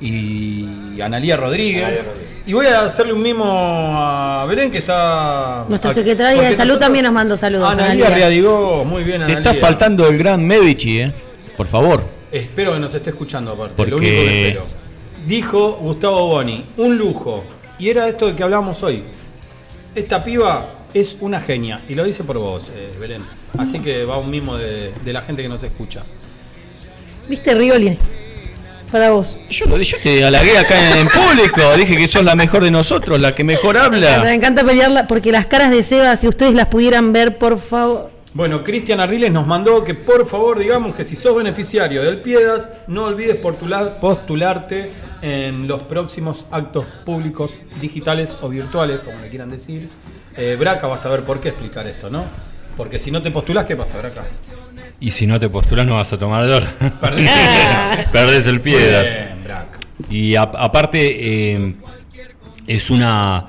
Y 0.00 1.00
Analía 1.00 1.36
Rodríguez. 1.36 2.12
Y 2.46 2.52
voy 2.52 2.66
a 2.66 2.82
hacerle 2.84 3.12
un 3.14 3.22
mimo 3.22 3.44
a 3.46 4.44
Belén, 4.46 4.70
que 4.70 4.78
está. 4.78 5.64
Nuestra 5.68 5.94
secretaria 5.94 6.42
de 6.42 6.54
Salud 6.56 6.78
también 6.78 7.04
nos 7.04 7.14
mandó 7.14 7.36
saludos. 7.36 7.70
Analía 7.70 8.06
Analía. 8.06 8.16
Riadigó, 8.28 8.84
muy 8.84 9.02
bien, 9.04 9.18
Te 9.18 9.24
Analía. 9.24 9.38
está 9.50 9.54
faltando 9.54 10.06
el 10.06 10.18
gran 10.18 10.44
Medici, 10.44 11.00
¿eh? 11.00 11.12
Por 11.56 11.66
favor. 11.66 12.02
Espero 12.30 12.74
que 12.74 12.80
nos 12.80 12.92
esté 12.94 13.10
escuchando 13.10 13.52
aparte. 13.52 13.74
Porque- 13.74 13.90
Lo 13.90 13.96
único 13.96 14.12
que 14.12 14.48
espero. 14.48 14.64
Dijo 15.26 15.78
Gustavo 15.80 16.26
Boni, 16.28 16.64
un 16.76 16.98
lujo. 16.98 17.42
Y 17.78 17.88
era 17.88 18.06
esto 18.08 18.26
de 18.26 18.34
que 18.36 18.42
hablamos 18.42 18.82
hoy. 18.82 19.02
Esta 19.96 20.22
piba 20.22 20.66
es 20.94 21.16
una 21.20 21.40
genia. 21.40 21.80
Y 21.88 21.94
lo 21.94 22.04
dice 22.04 22.22
por 22.22 22.38
vos, 22.38 22.64
eh, 22.76 22.92
Belén. 23.00 23.22
Así 23.58 23.80
que 23.80 24.04
va 24.04 24.18
un 24.18 24.30
mimo 24.30 24.56
de, 24.56 24.92
de 25.04 25.12
la 25.12 25.22
gente 25.22 25.42
que 25.42 25.48
nos 25.48 25.62
escucha. 25.62 26.02
¿Viste, 27.28 27.54
Rigoli? 27.54 27.98
Para 28.92 29.10
vos. 29.10 29.36
Yo 29.50 29.66
lo 29.66 29.78
yo 29.78 29.96
te 30.02 30.22
halagué 30.24 30.56
acá 30.58 31.00
en 31.00 31.08
público. 31.08 31.76
Dije 31.76 31.96
que 31.96 32.06
sos 32.08 32.22
la 32.24 32.36
mejor 32.36 32.62
de 32.62 32.70
nosotros, 32.70 33.18
la 33.20 33.34
que 33.34 33.42
mejor 33.42 33.74
Me 33.74 33.80
habla. 34.06 34.32
encanta 34.34 34.64
pelearla 34.64 35.06
porque 35.08 35.32
las 35.32 35.46
caras 35.46 35.70
de 35.70 35.82
Seba, 35.82 36.16
si 36.16 36.28
ustedes 36.28 36.54
las 36.54 36.68
pudieran 36.68 37.12
ver, 37.12 37.36
por 37.38 37.58
favor. 37.58 38.10
Bueno, 38.32 38.62
Cristian 38.62 39.00
Arriles 39.00 39.32
nos 39.32 39.46
mandó 39.46 39.82
que 39.82 39.94
por 39.94 40.28
favor 40.28 40.58
digamos 40.58 40.94
que 40.94 41.04
si 41.04 41.16
sos 41.16 41.34
beneficiario 41.34 42.02
del 42.02 42.20
Piedas, 42.20 42.68
no 42.86 43.04
olvides 43.06 43.36
postula- 43.40 43.98
postularte 43.98 44.92
en 45.22 45.66
los 45.68 45.82
próximos 45.82 46.46
actos 46.50 46.84
públicos 47.04 47.52
digitales 47.80 48.36
o 48.42 48.48
virtuales, 48.48 49.00
como 49.00 49.18
le 49.20 49.28
quieran 49.28 49.50
decir. 49.50 49.88
Eh, 50.36 50.56
Braca 50.58 50.86
va 50.86 50.96
a 50.96 50.98
saber 50.98 51.24
por 51.24 51.40
qué 51.40 51.48
explicar 51.48 51.86
esto, 51.86 52.10
¿no? 52.10 52.24
Porque 52.76 52.98
si 52.98 53.10
no 53.10 53.22
te 53.22 53.30
postulás, 53.30 53.64
¿qué 53.66 53.74
pasa, 53.76 53.98
Braca? 53.98 54.24
Y 55.00 55.10
si 55.10 55.26
no 55.26 55.38
te 55.40 55.48
postulas, 55.48 55.86
no 55.86 55.94
vas 55.96 56.12
a 56.12 56.18
tomar 56.18 56.46
dolor. 56.46 56.68
Perdés. 57.00 57.30
Perdés 58.12 58.46
el 58.46 58.60
piedras. 58.60 59.06
Bien, 59.10 59.44
Braca. 59.44 59.78
Y 60.10 60.34
a- 60.36 60.42
aparte, 60.42 61.52
eh, 61.54 61.74
es 62.66 62.90
una. 62.90 63.46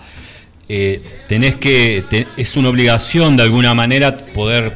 eh, 0.69 1.01
tenés 1.27 1.55
que. 1.55 2.03
te- 2.09 2.27
es 2.37 2.55
una 2.55 2.69
obligación 2.69 3.35
de 3.37 3.43
alguna 3.43 3.73
manera 3.73 4.15
poder 4.17 4.75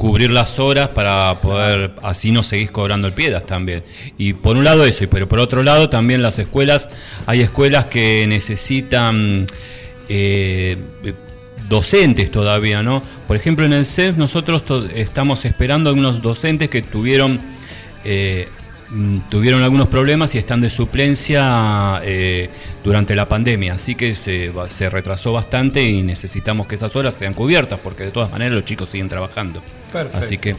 cubrir 0.00 0.30
las 0.30 0.58
horas 0.58 0.88
para 0.88 1.40
poder. 1.42 1.92
Así 2.02 2.32
no 2.32 2.42
seguís 2.42 2.70
cobrando 2.70 3.06
el 3.06 3.12
piedras 3.12 3.44
también. 3.44 3.84
Y 4.16 4.32
por 4.32 4.56
un 4.56 4.64
lado 4.64 4.86
eso, 4.86 5.04
y 5.04 5.06
pero 5.06 5.28
por 5.28 5.38
otro 5.38 5.62
lado 5.62 5.90
también 5.90 6.22
las 6.22 6.38
escuelas. 6.38 6.88
Hay 7.26 7.42
escuelas 7.42 7.84
que 7.86 8.26
necesitan. 8.26 9.46
eh, 10.08 10.76
docentes 11.68 12.32
todavía, 12.32 12.82
¿no? 12.82 13.00
Por 13.28 13.36
ejemplo, 13.36 13.64
en 13.64 13.72
el 13.72 13.86
CENS 13.86 14.16
nosotros 14.16 14.64
estamos 14.92 15.44
esperando 15.44 15.90
algunos 15.90 16.20
docentes 16.20 16.68
que 16.68 16.82
tuvieron 16.82 17.40
eh, 18.04 18.48
tuvieron 19.28 19.62
algunos 19.62 19.88
problemas 19.88 20.34
y 20.34 20.38
están 20.38 20.60
de 20.60 20.70
suplencia 20.70 22.00
eh, 22.02 22.50
durante 22.82 23.14
la 23.14 23.26
pandemia, 23.26 23.74
así 23.74 23.94
que 23.94 24.14
se, 24.14 24.50
retrasó 24.90 25.32
bastante 25.32 25.84
y 25.84 26.02
necesitamos 26.02 26.66
que 26.66 26.74
esas 26.74 26.94
horas 26.96 27.14
sean 27.14 27.34
cubiertas 27.34 27.78
porque 27.80 28.04
de 28.04 28.10
todas 28.10 28.30
maneras 28.30 28.54
los 28.54 28.64
chicos 28.64 28.88
siguen 28.88 29.08
trabajando. 29.08 29.62
Perfecto. 29.92 30.18
Así 30.18 30.38
que 30.38 30.56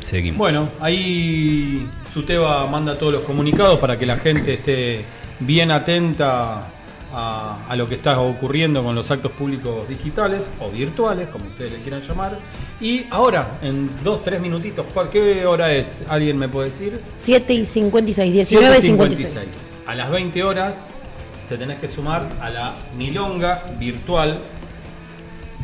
seguimos. 0.00 0.38
Bueno, 0.38 0.70
ahí 0.80 1.86
Suteba 2.12 2.66
manda 2.66 2.98
todos 2.98 3.12
los 3.12 3.24
comunicados 3.24 3.78
para 3.78 3.98
que 3.98 4.06
la 4.06 4.16
gente 4.16 4.54
esté 4.54 5.04
bien 5.40 5.70
atenta 5.70 6.68
a, 7.14 7.58
a 7.68 7.76
lo 7.76 7.88
que 7.88 7.94
está 7.94 8.20
ocurriendo 8.20 8.82
con 8.82 8.94
los 8.94 9.10
actos 9.10 9.32
públicos 9.32 9.88
digitales 9.88 10.50
o 10.60 10.70
virtuales, 10.70 11.28
como 11.28 11.44
ustedes 11.46 11.72
le 11.72 11.78
quieran 11.78 12.02
llamar. 12.02 12.38
Y 12.80 13.06
ahora, 13.10 13.58
en 13.62 13.88
dos, 14.04 14.22
tres 14.24 14.40
minutitos, 14.40 14.84
¿cuál- 14.92 15.08
¿qué 15.10 15.46
hora 15.46 15.72
es? 15.72 16.02
¿Alguien 16.08 16.36
me 16.38 16.48
puede 16.48 16.70
decir? 16.70 17.00
7 17.18 17.54
y 17.54 17.64
56, 17.64 18.32
19 18.32 18.78
y 18.78 18.80
56. 18.82 19.34
7:56. 19.34 19.88
A 19.88 19.94
las 19.94 20.10
20 20.10 20.42
horas 20.42 20.90
te 21.48 21.56
tenés 21.56 21.78
que 21.78 21.88
sumar 21.88 22.26
a 22.40 22.50
la 22.50 22.74
milonga 22.98 23.64
virtual 23.78 24.38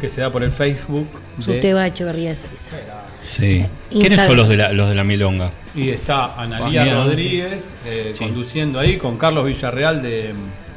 que 0.01 0.09
se 0.09 0.20
da 0.20 0.30
por 0.30 0.43
el 0.43 0.53
Facebook 0.53 1.07
de 1.38 1.43
Suteba 1.45 1.86
Echeverría 1.86 2.34
6. 2.34 2.51
Sí. 3.24 3.64
¿Quiénes 3.90 4.11
Instagram. 4.12 4.26
son 4.28 4.36
los 4.36 4.49
de 4.49 4.57
la, 4.57 4.72
los 4.72 4.88
de 4.88 4.95
la 4.95 5.05
milonga? 5.05 5.51
Y 5.74 5.90
está 5.90 6.34
Analía 6.40 6.84
mira. 6.84 7.05
Rodríguez 7.05 7.74
eh, 7.84 8.12
Sí. 8.14 8.18
conduciendo 8.24 8.78
ahí 8.80 8.97
con 8.97 9.16
Carlos 9.16 9.45
Villarreal 9.47 10.03
de, 10.03 10.34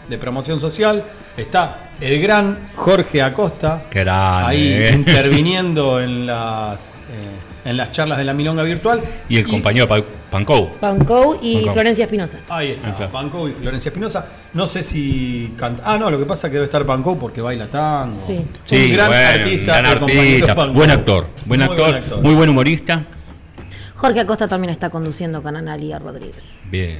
de 0.10 0.18
Promoción 0.18 0.60
Social. 0.60 1.04
Está 1.38 1.90
el 2.02 2.22
gran 2.22 2.70
Jorge 2.76 3.22
Acosta 3.22 3.84
grande, 3.92 4.48
ahí 4.48 4.74
eh. 4.74 4.92
interviniendo 4.96 6.00
en 6.02 6.26
las 6.26 7.00
eh, 7.10 7.70
en 7.70 7.78
las 7.78 7.92
charlas 7.92 8.18
de 8.20 8.24
la 8.26 8.34
Milonga 8.34 8.64
Virtual. 8.64 9.02
Y 9.28 9.38
el 9.38 9.48
compañero 9.48 9.88
Pa- 9.88 10.04
Pancou. 10.30 10.74
Pancou 10.80 11.40
y 11.42 11.56
Pancou. 11.56 11.74
Florencia 11.74 12.06
Espinosa. 12.06 12.40
Ahí 12.50 12.72
está, 12.72 12.90
Exacto. 12.90 13.12
Pancou 13.14 13.48
y 13.48 13.54
Florencia 13.54 13.90
Espinosa. 13.90 14.26
No 14.54 14.68
sé 14.68 14.84
si 14.84 15.54
canta. 15.58 15.82
Ah, 15.86 15.98
no, 15.98 16.10
lo 16.12 16.20
que 16.20 16.26
pasa 16.26 16.48
es 16.48 16.52
que 16.52 16.56
debe 16.56 16.66
estar 16.66 16.86
Pancou 16.86 17.18
porque 17.18 17.42
baila 17.42 17.68
tango. 17.68 18.14
Sí. 18.16 18.34
Un 18.34 18.48
Sí, 18.66 18.92
gran 18.92 19.08
bueno, 19.08 19.30
artista. 19.30 19.78
gran 19.82 19.86
artista, 19.86 20.56
Pancou. 20.56 20.76
buen 20.76 20.92
actor, 20.92 21.28
buen 21.46 21.60
Muy 21.62 21.70
actor, 21.70 22.22
muy 22.22 22.36
buen 22.36 22.50
humorista. 22.50 23.04
Jorge 23.96 24.20
Acosta 24.20 24.48
también 24.48 24.72
está 24.72 24.90
conduciendo 24.90 25.42
con 25.42 25.56
Analia 25.56 25.98
Rodríguez. 25.98 26.44
Bien. 26.70 27.00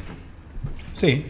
Sí. 0.94 1.26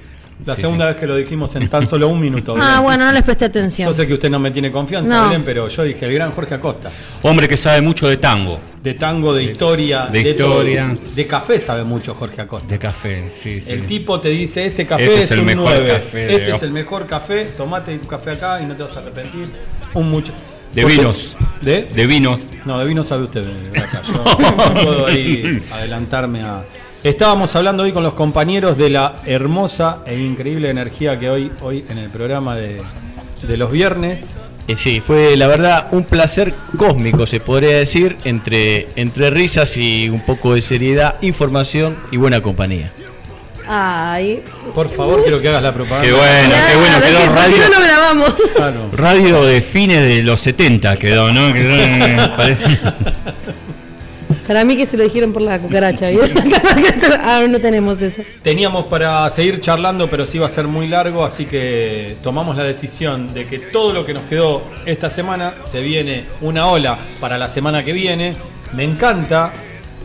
La 0.45 0.53
Sí, 0.55 0.61
segunda 0.63 0.85
sí. 0.85 0.93
vez 0.93 0.99
que 0.99 1.07
lo 1.07 1.15
dijimos 1.15 1.55
en 1.55 1.69
tan 1.69 1.87
solo 1.87 2.07
un 2.09 2.19
minuto. 2.19 2.55
Ah, 2.61 2.81
bueno, 2.81 3.05
no 3.05 3.11
les 3.13 3.23
presté 3.23 3.45
atención. 3.45 3.87
Yo 3.89 3.93
sé 3.93 4.05
que 4.05 4.13
usted 4.15 4.29
no 4.29 4.37
me 4.39 4.51
tiene 4.51 4.69
confianza, 4.71 5.13
No. 5.21 5.23
Belén, 5.29 5.43
pero 5.45 5.67
yo 5.69 5.83
dije 5.83 6.05
el 6.05 6.13
gran 6.13 6.31
Jorge 6.33 6.55
Acosta. 6.55 6.91
Hombre 7.21 7.47
que 7.47 7.55
sabe 7.57 7.79
mucho 7.81 8.07
de 8.07 8.17
tango, 8.17 8.59
De 8.83 8.95
tango, 8.95 9.33
de 9.33 9.43
historia, 9.45 10.07
de 10.07 10.21
historia. 10.31 10.93
todo. 10.93 11.15
De 11.15 11.25
café 11.27 11.59
sabe 11.59 11.83
mucho 11.85 12.13
Jorge 12.13 12.41
Acosta. 12.41 12.67
de 12.67 12.77
café, 12.77 13.31
sí, 13.41 13.61
sí. 13.61 13.71
El 13.71 13.85
tipo 13.87 14.19
te 14.19 14.29
dice, 14.29 14.65
este 14.65 14.85
café 14.85 15.05
Este 15.05 15.17
es, 15.17 15.23
es 15.25 15.31
el 15.31 15.39
un 15.39 15.45
mejor 15.45 15.63
9, 15.69 15.87
café 15.87 16.17
de- 16.17 16.35
este 16.35 16.51
es 16.51 16.63
el 16.63 16.71
mejor 16.71 17.07
café, 17.07 17.45
tomate 17.57 17.93
un 17.93 17.99
café 17.99 18.31
acá 18.31 18.59
y 18.61 18.65
no 18.65 18.75
te 18.75 18.83
vas 18.83 18.95
a 18.97 18.99
arrepentir. 18.99 19.47
Un 19.93 20.11
mucho. 20.11 20.33
De 20.73 20.81
Porque- 20.81 20.97
vinos. 20.97 21.37
¿De? 21.61 21.83
De 21.83 22.05
vinos. 22.05 22.41
No, 22.65 22.77
de 22.77 22.85
vino 22.85 23.03
sabe 23.05 23.23
usted, 23.23 23.45
Braca. 23.71 24.01
Yo 24.05 24.13
no 24.69 24.73
puedo 24.83 25.07
ahí 25.07 25.63
adelantarme 25.71 26.41
a. 26.43 26.61
Estábamos 27.05 27.55
hablando 27.55 27.83
hoy 27.83 27.91
con 27.91 28.01
los 28.01 28.15
compañeros 28.15 28.79
de 28.79 28.89
la 28.89 29.17
hermosa 29.27 29.99
e 30.07 30.17
increíble 30.17 30.71
energía 30.71 31.19
que 31.19 31.29
hoy, 31.29 31.51
hoy 31.61 31.85
en 31.91 31.99
el 31.99 32.09
programa 32.09 32.55
de, 32.55 32.81
de 33.43 33.57
los 33.57 33.71
viernes. 33.71 34.33
Eh, 34.67 34.75
sí, 34.75 35.01
fue 35.01 35.37
la 35.37 35.45
verdad 35.45 35.89
un 35.91 36.05
placer 36.05 36.55
cósmico, 36.75 37.27
se 37.27 37.39
podría 37.39 37.77
decir, 37.77 38.17
entre, 38.23 38.87
entre 38.95 39.29
risas 39.29 39.77
y 39.77 40.09
un 40.09 40.21
poco 40.21 40.55
de 40.55 40.63
seriedad, 40.63 41.17
información 41.21 41.95
y 42.09 42.17
buena 42.17 42.41
compañía. 42.41 42.91
Ay. 43.67 44.41
Por 44.73 44.89
favor, 44.89 45.21
quiero 45.21 45.39
que 45.39 45.49
hagas 45.49 45.61
la 45.61 45.75
propaganda. 45.75 46.07
Qué 46.07 46.11
bueno, 46.11 46.55
qué 46.71 46.77
bueno, 46.77 47.01
quedó 47.01 47.19
¿por 47.19 47.29
qué 47.29 47.35
radio. 47.35 47.57
no 47.57 47.69
lo 47.69 47.85
grabamos? 47.85 48.33
Claro. 48.55 48.89
Radio 48.93 49.43
de 49.43 49.61
fines 49.61 50.01
de 50.01 50.23
los 50.23 50.41
70 50.41 50.97
quedó, 50.97 51.31
¿no? 51.31 51.53
Quedó, 51.53 51.75
Para 54.47 54.63
mí 54.63 54.77
que 54.77 54.85
se 54.85 54.95
lo 54.97 55.03
dijeron 55.03 55.33
por 55.33 55.41
la 55.41 55.59
cucaracha. 55.59 56.09
¿vio? 56.09 56.21
ah, 57.19 57.45
no 57.49 57.59
tenemos 57.59 58.01
eso. 58.01 58.21
Teníamos 58.43 58.85
para 58.85 59.29
seguir 59.29 59.59
charlando, 59.61 60.09
pero 60.09 60.25
sí 60.25 60.37
va 60.37 60.47
a 60.47 60.49
ser 60.49 60.67
muy 60.67 60.87
largo, 60.87 61.25
así 61.25 61.45
que 61.45 62.15
tomamos 62.21 62.55
la 62.55 62.63
decisión 62.63 63.33
de 63.33 63.45
que 63.45 63.59
todo 63.59 63.93
lo 63.93 64.05
que 64.05 64.13
nos 64.13 64.23
quedó 64.23 64.63
esta 64.85 65.09
semana 65.09 65.55
se 65.63 65.81
viene 65.81 66.25
una 66.41 66.67
ola 66.67 66.97
para 67.19 67.37
la 67.37 67.49
semana 67.49 67.83
que 67.83 67.93
viene. 67.93 68.35
Me 68.73 68.83
encanta 68.83 69.51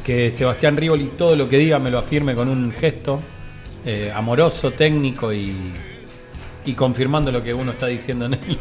que 0.04 0.32
Sebastián 0.32 0.76
Rivoli 0.76 1.10
todo 1.18 1.36
lo 1.36 1.48
que 1.48 1.58
diga 1.58 1.78
me 1.78 1.90
lo 1.90 1.98
afirme 1.98 2.34
con 2.34 2.48
un 2.48 2.72
gesto 2.72 3.20
eh, 3.84 4.10
amoroso, 4.14 4.72
técnico 4.72 5.32
y, 5.32 5.54
y 6.64 6.72
confirmando 6.72 7.30
lo 7.30 7.42
que 7.42 7.52
uno 7.52 7.72
está 7.72 7.86
diciendo 7.86 8.26
en 8.26 8.34
el, 8.34 8.58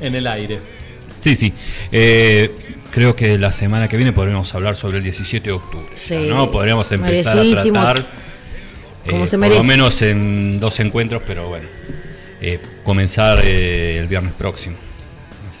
en 0.00 0.14
el 0.14 0.26
aire. 0.26 0.60
Sí, 1.20 1.36
sí. 1.36 1.52
Eh, 1.92 2.50
creo 2.90 3.14
que 3.16 3.38
la 3.38 3.52
semana 3.52 3.88
que 3.88 3.96
viene 3.96 4.12
podremos 4.12 4.54
hablar 4.54 4.76
sobre 4.76 4.98
el 4.98 5.04
17 5.04 5.44
de 5.48 5.52
octubre. 5.52 5.86
Sí. 5.94 6.26
¿no? 6.28 6.50
Podríamos 6.50 6.90
empezar 6.92 7.38
a 7.38 7.42
tratar. 7.42 8.06
Como 9.08 9.24
eh, 9.24 9.26
se 9.26 9.36
por 9.38 9.40
merece. 9.40 9.58
lo 9.62 9.64
menos 9.64 10.02
en 10.02 10.60
dos 10.60 10.78
encuentros, 10.80 11.22
pero 11.26 11.48
bueno. 11.48 11.66
eh, 12.40 12.58
comenzar 12.84 13.40
eh, 13.44 13.98
el 13.98 14.06
viernes 14.08 14.32
próximo. 14.34 14.76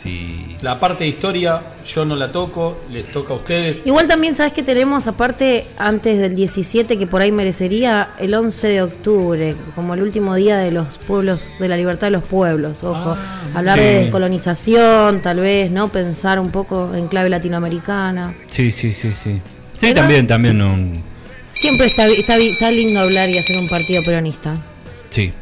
Así. 0.00 0.56
La 0.62 0.80
parte 0.80 1.04
de 1.04 1.10
historia 1.10 1.60
yo 1.86 2.04
no 2.06 2.16
la 2.16 2.32
toco, 2.32 2.80
les 2.90 3.10
toca 3.12 3.34
a 3.34 3.36
ustedes. 3.36 3.82
Igual 3.84 4.08
también 4.08 4.34
sabes 4.34 4.52
que 4.54 4.62
tenemos 4.62 5.06
aparte 5.06 5.66
antes 5.76 6.18
del 6.18 6.34
17 6.34 6.98
que 6.98 7.06
por 7.06 7.20
ahí 7.20 7.32
merecería 7.32 8.08
el 8.18 8.32
11 8.34 8.68
de 8.68 8.82
octubre 8.82 9.54
como 9.74 9.92
el 9.94 10.02
último 10.02 10.34
día 10.34 10.56
de 10.56 10.70
los 10.72 10.96
pueblos 10.98 11.50
de 11.58 11.68
la 11.68 11.76
libertad 11.76 12.06
de 12.06 12.12
los 12.12 12.24
pueblos, 12.24 12.82
ojo, 12.82 13.16
hablar 13.54 13.78
sí. 13.78 13.84
de 13.84 13.94
descolonización, 14.02 15.20
tal 15.20 15.40
vez, 15.40 15.70
¿no? 15.70 15.88
Pensar 15.88 16.40
un 16.40 16.50
poco 16.50 16.94
en 16.94 17.06
clave 17.08 17.28
latinoamericana. 17.28 18.34
Sí, 18.48 18.72
sí, 18.72 18.94
sí, 18.94 19.12
sí. 19.12 19.40
Sí, 19.80 19.86
¿Verdad? 19.86 20.02
también, 20.02 20.26
también. 20.26 20.58
no, 20.58 20.76
Siempre 21.52 21.86
está, 21.86 22.06
está, 22.06 22.36
está 22.36 22.70
lindo 22.70 23.00
hablar 23.00 23.28
y 23.28 23.36
hacer 23.38 23.58
un 23.58 23.68
partido 23.68 24.02
peronista. 24.02 24.56
sí. 25.10 25.32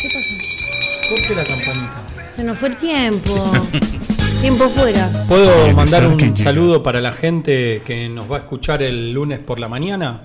¿Qué 0.00 0.08
pasa? 0.08 1.08
Corte 1.08 1.34
la 1.34 1.44
campanita. 1.44 2.15
Se 2.36 2.44
nos 2.44 2.58
fue 2.58 2.68
el 2.68 2.76
tiempo. 2.76 3.52
tiempo 4.42 4.68
fuera. 4.68 5.08
¿Puedo 5.26 5.72
mandar 5.72 6.06
un 6.06 6.36
saludo 6.36 6.82
para 6.82 7.00
la 7.00 7.12
gente 7.12 7.82
que 7.84 8.10
nos 8.10 8.30
va 8.30 8.36
a 8.36 8.40
escuchar 8.40 8.82
el 8.82 9.12
lunes 9.12 9.38
por 9.38 9.58
la 9.58 9.68
mañana? 9.68 10.20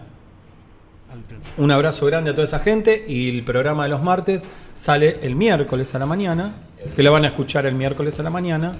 Un 1.57 1.71
abrazo 1.71 2.05
grande 2.05 2.31
a 2.31 2.35
toda 2.35 2.47
esa 2.47 2.59
gente 2.59 3.05
y 3.07 3.29
el 3.29 3.43
programa 3.43 3.83
de 3.83 3.89
los 3.89 4.03
martes 4.03 4.47
sale 4.75 5.19
el 5.21 5.35
miércoles 5.35 5.95
a 5.95 5.99
la 5.99 6.05
mañana, 6.05 6.51
que 6.95 7.01
lo 7.03 7.11
van 7.11 7.23
a 7.23 7.27
escuchar 7.27 7.65
el 7.65 7.75
miércoles 7.75 8.19
a 8.19 8.23
la 8.23 8.29
mañana 8.29 8.73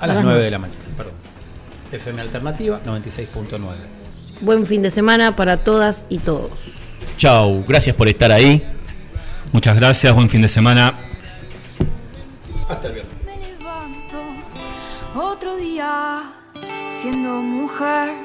a 0.00 0.06
las 0.06 0.16
las 0.16 0.24
9 0.24 0.24
nueve. 0.24 0.44
de 0.44 0.50
la 0.50 0.58
mañana, 0.58 0.80
perdón. 0.96 1.14
FM 1.92 2.20
Alternativa 2.20 2.80
96.9. 2.84 3.58
Buen 4.40 4.66
fin 4.66 4.82
de 4.82 4.90
semana 4.90 5.36
para 5.36 5.58
todas 5.58 6.06
y 6.08 6.18
todos. 6.18 6.50
Chau, 7.18 7.64
gracias 7.68 7.94
por 7.94 8.08
estar 8.08 8.32
ahí. 8.32 8.62
Muchas 9.52 9.76
gracias, 9.76 10.14
buen 10.14 10.30
fin 10.30 10.42
de 10.42 10.48
semana. 10.48 10.94
Hasta 12.70 12.86
el 12.86 12.94
viernes. 12.94 13.16
Me 13.24 13.36
levanto 13.36 14.18
otro 15.14 15.56
día 15.56 16.22
siendo 17.00 17.42
mujer. 17.42 18.16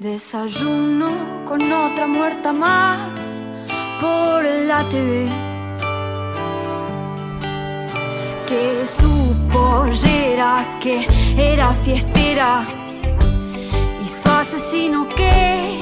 Desayuno 0.00 1.44
con 1.46 1.62
otra 1.72 2.06
muerta 2.06 2.52
más 2.52 3.10
por 4.00 4.44
la 4.44 4.82
TV. 4.88 5.28
Que 8.48 8.84
su 8.86 9.34
pollera 9.52 10.78
que 10.82 11.06
era 11.36 11.72
fiestera 11.72 12.66
y 14.02 14.06
su 14.06 14.28
asesino 14.28 15.08
que 15.10 15.80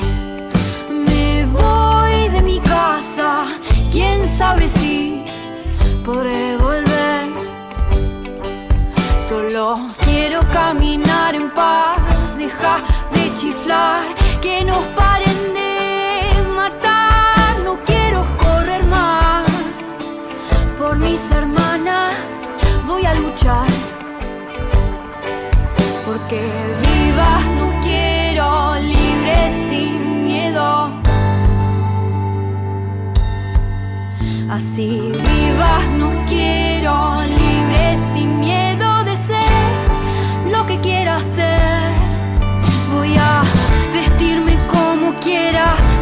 me 0.90 1.46
voy 1.46 1.82
sabe 4.42 4.68
si 4.68 5.22
podré 6.04 6.41
Quiero 10.04 10.40
caminar 10.48 11.36
en 11.36 11.48
paz, 11.48 11.96
deja 12.36 12.78
de 13.14 13.32
chiflar, 13.36 14.02
que 14.40 14.64
nos 14.64 14.84
paren 14.88 15.54
de 15.54 16.50
matar. 16.52 17.60
No 17.62 17.78
quiero 17.84 18.26
correr 18.38 18.82
más 18.86 19.46
por 20.76 20.98
mis 20.98 21.30
hermanas, 21.30 22.12
voy 22.88 23.06
a 23.06 23.14
luchar. 23.14 23.68
Porque 26.06 26.40
vivas 26.82 27.44
no 27.60 27.80
quiero, 27.82 28.74
libre 28.80 29.36
sin 29.70 30.24
miedo. 30.24 30.90
Así 34.50 35.12
vivas 35.12 35.84
no 35.98 36.10
quiero, 36.26 37.22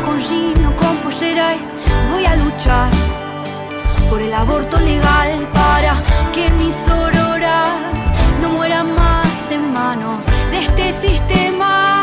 con 0.05 0.19
jean 0.19 0.63
con 0.81 0.97
pollera 0.99 1.55
y 1.55 1.61
voy 2.13 2.25
a 2.27 2.37
luchar 2.37 2.91
por 4.09 4.21
el 4.21 4.33
aborto 4.33 4.79
legal 4.79 5.49
para 5.53 5.95
que 6.35 6.51
mis 6.51 6.89
auroras 6.89 7.75
no 8.41 8.49
mueran 8.51 8.95
más 8.95 9.51
en 9.51 9.73
manos 9.73 10.25
de 10.51 10.59
este 10.59 10.93
sistema 10.93 12.00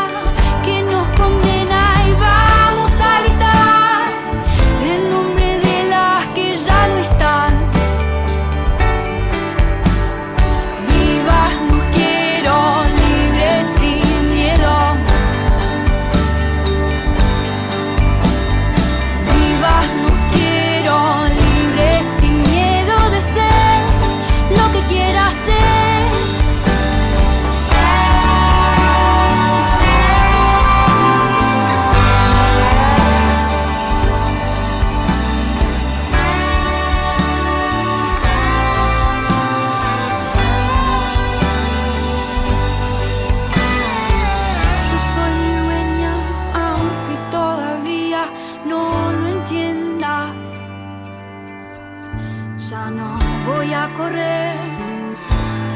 no 52.90 53.18
voy 53.46 53.72
a 53.72 53.88
correr, 53.96 54.56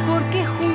porque 0.07 0.47
juntas 0.47 0.72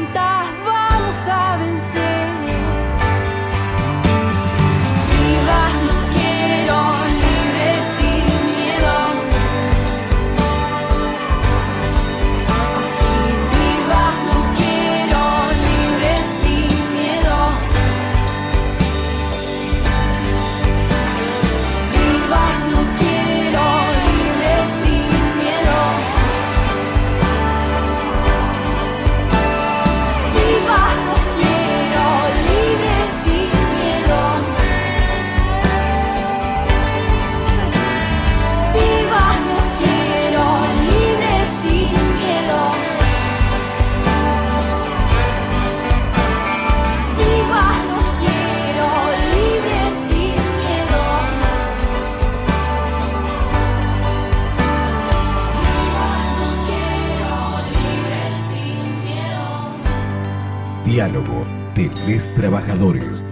de 62.17 62.23
tres 62.23 62.33
trabajadores. 62.35 63.23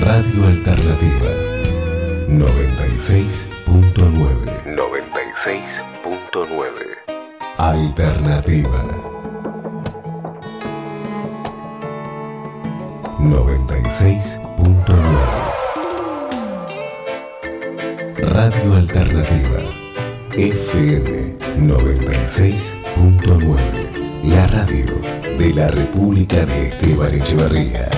Radio 0.00 0.46
Alternativa 0.46 1.30
96.9 2.28 4.64
96.9 4.64 6.64
Alternativa 7.58 8.84
96.9 13.18 15.57
Radio 18.20 18.74
Alternativa 18.74 19.60
FM 20.32 21.36
96.9 21.60 24.24
La 24.24 24.46
radio 24.48 24.86
de 25.38 25.54
la 25.54 25.68
República 25.68 26.44
de 26.44 26.68
Esteban 26.68 27.14
Echevarría 27.14 27.88